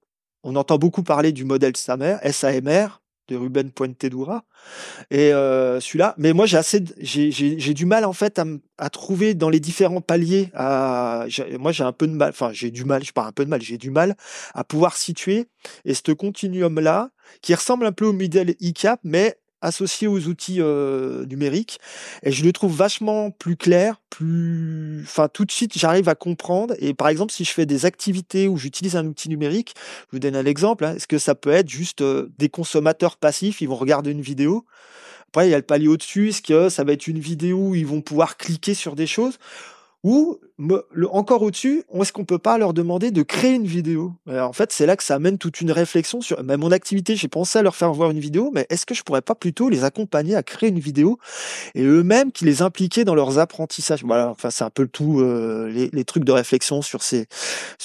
on 0.43 0.55
entend 0.55 0.77
beaucoup 0.77 1.03
parler 1.03 1.31
du 1.31 1.43
modèle 1.45 1.75
SAMR, 1.75 2.17
SAMR 2.31 3.01
de 3.29 3.35
Ruben 3.35 3.71
Puentedura. 3.71 4.43
Et 5.11 5.33
euh, 5.33 5.79
celui-là, 5.79 6.15
mais 6.17 6.33
moi 6.33 6.45
j'ai 6.45 6.57
assez, 6.57 6.83
j'ai 6.99 7.73
du 7.73 7.85
mal 7.85 8.05
en 8.05 8.13
fait 8.13 8.41
à, 8.77 8.89
trouver 8.89 9.33
dans 9.33 9.49
les 9.49 9.59
différents 9.59 10.01
paliers. 10.01 10.49
À, 10.53 11.25
moi 11.59 11.71
j'ai 11.71 11.83
un 11.83 11.91
peu 11.91 12.07
de 12.07 12.13
mal, 12.13 12.29
enfin 12.29 12.51
j'ai 12.51 12.71
du 12.71 12.83
mal, 12.83 13.03
je 13.03 13.13
parle 13.13 13.29
un 13.29 13.31
peu 13.31 13.45
de 13.45 13.49
mal, 13.49 13.61
j'ai 13.61 13.77
du 13.77 13.91
mal 13.91 14.15
à 14.53 14.63
pouvoir 14.63 14.97
situer. 14.97 15.47
Et 15.85 15.93
ce 15.93 16.11
continuum 16.11 16.79
là, 16.79 17.11
qui 17.41 17.53
ressemble 17.53 17.85
un 17.85 17.91
peu 17.91 18.05
au 18.05 18.13
modèle 18.13 18.55
ICAP, 18.59 18.99
mais 19.03 19.37
associé 19.61 20.07
aux 20.07 20.27
outils 20.27 20.57
euh, 20.59 21.25
numériques 21.25 21.79
et 22.23 22.31
je 22.31 22.43
le 22.43 22.53
trouve 22.53 22.75
vachement 22.75 23.31
plus 23.31 23.57
clair, 23.57 23.99
plus 24.09 25.01
enfin 25.03 25.27
tout 25.27 25.45
de 25.45 25.51
suite 25.51 25.77
j'arrive 25.77 26.09
à 26.09 26.15
comprendre 26.15 26.73
et 26.79 26.93
par 26.93 27.09
exemple 27.09 27.33
si 27.33 27.43
je 27.43 27.51
fais 27.51 27.65
des 27.65 27.85
activités 27.85 28.47
où 28.47 28.57
j'utilise 28.57 28.95
un 28.95 29.05
outil 29.05 29.29
numérique, 29.29 29.73
je 29.77 30.11
vous 30.13 30.19
donne 30.19 30.35
un 30.35 30.45
exemple, 30.45 30.85
hein, 30.85 30.95
est-ce 30.95 31.07
que 31.07 31.17
ça 31.17 31.35
peut 31.35 31.51
être 31.51 31.69
juste 31.69 32.01
euh, 32.01 32.31
des 32.37 32.49
consommateurs 32.49 33.17
passifs, 33.17 33.61
ils 33.61 33.67
vont 33.67 33.75
regarder 33.75 34.11
une 34.11 34.21
vidéo? 34.21 34.65
Après 35.29 35.47
il 35.47 35.51
y 35.51 35.53
a 35.53 35.57
le 35.57 35.63
palier 35.63 35.87
au-dessus, 35.87 36.29
est-ce 36.29 36.41
que 36.41 36.69
ça 36.69 36.83
va 36.83 36.93
être 36.93 37.07
une 37.07 37.19
vidéo 37.19 37.69
où 37.69 37.75
ils 37.75 37.85
vont 37.85 38.01
pouvoir 38.01 38.37
cliquer 38.37 38.73
sur 38.73 38.95
des 38.95 39.07
choses? 39.07 39.37
Ou 40.03 40.39
encore 41.11 41.41
au-dessus, 41.41 41.83
est-ce 41.93 42.11
qu'on 42.11 42.25
peut 42.25 42.39
pas 42.39 42.57
leur 42.57 42.73
demander 42.73 43.11
de 43.11 43.21
créer 43.21 43.53
une 43.53 43.65
vidéo? 43.65 44.13
En 44.27 44.53
fait, 44.53 44.71
c'est 44.71 44.85
là 44.85 44.95
que 44.95 45.03
ça 45.03 45.15
amène 45.15 45.37
toute 45.37 45.61
une 45.61 45.71
réflexion 45.71 46.21
sur 46.21 46.43
même 46.43 46.59
mon 46.59 46.71
activité. 46.71 47.15
J'ai 47.15 47.27
pensé 47.27 47.59
à 47.59 47.61
leur 47.61 47.75
faire 47.75 47.91
voir 47.93 48.11
une 48.11 48.19
vidéo, 48.19 48.51
mais 48.53 48.65
est-ce 48.69 48.85
que 48.85 48.93
je 48.93 49.03
pourrais 49.03 49.21
pas 49.21 49.35
plutôt 49.35 49.69
les 49.69 49.83
accompagner 49.83 50.35
à 50.35 50.43
créer 50.43 50.69
une 50.69 50.79
vidéo 50.79 51.19
et 51.75 51.83
eux-mêmes 51.83 52.31
qui 52.31 52.45
les 52.45 52.61
impliquaient 52.61 53.05
dans 53.05 53.15
leurs 53.15 53.39
apprentissages? 53.39 54.03
Voilà, 54.03 54.29
enfin 54.29 54.49
c'est 54.49 54.63
un 54.63 54.69
peu 54.69 54.87
tout 54.87 55.19
euh, 55.19 55.69
les, 55.69 56.05
trucs 56.05 56.23
de 56.23 56.31
réflexion 56.31 56.81
sur 56.81 57.03
ces 57.03 57.27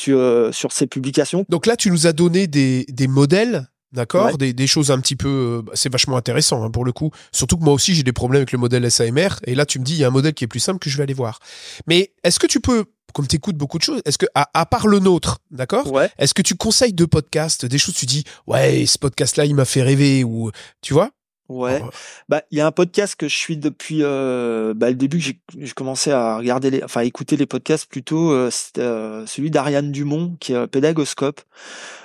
euh, 0.08 0.52
sur 0.52 0.72
ces 0.72 0.87
publications. 0.87 1.44
Donc 1.48 1.66
là, 1.66 1.76
tu 1.76 1.90
nous 1.90 2.06
as 2.06 2.12
donné 2.12 2.46
des 2.46 2.84
des 2.88 3.06
modèles 3.06 3.68
D'accord 3.94 4.37
des, 4.37 4.52
des, 4.52 4.66
choses 4.66 4.90
un 4.90 4.98
petit 4.98 5.14
peu. 5.14 5.62
Euh, 5.64 5.70
c'est 5.74 5.90
vachement 5.90 6.16
intéressant 6.16 6.64
hein, 6.64 6.70
pour 6.70 6.85
le 6.85 6.92
coup. 6.92 7.11
Surtout 7.33 7.57
que 7.57 7.62
moi 7.62 7.72
aussi, 7.72 7.94
j'ai 7.94 8.02
des 8.02 8.12
problèmes 8.12 8.40
avec 8.40 8.52
le 8.52 8.59
modèle 8.59 8.90
SAMR. 8.90 9.28
Et 9.46 9.54
là, 9.54 9.64
tu 9.66 9.78
me 9.78 9.85
dis, 9.85 9.94
il 9.94 9.98
y 9.98 10.04
a 10.04 10.09
un 10.09 10.11
modèle 10.11 10.35
qui 10.35 10.42
est 10.42 10.48
plus 10.48 10.61
simple 10.61 10.80
que 10.80 10.90
je 10.90 10.96
vais 10.96 11.04
aller 11.04 11.14
voir. 11.14 11.38
Mais 11.87 12.12
est-ce 12.24 12.40
que 12.40 12.48
tu 12.48 12.59
peux, 12.59 12.87
comme 13.12 13.28
tu 13.28 13.37
écoutes 13.37 13.57
beaucoup 13.57 13.78
de 13.78 13.85
choses, 13.85 14.02
est-ce 14.04 14.18
que, 14.18 14.26
à, 14.35 14.66
part 14.66 14.88
le 14.88 14.98
nôtre, 14.98 15.38
d'accord 15.52 15.90
ouais. 15.92 16.11
Est-ce 16.18 16.35
que 16.35 16.42
tu 16.42 16.57
conseilles 16.57 16.92
deux 16.92 17.07
podcasts, 17.07 17.64
des 17.64 17.78
choses, 17.78 17.94
tu 17.94 18.07
dis, 18.07 18.24
ouais, 18.48 18.85
ce 18.87 18.98
podcast-là, 18.98 19.44
il 19.44 19.54
m'a 19.54 19.64
fait 19.64 19.83
rêver, 19.83 20.24
ou. 20.24 20.50
Tu 20.83 20.92
vois? 20.92 21.11
Ouais, 21.48 21.83
bah. 22.28 22.42
Il 22.50 22.59
y 22.59 22.61
a 22.62 22.66
un 22.66 22.72
podcast 22.72 23.16
que 23.16 23.28
je 23.28 23.37
suis 23.37 23.59
depuis 23.59 23.98
euh, 24.00 24.72
bah, 24.74 24.88
le 24.88 24.96
début 24.96 25.18
que 25.18 25.24
j'ai 25.24 25.72
commencé 25.72 26.11
à 26.11 26.38
regarder 26.38 26.70
les, 26.70 26.83
enfin 26.83 27.02
à 27.02 27.04
écouter 27.04 27.37
les 27.37 27.44
podcasts 27.44 27.87
plutôt, 27.87 28.30
euh, 28.33 28.50
euh 28.78 29.26
celui 29.26 29.50
d'Ariane 29.50 29.92
Dumont 29.92 30.37
qui 30.40 30.54
est 30.54 30.66
pédagoscope 30.66 31.42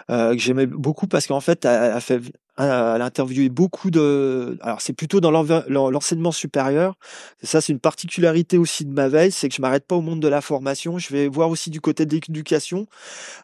euh, 0.09 0.33
que 0.33 0.39
j'aimais 0.39 0.65
beaucoup 0.65 1.07
parce 1.07 1.25
qu'en 1.25 1.39
fait 1.39 1.63
elle, 1.63 1.91
a 1.91 2.01
fait 2.01 2.21
elle 2.65 3.01
a 3.01 3.05
interviewé 3.05 3.49
beaucoup 3.49 3.89
de. 3.89 4.57
Alors 4.61 4.81
c'est 4.81 4.93
plutôt 4.93 5.21
dans 5.21 5.31
l'enseignement 5.31 6.31
supérieur. 6.31 6.95
ça, 7.43 7.61
c'est 7.61 7.71
une 7.71 7.79
particularité 7.79 8.57
aussi 8.57 8.85
de 8.85 8.93
ma 8.93 9.07
veille, 9.07 9.31
c'est 9.31 9.49
que 9.49 9.55
je 9.55 9.61
m'arrête 9.61 9.85
pas 9.85 9.95
au 9.95 10.01
monde 10.01 10.19
de 10.19 10.27
la 10.27 10.41
formation. 10.41 10.97
Je 10.97 11.09
vais 11.13 11.27
voir 11.27 11.49
aussi 11.49 11.69
du 11.69 11.79
côté 11.81 12.05
de 12.05 12.13
l'éducation. 12.13 12.87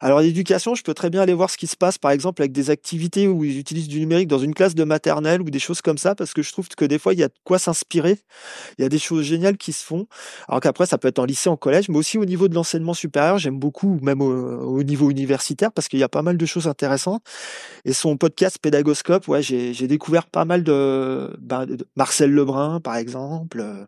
Alors 0.01 0.19
l'éducation, 0.19 0.75
je 0.75 0.84
peux 0.84 0.93
très 0.93 1.10
bien 1.10 1.21
aller 1.21 1.34
voir 1.34 1.49
ce 1.49 1.58
qui 1.58 1.67
se 1.67 1.78
passe, 1.78 1.97
par 1.97 2.12
exemple, 2.12 2.41
avec 2.41 2.51
des 2.51 2.69
activités 2.69 3.28
où 3.28 3.43
ils 3.43 3.58
utilisent 3.58 3.88
du 3.88 3.99
numérique 3.99 4.28
dans 4.28 4.39
une 4.39 4.54
classe 4.54 4.75
de 4.75 4.84
maternelle 4.84 5.41
ou 5.41 5.49
des 5.49 5.60
choses 5.60 5.82
comme 5.82 5.97
ça, 5.97 6.15
parce 6.15 6.34
que 6.34 6.41
je 6.41 6.51
trouve 6.51 6.67
que 6.67 6.86
des 6.86 6.99
fois 6.99 7.13
il 7.13 7.19
y 7.19 7.23
a 7.23 7.28
de 7.28 7.34
quoi 7.43 7.60
s'inspirer. 7.60 8.19
Il 8.78 8.82
y 8.82 8.86
a 8.86 8.89
des 8.89 8.99
choses 8.99 9.23
géniales 9.23 9.58
qui 9.58 9.71
se 9.71 9.84
font. 9.84 10.08
Alors 10.47 10.60
qu'après, 10.60 10.86
ça 10.86 10.97
peut 10.97 11.08
être 11.08 11.19
en 11.19 11.25
lycée, 11.25 11.49
en 11.49 11.58
collège, 11.58 11.89
mais 11.89 11.97
aussi 11.97 12.17
au 12.17 12.25
niveau 12.25 12.47
de 12.47 12.56
l'enseignement 12.56 12.93
supérieur, 12.93 13.38
j'aime 13.38 13.60
beaucoup, 13.60 13.99
même 14.01 14.21
au, 14.21 14.32
au 14.32 14.84
niveau 14.84 15.10
universitaire, 15.10 15.71
parce 15.71 15.88
qu'il 15.88 15.99
y 15.99 16.04
a 16.04 16.10
pas 16.10 16.21
mal 16.21 16.38
de 16.38 16.45
choses 16.45 16.67
intéressantes. 16.67 17.23
Et 17.86 17.93
son 17.93 18.17
podcast 18.17 18.58
pédagogique 18.62 19.04
ouais, 19.27 19.41
j'ai 19.41 19.87
découvert 19.87 20.25
pas 20.25 20.45
mal 20.45 20.63
ben, 20.63 21.65
de, 21.65 21.77
Marcel 21.95 22.31
Lebrun, 22.31 22.79
par 22.79 22.95
exemple, 22.95 23.59
euh, 23.61 23.85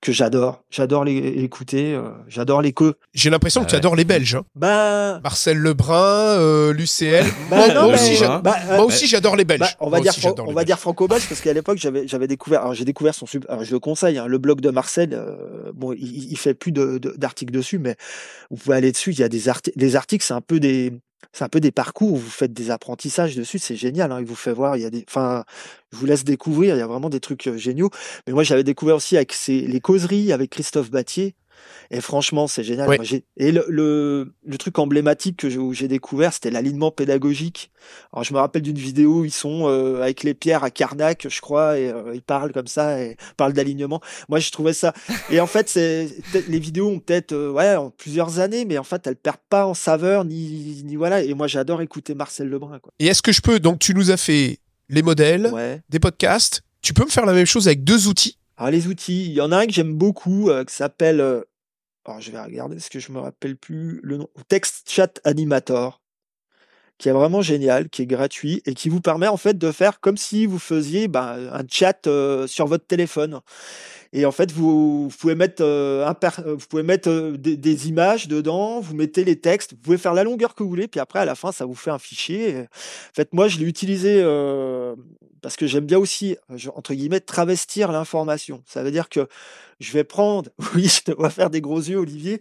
que 0.00 0.12
j'adore. 0.12 0.62
J'adore 0.70 1.04
l'écouter. 1.04 1.94
Euh, 1.94 2.10
j'adore 2.28 2.62
les 2.62 2.72
que. 2.72 2.94
J'ai 3.14 3.30
l'impression 3.30 3.64
que 3.64 3.70
tu 3.70 3.76
adores 3.76 3.96
les 3.96 4.04
Belges. 4.04 4.36
Hein. 4.36 4.44
Ben... 4.54 5.20
Marcel 5.22 5.58
Lebrun, 5.58 6.38
euh, 6.38 6.72
l'UCL. 6.72 7.24
Ben 7.50 7.74
moi, 7.74 8.84
aussi, 8.84 9.06
j'adore 9.06 9.36
les 9.36 9.44
Belges. 9.44 9.76
on 9.80 9.88
va 9.88 10.00
dire, 10.00 10.12
on 10.46 10.52
va 10.52 10.64
dire 10.64 10.78
franco-belge 10.78 11.28
parce 11.28 11.40
qu'à 11.40 11.52
l'époque, 11.52 11.78
j'avais 11.78 12.26
découvert. 12.26 12.62
Alors, 12.62 12.74
j'ai 12.74 12.84
découvert 12.84 13.14
son. 13.14 13.26
Alors, 13.48 13.64
je 13.64 13.72
le 13.72 13.78
conseille. 13.78 14.18
Hein, 14.18 14.26
le 14.26 14.38
blog 14.38 14.60
de 14.60 14.70
Marcel. 14.70 15.18
bon, 15.74 15.92
il, 15.92 16.32
il, 16.32 16.38
fait 16.38 16.54
plus 16.54 16.72
d'articles 16.72 17.52
de, 17.52 17.58
dessus, 17.58 17.78
mais 17.78 17.96
vous 18.50 18.56
pouvez 18.56 18.76
aller 18.76 18.92
dessus. 18.92 19.12
Il 19.12 19.20
y 19.20 19.22
a 19.22 19.28
des 19.28 19.48
articles. 19.48 19.78
Les 19.78 19.96
articles, 19.96 20.24
c'est 20.24 20.34
un 20.34 20.40
peu 20.40 20.60
des 20.60 20.92
c'est 21.32 21.44
un 21.44 21.48
peu 21.48 21.60
des 21.60 21.72
parcours 21.72 22.12
où 22.12 22.16
vous 22.16 22.30
faites 22.30 22.52
des 22.52 22.70
apprentissages 22.70 23.36
dessus, 23.36 23.58
c'est 23.58 23.76
génial. 23.76 24.12
Hein, 24.12 24.20
il 24.20 24.26
vous 24.26 24.34
fait 24.34 24.52
voir, 24.52 24.76
il 24.76 24.82
y 24.82 24.86
a 24.86 24.90
des, 24.90 25.04
enfin, 25.08 25.44
je 25.92 25.98
vous 25.98 26.06
laisse 26.06 26.24
découvrir, 26.24 26.74
il 26.74 26.78
y 26.78 26.82
a 26.82 26.86
vraiment 26.86 27.10
des 27.10 27.20
trucs 27.20 27.46
euh, 27.46 27.56
géniaux. 27.56 27.90
Mais 28.26 28.32
moi, 28.32 28.42
j'avais 28.42 28.64
découvert 28.64 28.96
aussi 28.96 29.16
avec 29.16 29.34
les 29.48 29.80
causeries 29.80 30.32
avec 30.32 30.50
Christophe 30.50 30.90
Battier. 30.90 31.34
Et 31.90 32.00
franchement, 32.00 32.46
c'est 32.46 32.64
génial. 32.64 32.88
et 33.36 33.52
le, 33.52 33.64
le, 33.68 34.58
truc 34.58 34.78
emblématique 34.78 35.36
que 35.36 35.48
j'ai 35.72 35.88
découvert, 35.88 36.32
c'était 36.32 36.50
l'alignement 36.50 36.90
pédagogique. 36.90 37.70
Alors, 38.12 38.24
je 38.24 38.34
me 38.34 38.38
rappelle 38.38 38.62
d'une 38.62 38.78
vidéo 38.78 39.20
où 39.20 39.24
ils 39.24 39.32
sont 39.32 39.68
euh, 39.68 40.02
avec 40.02 40.24
les 40.24 40.34
pierres 40.34 40.64
à 40.64 40.70
Carnac, 40.70 41.26
je 41.28 41.40
crois, 41.40 41.78
et 41.78 41.88
euh, 41.88 42.14
ils 42.14 42.22
parlent 42.22 42.52
comme 42.52 42.66
ça, 42.66 43.00
et 43.00 43.16
parlent 43.36 43.52
d'alignement. 43.52 44.00
Moi, 44.28 44.40
je 44.40 44.50
trouvais 44.50 44.72
ça. 44.72 44.92
Et 45.30 45.40
en 45.40 45.46
fait, 45.46 45.68
c'est 45.68 46.08
les 46.48 46.58
vidéos 46.58 46.88
ont 46.88 46.98
peut-être 46.98 47.32
euh, 47.32 47.50
ouais 47.50 47.76
plusieurs 47.96 48.40
années, 48.40 48.64
mais 48.64 48.78
en 48.78 48.84
fait, 48.84 49.06
elles 49.06 49.16
perdent 49.16 49.36
pas 49.48 49.66
en 49.66 49.74
saveur 49.74 50.24
ni, 50.24 50.82
ni 50.84 50.96
voilà. 50.96 51.22
Et 51.22 51.34
moi, 51.34 51.46
j'adore 51.46 51.82
écouter 51.82 52.14
Marcel 52.14 52.48
Lebrun. 52.48 52.78
Quoi. 52.80 52.92
Et 52.98 53.06
est-ce 53.06 53.22
que 53.22 53.32
je 53.32 53.40
peux 53.40 53.60
donc 53.60 53.78
tu 53.78 53.94
nous 53.94 54.10
as 54.10 54.16
fait 54.16 54.58
les 54.88 55.02
modèles, 55.02 55.52
des 55.88 55.98
podcasts. 55.98 56.62
Tu 56.82 56.94
peux 56.94 57.04
me 57.04 57.10
faire 57.10 57.26
la 57.26 57.32
même 57.32 57.46
chose 57.46 57.66
avec 57.66 57.84
deux 57.84 58.08
outils 58.08 58.38
alors 58.56 58.70
les 58.70 58.86
outils, 58.86 59.26
il 59.26 59.32
y 59.32 59.40
en 59.40 59.52
a 59.52 59.58
un 59.58 59.66
que 59.66 59.72
j'aime 59.72 59.94
beaucoup 59.94 60.50
qui 60.66 60.74
s'appelle 60.74 61.44
alors 62.06 62.20
je 62.20 62.30
vais 62.30 62.40
regarder 62.40 62.78
ce 62.78 62.88
que 62.88 63.00
je 63.00 63.10
me 63.10 63.18
rappelle 63.18 63.56
plus 63.56 64.00
le 64.02 64.18
nom, 64.18 64.28
Text 64.48 64.88
Chat 64.88 65.20
Animator, 65.24 66.00
qui 66.98 67.08
est 67.08 67.12
vraiment 67.12 67.42
génial, 67.42 67.88
qui 67.88 68.02
est 68.02 68.06
gratuit 68.06 68.62
et 68.64 68.74
qui 68.74 68.88
vous 68.88 69.00
permet 69.00 69.26
en 69.26 69.36
fait 69.36 69.58
de 69.58 69.72
faire 69.72 70.00
comme 70.00 70.16
si 70.16 70.46
vous 70.46 70.60
faisiez 70.60 71.08
ben, 71.08 71.50
un 71.52 71.64
chat 71.68 72.06
euh, 72.06 72.46
sur 72.46 72.66
votre 72.66 72.86
téléphone. 72.86 73.40
Et 74.16 74.24
en 74.24 74.32
fait, 74.32 74.50
vous, 74.50 75.10
pouvez 75.18 75.34
mettre, 75.34 75.62
euh, 75.62 76.10
euh, 76.10 76.54
vous 76.54 76.66
pouvez 76.70 76.82
mettre 76.82 77.36
des, 77.36 77.88
images 77.88 78.28
dedans, 78.28 78.80
vous 78.80 78.94
mettez 78.94 79.24
les 79.24 79.38
textes, 79.38 79.72
vous 79.72 79.78
pouvez 79.78 79.98
faire 79.98 80.14
la 80.14 80.24
longueur 80.24 80.54
que 80.54 80.62
vous 80.62 80.70
voulez, 80.70 80.88
puis 80.88 81.00
après, 81.00 81.18
à 81.18 81.26
la 81.26 81.34
fin, 81.34 81.52
ça 81.52 81.66
vous 81.66 81.74
fait 81.74 81.90
un 81.90 81.98
fichier. 81.98 82.60
En 82.60 83.14
fait, 83.14 83.34
moi, 83.34 83.46
je 83.48 83.58
l'ai 83.58 83.66
utilisé 83.66 84.22
parce 85.42 85.56
que 85.56 85.66
j'aime 85.66 85.84
bien 85.84 85.98
aussi, 85.98 86.36
entre 86.74 86.94
guillemets, 86.94 87.20
travestir 87.20 87.92
l'information. 87.92 88.62
Ça 88.66 88.82
veut 88.82 88.90
dire 88.90 89.10
que 89.10 89.28
je 89.78 89.92
vais 89.92 90.04
prendre, 90.04 90.50
oui, 90.74 90.88
je 90.88 91.02
te 91.02 91.12
vois 91.12 91.30
faire 91.30 91.50
des 91.50 91.60
gros 91.60 91.78
yeux, 91.78 91.98
Olivier. 91.98 92.40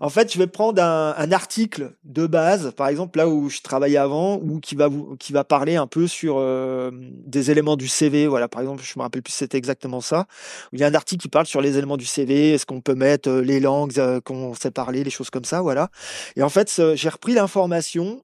En 0.00 0.08
fait, 0.08 0.32
je 0.32 0.38
vais 0.38 0.46
prendre 0.46 0.82
un, 0.82 1.32
article 1.32 1.92
de 2.04 2.26
base, 2.26 2.72
par 2.76 2.86
exemple 2.86 3.18
là 3.18 3.28
où 3.28 3.50
je 3.50 3.60
travaillais 3.60 3.96
avant, 3.96 4.36
ou 4.36 4.60
qui 4.60 4.76
va 4.76 4.88
qui 5.18 5.32
va 5.32 5.42
parler 5.42 5.74
un 5.74 5.88
peu 5.88 6.06
sur 6.06 6.36
euh, 6.38 6.90
des 6.92 7.50
éléments 7.50 7.76
du 7.76 7.88
CV. 7.88 8.28
Voilà, 8.28 8.46
par 8.46 8.62
exemple, 8.62 8.82
je 8.84 8.92
me 8.96 9.02
rappelle 9.02 9.22
plus 9.22 9.32
c'était 9.32 9.58
exactement 9.58 10.00
ça. 10.00 10.26
Il 10.72 10.78
y 10.78 10.84
a 10.84 10.86
un 10.86 10.94
article 10.94 11.15
qui 11.18 11.28
parle 11.28 11.46
sur 11.46 11.60
les 11.60 11.78
éléments 11.78 11.96
du 11.96 12.06
CV. 12.06 12.52
Est-ce 12.52 12.66
qu'on 12.66 12.80
peut 12.80 12.94
mettre 12.94 13.28
euh, 13.28 13.40
les 13.40 13.60
langues 13.60 13.98
euh, 13.98 14.20
qu'on 14.20 14.54
sait 14.54 14.70
parler, 14.70 15.04
les 15.04 15.10
choses 15.10 15.30
comme 15.30 15.44
ça, 15.44 15.62
voilà. 15.62 15.90
Et 16.36 16.42
en 16.42 16.48
fait, 16.48 16.80
j'ai 16.94 17.08
repris 17.08 17.34
l'information 17.34 18.22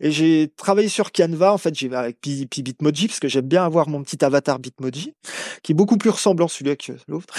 et 0.00 0.10
j'ai 0.10 0.52
travaillé 0.56 0.88
sur 0.88 1.12
Canva, 1.12 1.52
en 1.52 1.58
fait, 1.58 1.74
j'ai 1.74 1.92
avec 1.94 2.18
Bitmoji, 2.22 3.08
parce 3.08 3.20
que 3.20 3.28
j'aime 3.28 3.46
bien 3.46 3.64
avoir 3.64 3.88
mon 3.88 4.02
petit 4.02 4.24
avatar 4.24 4.58
Bitmoji, 4.58 5.14
qui 5.62 5.72
est 5.72 5.74
beaucoup 5.74 5.96
plus 5.96 6.10
ressemblant 6.10 6.48
celui-là 6.48 6.76
que 6.76 6.92
l'autre. 7.08 7.34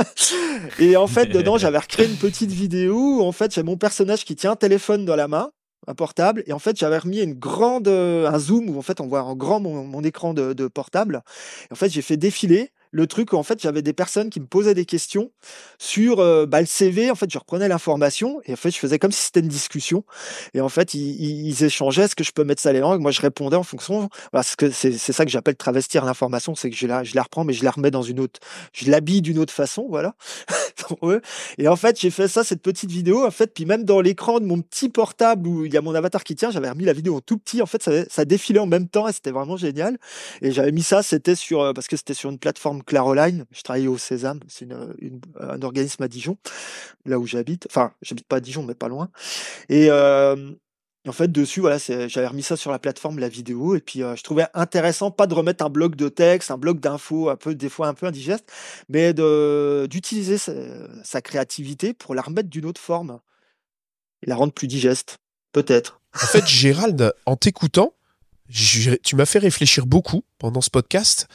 et 0.78 0.96
en 0.96 1.06
fait, 1.06 1.26
dedans, 1.26 1.58
j'avais 1.58 1.78
recréé 1.78 2.08
une 2.08 2.16
petite 2.16 2.50
vidéo 2.50 3.18
où, 3.18 3.22
en 3.22 3.32
fait, 3.32 3.54
j'ai 3.54 3.62
mon 3.62 3.76
personnage 3.76 4.24
qui 4.24 4.34
tient 4.34 4.52
un 4.52 4.56
téléphone 4.56 5.04
dans 5.04 5.16
la 5.16 5.28
main, 5.28 5.50
un 5.88 5.94
portable, 5.94 6.44
et 6.46 6.52
en 6.52 6.60
fait 6.60 6.78
j'avais 6.78 6.98
remis 6.98 7.18
une 7.18 7.34
grande, 7.34 7.88
un 7.88 8.38
zoom 8.38 8.70
où 8.70 8.78
en 8.78 8.82
fait 8.82 9.00
on 9.00 9.08
voit 9.08 9.24
en 9.24 9.34
grand 9.34 9.58
mon, 9.58 10.02
écran 10.04 10.32
de 10.32 10.68
portable. 10.68 11.22
Et 11.68 11.72
en 11.72 11.74
fait 11.74 11.88
j'ai 11.88 12.02
fait 12.02 12.16
défiler 12.16 12.70
le 12.92 13.06
truc 13.06 13.34
en 13.34 13.42
fait 13.42 13.60
j'avais 13.60 13.82
des 13.82 13.92
personnes 13.92 14.30
qui 14.30 14.38
me 14.38 14.46
posaient 14.46 14.74
des 14.74 14.84
questions 14.84 15.32
sur 15.78 16.20
euh, 16.20 16.46
bah, 16.46 16.60
le 16.60 16.66
CV 16.66 17.10
en 17.10 17.16
fait 17.16 17.30
je 17.30 17.38
reprenais 17.38 17.66
l'information 17.66 18.40
et 18.44 18.52
en 18.52 18.56
fait 18.56 18.70
je 18.70 18.78
faisais 18.78 18.98
comme 18.98 19.10
si 19.10 19.22
c'était 19.22 19.40
une 19.40 19.48
discussion. 19.48 20.04
Et 20.54 20.60
en 20.60 20.68
fait 20.68 20.94
ils, 20.94 21.64
échangeaient 21.64 22.04
est-ce 22.04 22.16
que 22.16 22.24
je 22.24 22.32
peux 22.32 22.44
mettre 22.44 22.62
ça 22.62 22.72
les 22.72 22.80
langues 22.80 23.00
moi 23.00 23.10
je 23.10 23.20
répondais 23.20 23.56
en 23.56 23.62
fonction 23.62 24.08
voilà 24.32 24.44
c'est 24.44 24.92
ça 25.12 25.24
que 25.24 25.30
j'appelle 25.30 25.56
travestir 25.56 26.04
l'information 26.04 26.54
c'est 26.54 26.70
que 26.70 26.76
je 26.76 26.86
la 26.86 27.02
je 27.04 27.14
la 27.14 27.22
reprends 27.22 27.44
mais 27.44 27.52
je 27.52 27.64
la 27.64 27.70
remets 27.70 27.90
dans 27.90 28.02
une 28.02 28.20
autre 28.20 28.40
je 28.72 28.90
l'habille 28.90 29.22
d'une 29.22 29.38
autre 29.38 29.52
façon 29.52 29.86
voilà 29.88 30.14
et 31.58 31.68
en 31.68 31.76
fait 31.76 32.00
j'ai 32.00 32.10
fait 32.10 32.28
ça 32.28 32.44
cette 32.44 32.62
petite 32.62 32.90
vidéo 32.90 33.26
en 33.26 33.30
fait 33.30 33.52
puis 33.54 33.66
même 33.66 33.84
dans 33.84 34.00
l'écran 34.00 34.40
de 34.40 34.44
mon 34.44 34.60
petit 34.60 34.88
portable 34.88 35.46
où 35.46 35.64
il 35.64 35.72
y 35.72 35.76
a 35.76 35.80
mon 35.80 35.94
avatar 35.94 36.24
qui 36.24 36.34
tient 36.34 36.50
j'avais 36.50 36.68
remis 36.68 36.84
la 36.84 36.92
vidéo 36.92 37.16
en 37.16 37.20
tout 37.20 37.38
petit. 37.38 37.62
En 37.62 37.66
fait 37.66 37.82
ça, 37.82 37.92
ça 38.08 38.24
défilait 38.24 38.60
en 38.60 38.66
même 38.66 38.88
temps 38.88 39.08
et 39.08 39.12
c'était 39.12 39.30
vraiment 39.30 39.56
génial. 39.56 39.98
Et 40.40 40.52
j'avais 40.52 40.72
mis 40.72 40.82
ça 40.82 41.02
c'était 41.02 41.34
sur 41.34 41.60
euh, 41.62 41.72
parce 41.72 41.88
que 41.88 41.96
c'était 41.96 42.14
sur 42.14 42.30
une 42.30 42.38
plateforme 42.38 42.81
Claroline. 42.82 43.44
Je 43.50 43.62
travaillais 43.62 43.88
au 43.88 43.98
Sésame, 43.98 44.40
c'est 44.48 44.68
un 44.72 45.62
organisme 45.62 46.02
à 46.02 46.08
Dijon, 46.08 46.36
là 47.04 47.18
où 47.18 47.26
j'habite. 47.26 47.66
Enfin, 47.70 47.92
j'habite 48.02 48.26
pas 48.26 48.36
à 48.36 48.40
Dijon, 48.40 48.62
mais 48.62 48.74
pas 48.74 48.88
loin. 48.88 49.10
Et, 49.68 49.90
en 49.90 51.12
fait, 51.12 51.32
dessus, 51.32 51.60
voilà, 51.60 51.78
j'avais 51.78 52.26
remis 52.26 52.44
ça 52.44 52.56
sur 52.56 52.70
la 52.70 52.78
plateforme, 52.78 53.18
la 53.18 53.28
vidéo, 53.28 53.74
et 53.74 53.80
puis 53.80 54.00
je 54.00 54.22
trouvais 54.22 54.46
intéressant, 54.54 55.10
pas 55.10 55.26
de 55.26 55.34
remettre 55.34 55.64
un 55.64 55.70
bloc 55.70 55.96
de 55.96 56.08
texte, 56.08 56.50
un 56.50 56.58
bloc 56.58 56.78
d'infos, 56.78 57.28
un 57.28 57.36
peu, 57.36 57.54
des 57.54 57.68
fois 57.68 57.88
un 57.88 57.94
peu 57.94 58.06
indigeste, 58.06 58.50
mais 58.88 59.12
d'utiliser 59.12 60.38
sa, 60.38 60.52
sa, 61.02 61.20
créativité 61.20 61.92
pour 61.92 62.14
la 62.14 62.22
remettre 62.22 62.48
d'une 62.48 62.66
autre 62.66 62.80
forme 62.80 63.18
et 64.22 64.30
la 64.30 64.36
rendre 64.36 64.52
plus 64.52 64.68
digeste, 64.68 65.18
peut-être. 65.52 66.00
En 66.14 66.26
fait, 66.26 66.46
Gérald, 66.46 67.12
en 67.26 67.36
t'écoutant, 67.36 67.94
tu 69.02 69.16
m'as 69.16 69.26
fait 69.26 69.38
réfléchir 69.38 69.86
beaucoup 69.86 70.24
pendant 70.38 70.60
ce 70.60 70.70
podcast 70.70 71.26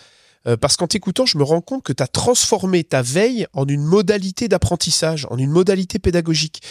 euh, 0.48 0.58
parce 0.58 0.78
qu'en 0.78 0.88
t'écoutant, 0.88 1.26
je 1.26 1.38
me 1.38 1.44
rends 1.44 1.62
compte 1.62 1.84
que 1.84 1.94
tu 1.94 2.04
as 2.04 2.08
transformé 2.08 2.84
ta 2.84 3.02
veille 3.02 3.48
en 3.54 3.68
une 3.68 3.84
modalité 3.84 4.48
d'apprentissage, 4.48 5.28
en 5.30 5.38
une 5.38 5.52
modalité 5.52 6.00
pédagogique. 6.00 6.62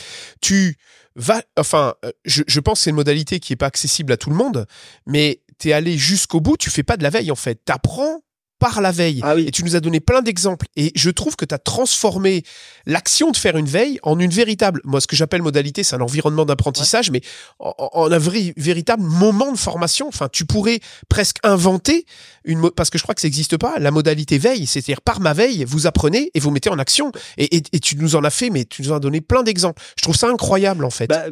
Tu 0.41 0.77
vas, 1.15 1.43
enfin, 1.59 1.95
euh, 2.05 2.13
je, 2.25 2.43
je 2.47 2.61
pense 2.61 2.79
que 2.81 2.85
c'est 2.85 2.91
une 2.91 2.97
modalité 2.97 3.41
qui 3.41 3.53
est 3.53 3.57
pas 3.57 3.67
accessible 3.67 4.13
à 4.13 4.17
tout 4.17 4.31
le 4.31 4.37
monde, 4.37 4.67
mais 5.07 5.43
tu 5.59 5.71
es 5.71 5.73
allé 5.73 5.97
jusqu'au 5.97 6.41
bout, 6.41 6.57
tu 6.57 6.71
fais 6.71 6.83
pas 6.83 6.97
de 6.97 7.03
la 7.03 7.11
veille 7.11 7.31
en 7.31 7.37
fait. 7.37 7.61
Tu 7.65 7.73
apprends 7.73 8.21
par 8.67 8.81
la 8.81 8.91
veille. 8.91 9.21
Ah 9.23 9.37
et 9.39 9.53
tu 9.53 9.63
nous 9.63 9.77
as 9.77 9.81
donné 9.81 10.01
plein 10.01 10.23
d'exemples. 10.23 10.67
Et 10.75 10.91
je 10.97 11.11
trouve 11.11 11.37
que 11.37 11.45
tu 11.45 11.55
as 11.55 11.59
transformé 11.59 12.43
l'action 12.85 13.31
de 13.31 13.37
faire 13.37 13.57
une 13.57 13.67
veille 13.67 14.01
en 14.03 14.19
une 14.19 14.33
véritable, 14.33 14.81
moi 14.85 15.01
ce 15.01 15.07
que 15.07 15.15
j'appelle 15.15 15.43
modalité, 15.43 15.85
c'est 15.85 15.95
un 15.95 16.01
environnement 16.01 16.45
d'apprentissage, 16.45 17.13
mais 17.13 17.21
en, 17.61 18.11
un 18.11 18.19
vrai, 18.19 18.53
véritable 18.57 19.05
moment 19.05 19.53
de 19.53 19.57
formation. 19.57 20.09
Enfin, 20.09 20.29
tu 20.33 20.47
pourrais 20.47 20.81
presque 21.09 21.37
inventer 21.45 22.07
une, 22.45 22.71
parce 22.71 22.91
que 22.91 22.99
je 22.99 23.05
crois 23.05 23.15
que 23.15 23.21
ça 23.21 23.29
n'existe 23.29 23.57
pas, 23.57 23.79
la 23.79 23.93
modalité 23.93 24.37
veille, 24.39 24.67
c'est-à-dire 24.67 25.01
par 25.01 25.21
ma 25.21 25.33
veille, 25.33 25.65
vous 25.65 25.87
apprenez 25.87 26.33
et 26.35 26.41
vous 26.41 26.51
mettez 26.51 26.71
en 26.71 26.79
action. 26.81 27.13
Et, 27.39 27.57
et, 27.57 27.81
tu 27.81 27.97
nous 27.97 28.17
en 28.17 28.25
as 28.25 28.31
fait, 28.31 28.51
mais 28.51 28.65
tu 28.65 28.83
nous 28.83 28.91
en 28.91 28.97
as 28.97 29.01
donné 29.01 29.21
plein 29.21 29.45
d'exemples. 29.45 29.81
Je 29.97 30.03
trouve 30.03 30.17
ça 30.17 30.29
incroyable 30.29 30.85
en 30.85 30.91
fait. 30.91 31.07
Bah, 31.07 31.27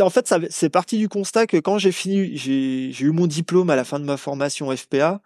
en 0.00 0.10
fait, 0.10 0.34
c'est 0.48 0.70
parti 0.70 0.96
du 0.96 1.10
constat 1.10 1.46
que 1.46 1.58
quand 1.58 1.76
j'ai 1.76 1.92
fini, 1.92 2.36
j'ai 2.36 3.04
eu 3.04 3.10
mon 3.10 3.26
diplôme 3.26 3.68
à 3.68 3.76
la 3.76 3.84
fin 3.84 4.00
de 4.00 4.04
ma 4.04 4.16
formation 4.16 4.74
FPA. 4.74 5.20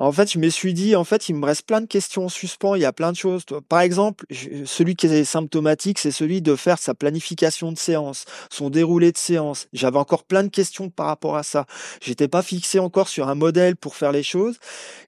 En 0.00 0.12
fait, 0.12 0.32
je 0.32 0.38
me 0.38 0.48
suis 0.48 0.72
dit, 0.72 0.96
en 0.96 1.04
fait, 1.04 1.28
il 1.28 1.34
me 1.34 1.44
reste 1.44 1.66
plein 1.66 1.82
de 1.82 1.86
questions 1.86 2.24
en 2.24 2.28
suspens. 2.30 2.74
Il 2.74 2.80
y 2.80 2.86
a 2.86 2.92
plein 2.92 3.12
de 3.12 3.18
choses. 3.18 3.44
Par 3.68 3.82
exemple, 3.82 4.24
celui 4.64 4.96
qui 4.96 5.06
est 5.06 5.24
symptomatique, 5.24 5.98
c'est 5.98 6.10
celui 6.10 6.40
de 6.40 6.56
faire 6.56 6.78
sa 6.78 6.94
planification 6.94 7.70
de 7.70 7.76
séance, 7.76 8.24
son 8.50 8.70
déroulé 8.70 9.12
de 9.12 9.18
séance. 9.18 9.68
J'avais 9.74 9.98
encore 9.98 10.24
plein 10.24 10.42
de 10.42 10.48
questions 10.48 10.88
par 10.88 11.04
rapport 11.04 11.36
à 11.36 11.42
ça. 11.42 11.66
J'étais 12.00 12.28
pas 12.28 12.40
fixé 12.40 12.78
encore 12.78 13.08
sur 13.08 13.28
un 13.28 13.34
modèle 13.34 13.76
pour 13.76 13.94
faire 13.94 14.10
les 14.10 14.22
choses. 14.22 14.56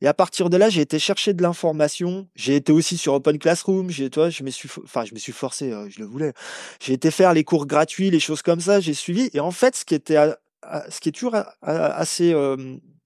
Et 0.02 0.08
à 0.08 0.12
partir 0.12 0.50
de 0.50 0.58
là, 0.58 0.68
j'ai 0.68 0.82
été 0.82 0.98
chercher 0.98 1.32
de 1.32 1.42
l'information. 1.42 2.28
J'ai 2.36 2.56
été 2.56 2.70
aussi 2.70 2.98
sur 2.98 3.14
Open 3.14 3.38
Classroom. 3.38 3.88
J'ai, 3.88 4.10
je 4.12 4.42
me 4.44 4.50
suis, 4.50 4.68
enfin, 4.84 5.04
je 5.06 5.32
forcé, 5.32 5.72
euh, 5.72 5.88
je 5.88 6.00
le 6.00 6.06
voulais. 6.06 6.34
J'ai 6.80 6.92
été 6.92 7.10
faire 7.10 7.32
les 7.32 7.44
cours 7.44 7.64
gratuits, 7.64 8.10
les 8.10 8.20
choses 8.20 8.42
comme 8.42 8.60
ça. 8.60 8.78
J'ai 8.80 8.92
suivi. 8.92 9.30
Et 9.32 9.40
en 9.40 9.52
fait, 9.52 9.74
ce 9.74 9.86
qui 9.86 9.94
était, 9.94 10.18
ce 10.90 11.00
qui 11.00 11.08
est 11.08 11.12
toujours 11.12 11.36
assez 11.62 12.34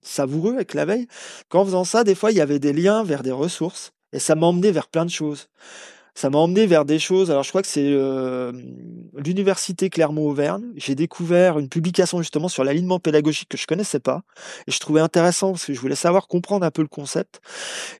savoureux 0.07 0.53
avec 0.53 0.73
la 0.73 0.85
veille. 0.85 1.07
Qu'en 1.49 1.65
faisant 1.65 1.83
ça, 1.83 2.03
des 2.03 2.15
fois, 2.15 2.31
il 2.31 2.37
y 2.37 2.41
avait 2.41 2.59
des 2.59 2.73
liens 2.73 3.03
vers 3.03 3.23
des 3.23 3.31
ressources 3.31 3.91
et 4.13 4.19
ça 4.19 4.35
m'a 4.35 4.47
emmené 4.47 4.71
vers 4.71 4.87
plein 4.87 5.05
de 5.05 5.11
choses. 5.11 5.49
Ça 6.17 6.31
m'a 6.31 6.39
emmené 6.39 6.65
vers 6.65 6.83
des 6.83 6.97
choses. 6.97 7.29
Alors, 7.29 7.43
je 7.43 7.49
crois 7.49 7.61
que 7.61 7.67
c'est 7.67 7.91
euh, 7.91 8.51
l'université 9.15 9.91
Clermont-Auvergne. 9.91 10.63
J'ai 10.75 10.95
découvert 10.95 11.59
une 11.59 11.69
publication 11.69 12.19
justement 12.23 12.47
sur 12.47 12.63
l'alignement 12.63 12.99
pédagogique 12.99 13.49
que 13.49 13.57
je 13.57 13.67
connaissais 13.67 13.99
pas 13.99 14.23
et 14.65 14.71
je 14.71 14.79
trouvais 14.79 14.99
intéressant 14.99 15.51
parce 15.51 15.65
que 15.65 15.75
je 15.75 15.79
voulais 15.79 15.93
savoir 15.93 16.27
comprendre 16.27 16.65
un 16.65 16.71
peu 16.71 16.81
le 16.81 16.87
concept. 16.87 17.39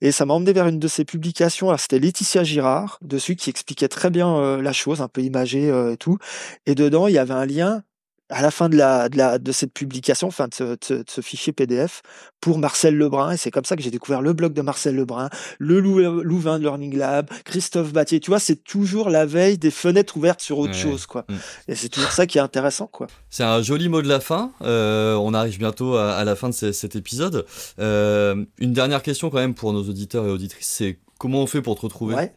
Et 0.02 0.12
ça 0.12 0.26
m'a 0.26 0.34
emmené 0.34 0.52
vers 0.52 0.68
une 0.68 0.80
de 0.80 0.88
ces 0.88 1.06
publications. 1.06 1.68
Alors, 1.68 1.80
c'était 1.80 2.00
Laetitia 2.00 2.44
Girard 2.44 2.98
dessus 3.04 3.36
qui 3.36 3.52
expliquait 3.52 3.88
très 3.88 4.10
bien 4.10 4.36
euh, 4.36 4.64
la 4.64 4.74
chose, 4.74 5.00
un 5.02 5.10
peu 5.10 5.22
imagée 5.22 5.70
euh, 5.70 5.94
et 5.94 5.98
tout. 5.98 6.18
Et 6.66 6.74
dedans, 6.74 7.06
il 7.08 7.14
y 7.14 7.20
avait 7.20 7.36
un 7.36 7.46
lien 7.46 7.84
à 8.30 8.42
la 8.42 8.52
fin 8.52 8.70
de, 8.70 8.76
la, 8.76 9.10
de, 9.10 9.18
la, 9.18 9.40
de 9.40 9.52
cette 9.52 9.74
publication, 9.74 10.28
enfin 10.28 10.48
de 10.48 10.54
ce, 10.54 10.64
de 10.64 11.06
ce, 11.08 11.22
fichier 11.22 11.54
PDF, 11.54 12.02
pour 12.42 12.58
Marcel 12.58 12.96
Lebrun. 12.98 13.32
Et 13.32 13.38
c'est 13.38 13.52
comme 13.52 13.66
ça 13.66 13.76
que 13.76 13.82
j'ai 13.82 13.92
découvert 13.92 14.22
le 14.22 14.34
blog 14.34 14.54
de 14.54 14.62
Marcel 14.62 14.96
Lebrun, 14.96 15.30
le 15.60 15.80
Louvain 15.80 16.60
Learning 16.60 16.98
Lab, 16.98 17.30
Christophe 17.46 17.94
Battier. 17.94 18.20
Tu 18.20 18.30
vois, 18.30 18.40
c'est 18.40 18.64
toujours 18.64 19.10
la 19.10 19.26
veille 19.26 19.58
des 19.58 19.72
fenêtres 19.72 20.18
ouvertes 20.18 20.42
sur 20.42 20.58
autre 20.58 20.74
chose, 20.74 21.06
quoi. 21.06 21.26
Mm. 21.30 21.34
Et 21.70 21.76
c'est 21.76 21.90
toujours 21.90 22.12
ça 22.12 22.26
qui 22.26 22.38
est 22.38 22.42
intéressant, 22.42 22.88
quoi. 22.88 23.08
C'est 23.30 23.44
un 23.44 23.62
joli 23.62 23.90
mot 23.90 24.02
de 24.02 24.10
la 24.10 24.20
fin. 24.20 24.52
Euh, 24.62 25.16
on 25.16 25.34
arrive 25.34 25.58
bientôt 25.58 25.96
à, 25.96 26.14
à, 26.14 26.24
la 26.24 26.36
fin 26.36 26.50
de 26.50 26.54
cet 26.54 26.96
épisode. 26.96 27.46
Euh, 27.80 28.46
une 28.60 28.74
dernière 28.74 29.04
question 29.04 29.30
quand 29.30 29.38
même 29.38 29.54
pour 29.54 29.74
nos 29.74 29.84
auditeurs 29.84 30.26
et 30.26 30.30
auditrices, 30.30 30.68
c'est 30.68 31.00
comment 31.18 31.42
on 31.42 31.48
fait 31.48 31.62
pour 31.62 31.76
te 31.76 31.82
retrouver? 31.82 32.16
Ouais. 32.16 32.34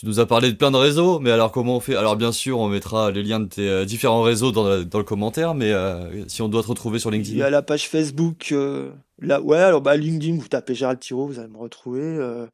Tu 0.00 0.06
nous 0.06 0.18
as 0.18 0.24
parlé 0.24 0.50
de 0.50 0.56
plein 0.56 0.70
de 0.70 0.78
réseaux, 0.78 1.20
mais 1.20 1.30
alors 1.30 1.52
comment 1.52 1.76
on 1.76 1.80
fait? 1.80 1.94
Alors 1.94 2.16
bien 2.16 2.32
sûr, 2.32 2.58
on 2.58 2.68
mettra 2.68 3.10
les 3.10 3.22
liens 3.22 3.38
de 3.38 3.44
tes 3.44 3.68
euh, 3.68 3.84
différents 3.84 4.22
réseaux 4.22 4.50
dans, 4.50 4.64
le 4.66 5.02
commentaire, 5.02 5.54
mais 5.54 5.72
euh, 5.72 6.26
si 6.26 6.40
on 6.40 6.48
doit 6.48 6.62
te 6.62 6.68
retrouver 6.68 6.98
sur 6.98 7.10
LinkedIn. 7.10 7.34
Il 7.34 7.38
y 7.38 7.42
a 7.42 7.50
la 7.50 7.60
page 7.60 7.86
Facebook 7.86 8.48
euh, 8.52 8.92
Là, 9.22 9.40
ouais, 9.42 9.58
alors 9.58 9.82
bah, 9.82 9.96
LinkedIn, 9.96 10.38
vous 10.38 10.48
tapez 10.48 10.74
Gérald 10.74 10.98
Thiraud, 10.98 11.26
vous 11.26 11.38
allez 11.38 11.48
me 11.48 11.58
retrouver. 11.58 12.02
Euh. 12.02 12.46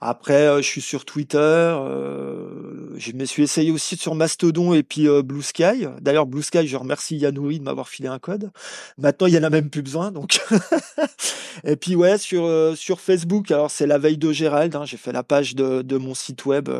après, 0.00 0.46
euh, 0.46 0.56
je 0.58 0.66
suis 0.66 0.80
sur 0.80 1.04
Twitter. 1.04 1.38
Euh, 1.38 2.88
je 2.96 3.12
me 3.12 3.26
suis 3.26 3.42
essayé 3.42 3.70
aussi 3.70 3.96
sur 3.96 4.14
Mastodon 4.14 4.72
et 4.72 4.82
puis 4.82 5.06
Blue 5.22 5.42
Sky. 5.42 5.86
D'ailleurs, 6.00 6.26
Blue 6.26 6.42
Sky, 6.42 6.66
je 6.66 6.76
remercie 6.76 7.16
Yanouri 7.16 7.58
de 7.58 7.64
m'avoir 7.64 7.88
filé 7.88 8.08
un 8.08 8.18
code. 8.18 8.50
Maintenant, 8.96 9.26
il 9.26 9.34
y 9.34 9.38
en 9.38 9.42
a 9.42 9.50
même 9.50 9.68
plus 9.68 9.82
besoin. 9.82 10.12
Donc, 10.12 10.40
et 11.64 11.76
puis 11.76 11.94
ouais, 11.94 12.16
sur 12.16 12.48
sur 12.76 13.00
Facebook, 13.00 13.50
alors 13.50 13.70
c'est 13.70 13.86
la 13.86 13.98
veille 13.98 14.18
de 14.18 14.32
Gérald. 14.32 14.74
Hein, 14.76 14.84
j'ai 14.84 14.96
fait 14.96 15.12
la 15.12 15.22
page 15.22 15.54
de, 15.54 15.82
de 15.82 15.96
mon 15.98 16.14
site 16.14 16.46
web 16.46 16.70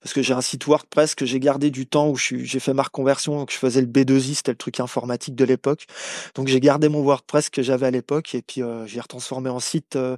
parce 0.00 0.14
que 0.14 0.22
j'ai 0.22 0.34
un 0.34 0.40
site 0.40 0.66
WordPress 0.66 1.14
que 1.14 1.26
j'ai 1.26 1.40
gardé 1.40 1.70
du 1.70 1.86
temps 1.86 2.08
où 2.08 2.16
j'ai 2.16 2.60
fait 2.60 2.72
ma 2.72 2.82
reconversion, 2.82 3.36
donc 3.36 3.52
je 3.52 3.56
faisais 3.56 3.80
le 3.80 3.86
B2I, 3.86 4.34
c'était 4.34 4.52
le 4.52 4.56
truc 4.56 4.80
informatique 4.80 5.34
de 5.34 5.44
l'époque. 5.44 5.86
Donc 6.34 6.48
j'ai 6.48 6.60
gardé 6.60 6.88
mon 6.88 7.02
WordPress 7.02 7.50
que 7.50 7.62
j'avais 7.62 7.86
à 7.86 7.90
l'époque 7.90 8.34
et 8.34 8.42
puis 8.42 8.62
euh, 8.62 8.86
j'ai 8.86 9.00
retransformé 9.00 9.50
en 9.50 9.60
site 9.60 9.96
euh, 9.96 10.16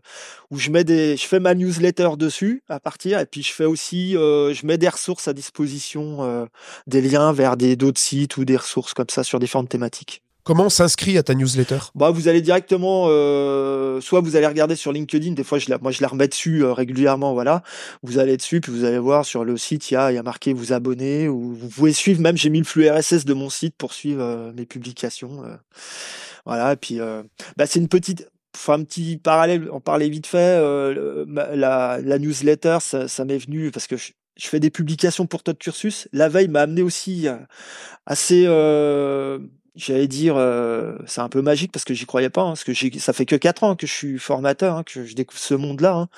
où 0.50 0.58
je 0.58 0.70
mets 0.70 0.84
des, 0.84 1.16
je 1.16 1.26
fais 1.26 1.40
ma 1.40 1.54
newsletter 1.54 2.10
dessus 2.16 2.62
à 2.68 2.80
partir 2.80 3.18
et 3.18 3.26
puis 3.26 3.42
je 3.42 3.52
fais 3.52 3.64
aussi, 3.64 4.16
euh, 4.16 4.54
je 4.54 4.66
mets 4.66 4.78
des 4.78 4.88
ressources 4.88 5.28
à 5.28 5.32
disposition, 5.32 6.22
euh, 6.22 6.46
des 6.86 7.00
liens 7.00 7.32
vers 7.32 7.56
des 7.56 7.76
d'autres 7.76 8.00
sites 8.00 8.36
ou 8.36 8.44
des 8.44 8.56
ressources 8.56 8.94
comme 8.94 9.10
ça 9.10 9.24
sur 9.24 9.40
différentes 9.40 9.68
thématiques. 9.68 10.22
Comment 10.44 10.64
on 10.64 10.70
s'inscrit 10.70 11.16
à 11.18 11.22
ta 11.22 11.34
newsletter? 11.34 11.78
Bah, 11.94 12.10
vous 12.10 12.26
allez 12.26 12.40
directement, 12.40 13.04
euh, 13.06 14.00
soit 14.00 14.20
vous 14.20 14.34
allez 14.34 14.48
regarder 14.48 14.74
sur 14.74 14.90
LinkedIn. 14.90 15.32
Des 15.32 15.44
fois, 15.44 15.58
je 15.58 15.70
la, 15.70 15.78
moi, 15.78 15.92
je 15.92 16.02
la 16.02 16.08
remets 16.08 16.26
dessus 16.26 16.64
euh, 16.64 16.72
régulièrement. 16.72 17.32
Voilà, 17.32 17.62
vous 18.02 18.18
allez 18.18 18.36
dessus, 18.36 18.60
puis 18.60 18.72
vous 18.72 18.84
allez 18.84 18.98
voir 18.98 19.24
sur 19.24 19.44
le 19.44 19.56
site, 19.56 19.88
il 19.92 19.94
y 19.94 19.96
a, 19.96 20.22
marqué 20.24 20.52
vous 20.52 20.72
abonner 20.72 21.28
ou 21.28 21.54
vous 21.54 21.68
pouvez 21.68 21.92
suivre. 21.92 22.20
Même, 22.20 22.36
j'ai 22.36 22.50
mis 22.50 22.58
le 22.58 22.64
flux 22.64 22.90
RSS 22.90 23.24
de 23.24 23.34
mon 23.34 23.50
site 23.50 23.76
pour 23.76 23.92
suivre 23.92 24.20
euh, 24.20 24.52
mes 24.52 24.66
publications. 24.66 25.44
Voilà, 26.44 26.72
et 26.72 26.76
puis, 26.76 26.98
bah, 27.56 27.66
c'est 27.66 27.78
une 27.78 27.86
petite, 27.86 28.28
enfin, 28.56 28.80
un 28.80 28.82
petit 28.82 29.18
parallèle. 29.18 29.70
En 29.70 29.78
parler 29.78 30.08
vite 30.08 30.26
fait. 30.26 30.60
la, 31.28 32.18
newsletter, 32.18 32.78
ça, 32.80 33.24
m'est 33.24 33.38
venu 33.38 33.70
parce 33.70 33.86
que 33.86 33.96
je, 33.96 34.10
je 34.36 34.48
fais 34.48 34.58
des 34.58 34.70
publications 34.70 35.26
pour 35.26 35.44
Todd 35.44 35.56
Cursus. 35.56 36.08
La 36.12 36.28
veille 36.28 36.48
m'a 36.48 36.62
amené 36.62 36.82
aussi 36.82 37.28
assez 38.06 38.44
j'allais 39.74 40.08
dire, 40.08 40.34
euh, 40.36 40.96
c'est 41.06 41.20
un 41.20 41.28
peu 41.28 41.40
magique 41.40 41.72
parce 41.72 41.84
que 41.84 41.94
j'y 41.94 42.04
croyais 42.04 42.28
pas, 42.28 42.42
hein, 42.42 42.48
parce 42.48 42.64
que 42.64 42.72
ça 42.98 43.12
fait 43.12 43.24
que 43.24 43.36
quatre 43.36 43.64
ans 43.64 43.74
que 43.74 43.86
je 43.86 43.92
suis 43.92 44.18
formateur, 44.18 44.76
hein, 44.76 44.82
que 44.84 45.04
je 45.04 45.14
découvre 45.14 45.40
ce 45.40 45.54
monde-là. 45.54 45.94
Hein. 45.94 46.08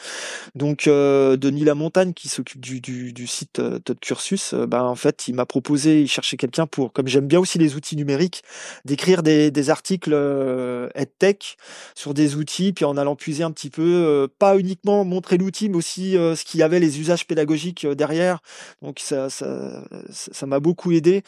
Donc 0.54 0.86
euh, 0.86 1.36
Denis 1.36 1.64
Lamontagne, 1.64 2.14
qui 2.14 2.28
s'occupe 2.28 2.60
du, 2.60 2.80
du, 2.80 3.26
site 3.26 3.60
euh, 3.60 3.78
Todd 3.78 3.98
Cursus, 4.00 4.54
ben 4.54 4.82
en 4.82 4.96
fait, 4.96 5.28
il 5.28 5.34
m'a 5.34 5.46
proposé, 5.46 6.02
il 6.02 6.08
cherchait 6.08 6.36
quelqu'un 6.36 6.66
pour, 6.66 6.92
comme 6.92 7.06
j'aime 7.06 7.28
bien 7.28 7.38
aussi 7.38 7.58
les 7.58 7.76
outils 7.76 7.96
numériques, 7.96 8.42
d'écrire 8.84 9.22
des, 9.22 9.50
des 9.50 9.70
articles 9.70 10.12
EdTech 10.94 11.56
sur 11.94 12.12
des 12.14 12.34
outils, 12.34 12.72
puis 12.72 12.84
en 12.84 12.96
allant 12.96 13.14
puiser 13.14 13.44
un 13.44 13.52
petit 13.52 13.70
peu, 13.70 14.28
pas 14.38 14.58
uniquement 14.58 15.04
montrer 15.04 15.38
l'outil, 15.38 15.68
mais 15.68 15.76
aussi 15.76 16.12
ce 16.12 16.44
qu'il 16.44 16.60
y 16.60 16.62
avait, 16.62 16.80
les 16.80 17.00
usages 17.00 17.26
pédagogiques 17.26 17.86
derrière. 17.86 18.40
Donc 18.82 18.98
ça, 19.00 19.30
ça, 19.30 20.46
m'a 20.46 20.60
beaucoup 20.60 20.92
aidé. 20.92 21.22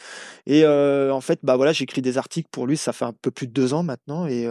Et 0.45 0.65
en 0.65 1.21
fait, 1.21 1.39
bah 1.43 1.55
voilà, 1.55 1.71
j'écris 1.73 2.01
des 2.01 2.16
articles 2.17 2.49
pour 2.51 2.67
lui, 2.67 2.77
ça 2.77 2.93
fait 2.93 3.05
un 3.05 3.13
peu 3.13 3.31
plus 3.31 3.47
de 3.47 3.53
deux 3.53 3.73
ans 3.73 3.83
maintenant. 3.83 4.27
Et 4.27 4.47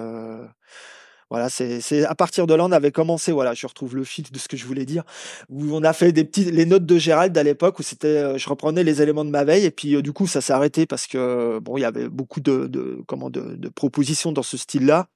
voilà, 1.30 1.48
c'est 1.48 2.04
à 2.04 2.14
partir 2.14 2.46
de 2.46 2.54
là, 2.54 2.64
on 2.64 2.72
avait 2.72 2.92
commencé. 2.92 3.32
Voilà, 3.32 3.54
je 3.54 3.66
retrouve 3.66 3.96
le 3.96 4.04
fil 4.04 4.24
de 4.30 4.38
ce 4.38 4.48
que 4.48 4.56
je 4.56 4.64
voulais 4.64 4.84
dire. 4.84 5.02
Où 5.48 5.74
on 5.74 5.82
a 5.82 5.92
fait 5.92 6.12
des 6.12 6.24
petits, 6.24 6.44
les 6.44 6.66
notes 6.66 6.86
de 6.86 6.98
Gérald 6.98 7.36
à 7.36 7.42
l'époque 7.42 7.78
où 7.78 7.82
c'était, 7.82 8.38
je 8.38 8.48
reprenais 8.48 8.84
les 8.84 9.02
éléments 9.02 9.24
de 9.24 9.30
ma 9.30 9.44
veille 9.44 9.64
et 9.64 9.70
puis 9.70 10.00
du 10.02 10.12
coup 10.12 10.26
ça 10.26 10.40
s'est 10.40 10.52
arrêté 10.52 10.86
parce 10.86 11.06
que 11.06 11.58
bon, 11.58 11.76
il 11.76 11.80
y 11.80 11.84
avait 11.84 12.08
beaucoup 12.08 12.40
de, 12.40 12.66
de 12.66 13.02
comment 13.06 13.30
de, 13.30 13.56
de 13.56 13.68
propositions 13.68 14.32
dans 14.32 14.42
ce 14.42 14.56
style-là. 14.56 15.08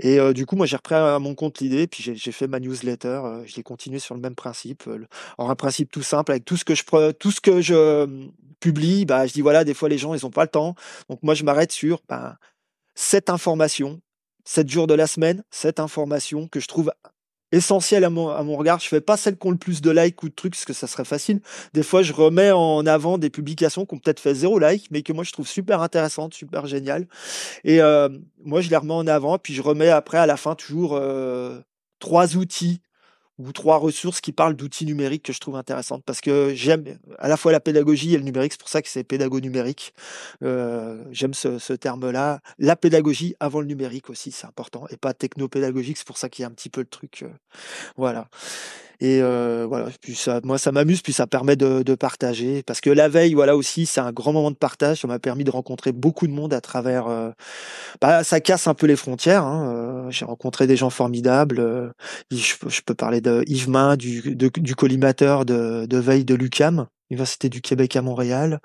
Et 0.00 0.18
du 0.32 0.46
coup, 0.46 0.56
moi, 0.56 0.66
j'ai 0.66 0.76
repris 0.76 0.94
à 0.94 1.18
mon 1.18 1.34
compte 1.34 1.60
l'idée, 1.60 1.86
puis 1.86 2.02
j'ai 2.02 2.32
fait 2.32 2.46
ma 2.46 2.58
newsletter. 2.58 3.20
je 3.44 3.56
l'ai 3.56 3.62
continué 3.62 3.98
sur 3.98 4.14
le 4.14 4.20
même 4.20 4.34
principe. 4.34 4.84
alors 5.38 5.50
un 5.50 5.54
principe 5.54 5.92
tout 5.92 6.02
simple, 6.02 6.32
avec 6.32 6.44
tout 6.44 6.56
ce 6.56 6.64
que 6.64 6.74
je 6.74 7.12
tout 7.12 7.30
ce 7.30 7.40
que 7.40 7.60
je 7.60 8.06
mmh, 8.06 8.30
publie, 8.60 9.04
bah, 9.04 9.26
je 9.26 9.32
dis 9.32 9.40
voilà, 9.42 9.64
des 9.64 9.74
fois 9.74 9.88
les 9.88 9.98
gens 9.98 10.14
ils 10.14 10.24
ont 10.26 10.30
pas 10.30 10.42
le 10.42 10.48
temps, 10.48 10.74
donc 11.10 11.22
moi 11.22 11.34
je 11.34 11.44
m'arrête 11.44 11.72
sur 11.72 12.00
ben, 12.08 12.36
cette 12.94 13.30
information, 13.30 14.00
7 14.44 14.68
jours 14.68 14.86
de 14.86 14.94
la 14.94 15.06
semaine, 15.06 15.42
cette 15.50 15.80
information 15.80 16.48
que 16.48 16.60
je 16.60 16.68
trouve 16.68 16.92
essentielle 17.52 18.04
à 18.04 18.10
mon, 18.10 18.56
regard. 18.56 18.80
Je 18.80 18.88
fais 18.88 19.00
pas 19.00 19.16
celles 19.16 19.38
qui 19.38 19.46
ont 19.46 19.50
le 19.50 19.56
plus 19.56 19.80
de 19.80 19.90
likes 19.90 20.22
ou 20.22 20.28
de 20.28 20.34
trucs, 20.34 20.54
parce 20.54 20.64
que 20.64 20.72
ça 20.72 20.86
serait 20.86 21.04
facile. 21.04 21.40
Des 21.72 21.82
fois, 21.82 22.02
je 22.02 22.12
remets 22.12 22.50
en 22.50 22.84
avant 22.86 23.16
des 23.16 23.30
publications 23.30 23.86
qui 23.86 23.94
ont 23.94 23.98
peut-être 23.98 24.20
fait 24.20 24.34
zéro 24.34 24.58
like, 24.58 24.90
mais 24.90 25.02
que 25.02 25.12
moi, 25.12 25.24
je 25.24 25.32
trouve 25.32 25.46
super 25.46 25.80
intéressantes, 25.80 26.34
super 26.34 26.66
géniales. 26.66 27.06
Et 27.62 27.80
euh, 27.80 28.08
moi, 28.42 28.60
je 28.60 28.70
les 28.70 28.76
remets 28.76 28.94
en 28.94 29.06
avant, 29.06 29.38
puis 29.38 29.54
je 29.54 29.62
remets 29.62 29.90
après, 29.90 30.18
à 30.18 30.26
la 30.26 30.36
fin, 30.36 30.54
toujours 30.54 30.94
euh, 30.94 31.60
trois 32.00 32.36
outils 32.36 32.80
ou 33.38 33.52
trois 33.52 33.78
ressources 33.78 34.20
qui 34.20 34.32
parlent 34.32 34.54
d'outils 34.54 34.86
numériques 34.86 35.24
que 35.24 35.32
je 35.32 35.40
trouve 35.40 35.56
intéressantes 35.56 36.04
parce 36.04 36.20
que 36.20 36.52
j'aime 36.54 36.84
à 37.18 37.28
la 37.28 37.36
fois 37.36 37.52
la 37.52 37.60
pédagogie 37.60 38.14
et 38.14 38.16
le 38.16 38.24
numérique, 38.24 38.52
c'est 38.52 38.60
pour 38.60 38.68
ça 38.68 38.82
que 38.82 38.88
c'est 38.88 39.04
pédago 39.04 39.40
numérique. 39.40 39.94
Euh, 40.42 41.02
j'aime 41.10 41.34
ce, 41.34 41.72
terme-là. 41.72 42.40
La 42.58 42.76
pédagogie 42.76 43.34
avant 43.40 43.60
le 43.60 43.66
numérique 43.66 44.10
aussi, 44.10 44.30
c'est 44.30 44.46
important 44.46 44.86
et 44.90 44.96
pas 44.96 45.14
technopédagogique, 45.14 45.98
c'est 45.98 46.06
pour 46.06 46.18
ça 46.18 46.28
qu'il 46.28 46.42
y 46.42 46.46
a 46.46 46.48
un 46.48 46.52
petit 46.52 46.70
peu 46.70 46.80
le 46.80 46.86
truc. 46.86 47.22
Euh, 47.22 47.28
voilà. 47.96 48.28
Et 49.00 49.20
euh, 49.20 49.66
voilà, 49.68 49.88
puis 50.00 50.14
ça, 50.14 50.40
moi 50.44 50.56
ça 50.56 50.70
m'amuse, 50.70 51.02
puis 51.02 51.12
ça 51.12 51.26
permet 51.26 51.56
de, 51.56 51.94
partager. 51.94 52.62
Parce 52.62 52.80
que 52.80 52.90
la 52.90 53.08
veille, 53.08 53.34
voilà 53.34 53.56
aussi, 53.56 53.86
c'est 53.86 54.00
un 54.00 54.12
grand 54.12 54.32
moment 54.32 54.50
de 54.50 54.56
partage. 54.56 55.00
Ça 55.00 55.08
m'a 55.08 55.18
permis 55.18 55.44
de 55.44 55.50
rencontrer 55.50 55.92
beaucoup 55.92 56.26
de 56.26 56.32
monde 56.32 56.54
à 56.54 56.60
travers. 56.60 57.06
Bah, 58.00 58.24
ça 58.24 58.40
casse 58.40 58.66
un 58.66 58.74
peu 58.74 58.86
les 58.86 58.96
frontières. 58.96 59.44
Hein. 59.44 60.06
J'ai 60.10 60.24
rencontré 60.24 60.66
des 60.66 60.76
gens 60.76 60.90
formidables. 60.90 61.92
Je, 62.30 62.80
peux 62.86 62.94
parler 62.94 63.20
de 63.24 63.42
Yves 63.48 63.68
Main, 63.68 63.96
du, 63.96 64.36
du 64.36 64.74
collimateur 64.76 65.44
de, 65.44 65.86
de 65.86 65.98
veille 65.98 66.24
de 66.24 66.34
l'UCAM. 66.34 66.86
Université 67.10 67.50
du 67.50 67.60
Québec 67.60 67.96
à 67.96 68.02
Montréal, 68.02 68.60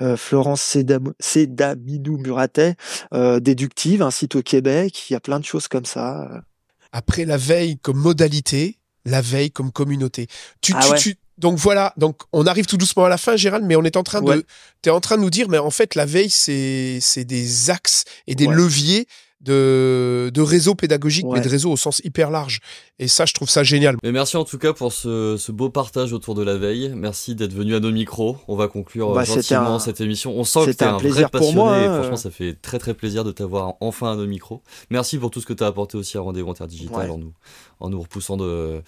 euh, 0.00 0.16
Florence 0.16 0.76
Cédamidou 1.18 2.16
Muratet, 2.16 2.76
euh, 3.12 3.40
Déductive, 3.40 4.02
un 4.02 4.12
site 4.12 4.36
au 4.36 4.42
Québec, 4.42 5.10
il 5.10 5.14
y 5.14 5.16
a 5.16 5.20
plein 5.20 5.40
de 5.40 5.44
choses 5.44 5.66
comme 5.66 5.84
ça. 5.84 6.44
Après 6.92 7.24
la 7.24 7.36
veille 7.36 7.78
comme 7.78 7.98
modalité, 7.98 8.78
la 9.04 9.20
veille 9.20 9.50
comme 9.50 9.72
communauté. 9.72 10.28
Tu, 10.60 10.72
ah 10.76 10.94
tu, 10.96 11.16
donc 11.38 11.58
voilà, 11.58 11.92
donc 11.96 12.22
on 12.32 12.46
arrive 12.46 12.66
tout 12.66 12.76
doucement 12.76 13.04
à 13.04 13.08
la 13.08 13.18
fin, 13.18 13.34
Gérald, 13.36 13.64
mais 13.66 13.74
on 13.74 13.82
est 13.82 13.96
en 13.96 14.04
train 14.04 14.22
de, 14.22 14.46
es 14.86 14.90
en 14.90 15.00
train 15.00 15.16
de 15.16 15.22
nous 15.22 15.30
dire, 15.30 15.48
mais 15.48 15.58
en 15.58 15.70
fait 15.70 15.96
la 15.96 16.06
veille 16.06 16.30
c'est 16.30 16.98
c'est 17.00 17.24
des 17.24 17.68
axes 17.68 18.04
et 18.28 18.36
des 18.36 18.46
leviers 18.46 19.06
de, 19.42 20.30
de 20.32 20.40
réseau 20.40 20.74
pédagogique, 20.74 21.26
mais 21.32 21.40
de 21.40 21.48
réseau 21.48 21.70
au 21.70 21.76
sens 21.76 22.00
hyper 22.04 22.30
large. 22.30 22.60
Et 22.98 23.08
ça, 23.08 23.26
je 23.26 23.34
trouve 23.34 23.50
ça 23.50 23.62
génial. 23.62 23.96
Mais 24.02 24.12
merci 24.12 24.36
en 24.36 24.44
tout 24.44 24.58
cas 24.58 24.72
pour 24.72 24.92
ce, 24.92 25.36
ce 25.36 25.52
beau 25.52 25.68
partage 25.68 26.12
autour 26.12 26.34
de 26.34 26.42
la 26.42 26.56
veille. 26.56 26.92
Merci 26.94 27.34
d'être 27.34 27.52
venu 27.52 27.74
à 27.74 27.80
nos 27.80 27.90
micros. 27.90 28.36
On 28.48 28.56
va 28.56 28.68
conclure 28.68 29.12
bah, 29.12 29.24
gentiment 29.24 29.78
cette 29.78 30.00
émission. 30.00 30.32
On 30.36 30.44
sent 30.44 30.66
que 30.66 30.70
t'es 30.70 30.84
un, 30.84 30.94
un 30.94 30.98
vrai 30.98 31.28
passionné. 31.28 31.54
Moi, 31.54 31.76
hein. 31.76 31.94
franchement, 31.94 32.16
ça 32.16 32.30
fait 32.30 32.54
très 32.60 32.78
très 32.78 32.94
plaisir 32.94 33.24
de 33.24 33.32
t'avoir 33.32 33.74
enfin 33.80 34.12
à 34.12 34.16
nos 34.16 34.26
micros. 34.26 34.62
Merci 34.90 35.18
pour 35.18 35.30
tout 35.30 35.40
ce 35.40 35.46
que 35.46 35.52
tu 35.52 35.64
as 35.64 35.66
apporté 35.66 35.96
aussi 35.96 36.16
à 36.16 36.20
Rendez-vous 36.20 36.50
Interdigital 36.50 37.10
en, 37.10 37.18
nous, 37.18 37.32
en 37.80 37.90
nous 37.90 38.00
repoussant 38.00 38.36
de... 38.36 38.82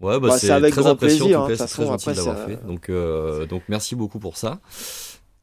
Ouais, 0.00 0.18
bah, 0.20 0.28
bah 0.28 0.38
c'est 0.38 0.48
très 0.48 0.86
en 0.86 0.96
tout 0.96 1.06
cas, 1.06 1.56
c'est 1.56 1.66
très 1.66 1.86
gentil 1.86 2.12
d'avoir 2.12 2.38
fait. 2.46 2.66
Donc, 2.66 2.90
euh, 2.90 3.46
donc 3.46 3.62
merci 3.68 3.94
beaucoup 3.94 4.18
pour 4.18 4.36
ça. 4.36 4.58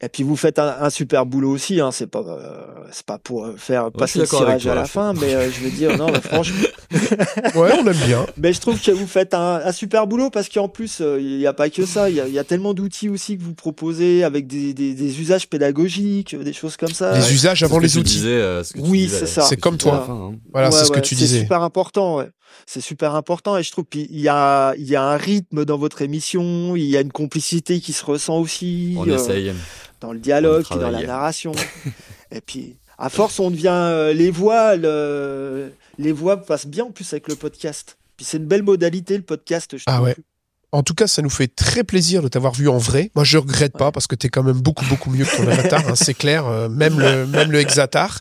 Et 0.04 0.08
puis 0.08 0.24
vous 0.24 0.34
faites 0.34 0.58
un, 0.58 0.90
super 0.90 1.26
boulot 1.26 1.50
aussi, 1.50 1.80
hein. 1.80 1.92
c'est 1.92 2.08
pas 2.08 2.24
euh, 2.26 2.64
c'est 2.90 3.06
pas 3.06 3.18
pour 3.18 3.44
euh, 3.44 3.54
faire 3.56 3.92
passer 3.92 4.18
le 4.18 4.26
tirage 4.26 4.66
à 4.66 4.74
la 4.74 4.84
fin, 4.84 5.12
mais 5.12 5.32
euh, 5.32 5.48
je 5.48 5.60
veux 5.60 5.70
dire 5.70 5.96
non, 5.96 6.08
mais 6.10 6.20
franchement. 6.20 6.58
ouais, 7.54 7.70
on 7.80 7.86
aime 7.86 7.96
bien. 8.04 8.26
Mais 8.36 8.52
je 8.52 8.60
trouve 8.60 8.80
que 8.80 8.90
vous 8.90 9.06
faites 9.06 9.32
un, 9.32 9.70
super 9.70 10.08
boulot 10.08 10.28
parce 10.30 10.48
qu'en 10.48 10.68
plus 10.68 11.00
il 11.00 11.38
n'y 11.38 11.46
a 11.46 11.52
pas 11.52 11.70
que 11.70 11.86
ça, 11.86 12.10
il 12.10 12.16
y 12.16 12.38
a, 12.38 12.44
tellement 12.44 12.74
d'outils 12.74 13.08
aussi 13.08 13.38
que 13.38 13.44
vous 13.44 13.54
proposez 13.54 14.24
avec 14.24 14.48
des, 14.48 14.74
des, 14.74 15.20
usages 15.20 15.48
pédagogiques, 15.48 16.34
des 16.36 16.52
choses 16.52 16.76
comme 16.76 16.92
ça. 16.92 17.16
Les 17.16 17.32
usages 17.32 17.62
avant 17.62 17.78
les 17.78 17.96
outils. 17.96 18.24
oui, 18.78 19.08
c'est 19.08 19.26
ça. 19.26 19.42
C'est 19.42 19.56
comme 19.56 19.76
toi. 19.76 20.04
Hein. 20.10 20.32
Voilà, 20.52 20.72
c'est 20.72 20.84
ce 20.84 20.90
que 20.90 20.98
tu 20.98 21.14
disais. 21.14 21.36
C'est 21.36 21.42
super 21.42 21.62
important. 21.62 22.16
Ouais 22.16 22.28
c'est 22.66 22.82
super 22.82 23.14
important 23.14 23.56
et 23.56 23.62
je 23.62 23.70
trouve 23.70 23.86
qu'il 23.86 24.20
y 24.20 24.28
a 24.28 24.74
il 24.76 24.84
y 24.84 24.94
a 24.94 25.02
un 25.02 25.16
rythme 25.16 25.64
dans 25.64 25.78
votre 25.78 26.02
émission, 26.02 26.76
il 26.76 26.84
y 26.84 26.98
a 26.98 27.00
une 27.00 27.10
complicité 27.10 27.80
qui 27.80 27.94
se 27.94 28.04
ressent 28.04 28.38
aussi. 28.38 28.94
On 28.98 29.06
essaye 29.06 29.52
dans 30.02 30.12
le 30.12 30.18
dialogue, 30.18 30.64
dans 30.68 30.90
la 30.90 31.02
narration. 31.02 31.52
et 32.30 32.40
puis, 32.40 32.76
à 32.98 33.08
force, 33.08 33.40
on 33.40 33.50
devient 33.50 33.68
euh, 33.70 34.12
les 34.12 34.30
voix, 34.30 34.76
les 34.76 36.12
voix 36.12 36.36
passent 36.36 36.66
bien 36.66 36.84
en 36.84 36.90
plus 36.90 37.10
avec 37.12 37.28
le 37.28 37.36
podcast. 37.36 37.96
Puis 38.16 38.26
c'est 38.26 38.36
une 38.36 38.46
belle 38.46 38.62
modalité 38.62 39.16
le 39.16 39.22
podcast. 39.22 39.76
Je 39.76 39.84
ah 39.86 40.02
ouais. 40.02 40.16
En 40.74 40.82
tout 40.82 40.94
cas, 40.94 41.06
ça 41.06 41.20
nous 41.20 41.30
fait 41.30 41.48
très 41.54 41.84
plaisir 41.84 42.22
de 42.22 42.28
t'avoir 42.28 42.54
vu 42.54 42.66
en 42.66 42.78
vrai. 42.78 43.10
Moi, 43.14 43.24
je 43.24 43.36
regrette 43.36 43.74
pas 43.76 43.92
parce 43.92 44.06
que 44.06 44.14
tu 44.14 44.26
es 44.26 44.30
quand 44.30 44.42
même 44.42 44.60
beaucoup, 44.60 44.86
beaucoup 44.86 45.10
mieux 45.10 45.26
que 45.26 45.36
ton 45.36 45.46
avatar, 45.46 45.86
hein, 45.86 45.94
c'est 45.94 46.14
clair, 46.14 46.46
euh, 46.46 46.70
même, 46.70 46.98
le, 46.98 47.26
même 47.26 47.52
le 47.52 47.60
Exatar. 47.60 48.18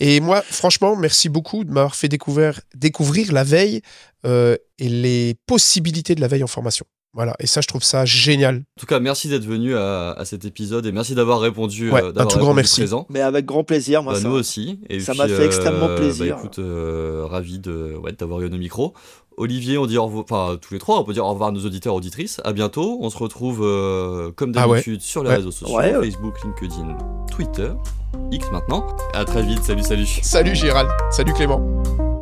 Et 0.00 0.20
moi, 0.20 0.42
franchement, 0.42 0.96
merci 0.96 1.30
beaucoup 1.30 1.64
de 1.64 1.70
m'avoir 1.70 1.96
fait 1.96 2.08
découvrir, 2.08 2.60
découvrir 2.74 3.32
la 3.32 3.42
veille 3.42 3.80
euh, 4.26 4.56
et 4.78 4.90
les 4.90 5.34
possibilités 5.46 6.14
de 6.14 6.20
la 6.20 6.28
veille 6.28 6.44
en 6.44 6.48
formation. 6.48 6.84
Voilà, 7.14 7.36
et 7.38 7.46
ça, 7.46 7.60
je 7.60 7.68
trouve 7.68 7.84
ça 7.84 8.04
génial. 8.04 8.56
En 8.56 8.80
tout 8.80 8.86
cas, 8.86 8.98
merci 8.98 9.28
d'être 9.28 9.44
venu 9.44 9.76
à, 9.76 10.20
cet 10.24 10.44
épisode 10.44 10.84
et 10.84 10.90
merci 10.90 11.14
d'avoir 11.14 11.40
répondu. 11.40 11.90
Ouais, 11.90 12.02
euh, 12.02 12.12
un 12.16 12.26
tout 12.26 12.38
grand 12.38 12.54
merci. 12.54 12.80
Présent. 12.80 13.06
Mais 13.08 13.20
avec 13.20 13.46
grand 13.46 13.62
plaisir, 13.62 14.02
moi. 14.02 14.14
Bah, 14.14 14.20
nous 14.24 14.32
aussi. 14.32 14.80
Et 14.90 14.98
ça 14.98 15.14
m'a 15.14 15.28
fait 15.28 15.46
extrêmement 15.46 15.88
euh, 15.88 15.96
plaisir. 15.96 16.34
Bah, 16.34 16.40
écoute, 16.42 16.58
euh, 16.58 17.24
ravi 17.24 17.60
de 17.60 17.94
ouais, 18.02 18.12
d'avoir 18.12 18.40
eu 18.40 18.50
nos 18.50 18.58
micros. 18.58 18.94
Olivier, 19.36 19.78
on 19.78 19.86
dit 19.86 19.96
au 19.96 20.06
revoir, 20.06 20.24
enfin 20.28 20.58
tous 20.60 20.74
les 20.74 20.80
trois, 20.80 21.00
on 21.00 21.04
peut 21.04 21.12
dire 21.12 21.24
au 21.24 21.30
revoir 21.30 21.50
à 21.50 21.52
nos 21.52 21.64
auditeurs, 21.64 21.94
auditrices. 21.94 22.40
À 22.44 22.52
bientôt. 22.52 22.98
On 23.00 23.10
se 23.10 23.18
retrouve 23.18 23.58
comme 24.34 24.52
ah 24.56 24.66
d'habitude 24.66 25.00
sur 25.00 25.22
les 25.22 25.30
réseaux 25.30 25.52
sociaux, 25.52 25.78
Facebook, 25.78 26.34
LinkedIn, 26.42 26.96
Twitter, 27.30 27.70
X 28.32 28.50
maintenant. 28.50 28.86
À 29.12 29.24
très 29.24 29.42
vite. 29.42 29.62
Salut, 29.62 29.82
salut. 29.82 30.06
Salut 30.06 30.56
Gérald. 30.56 30.88
Salut 31.10 31.32
Clément. 31.32 32.13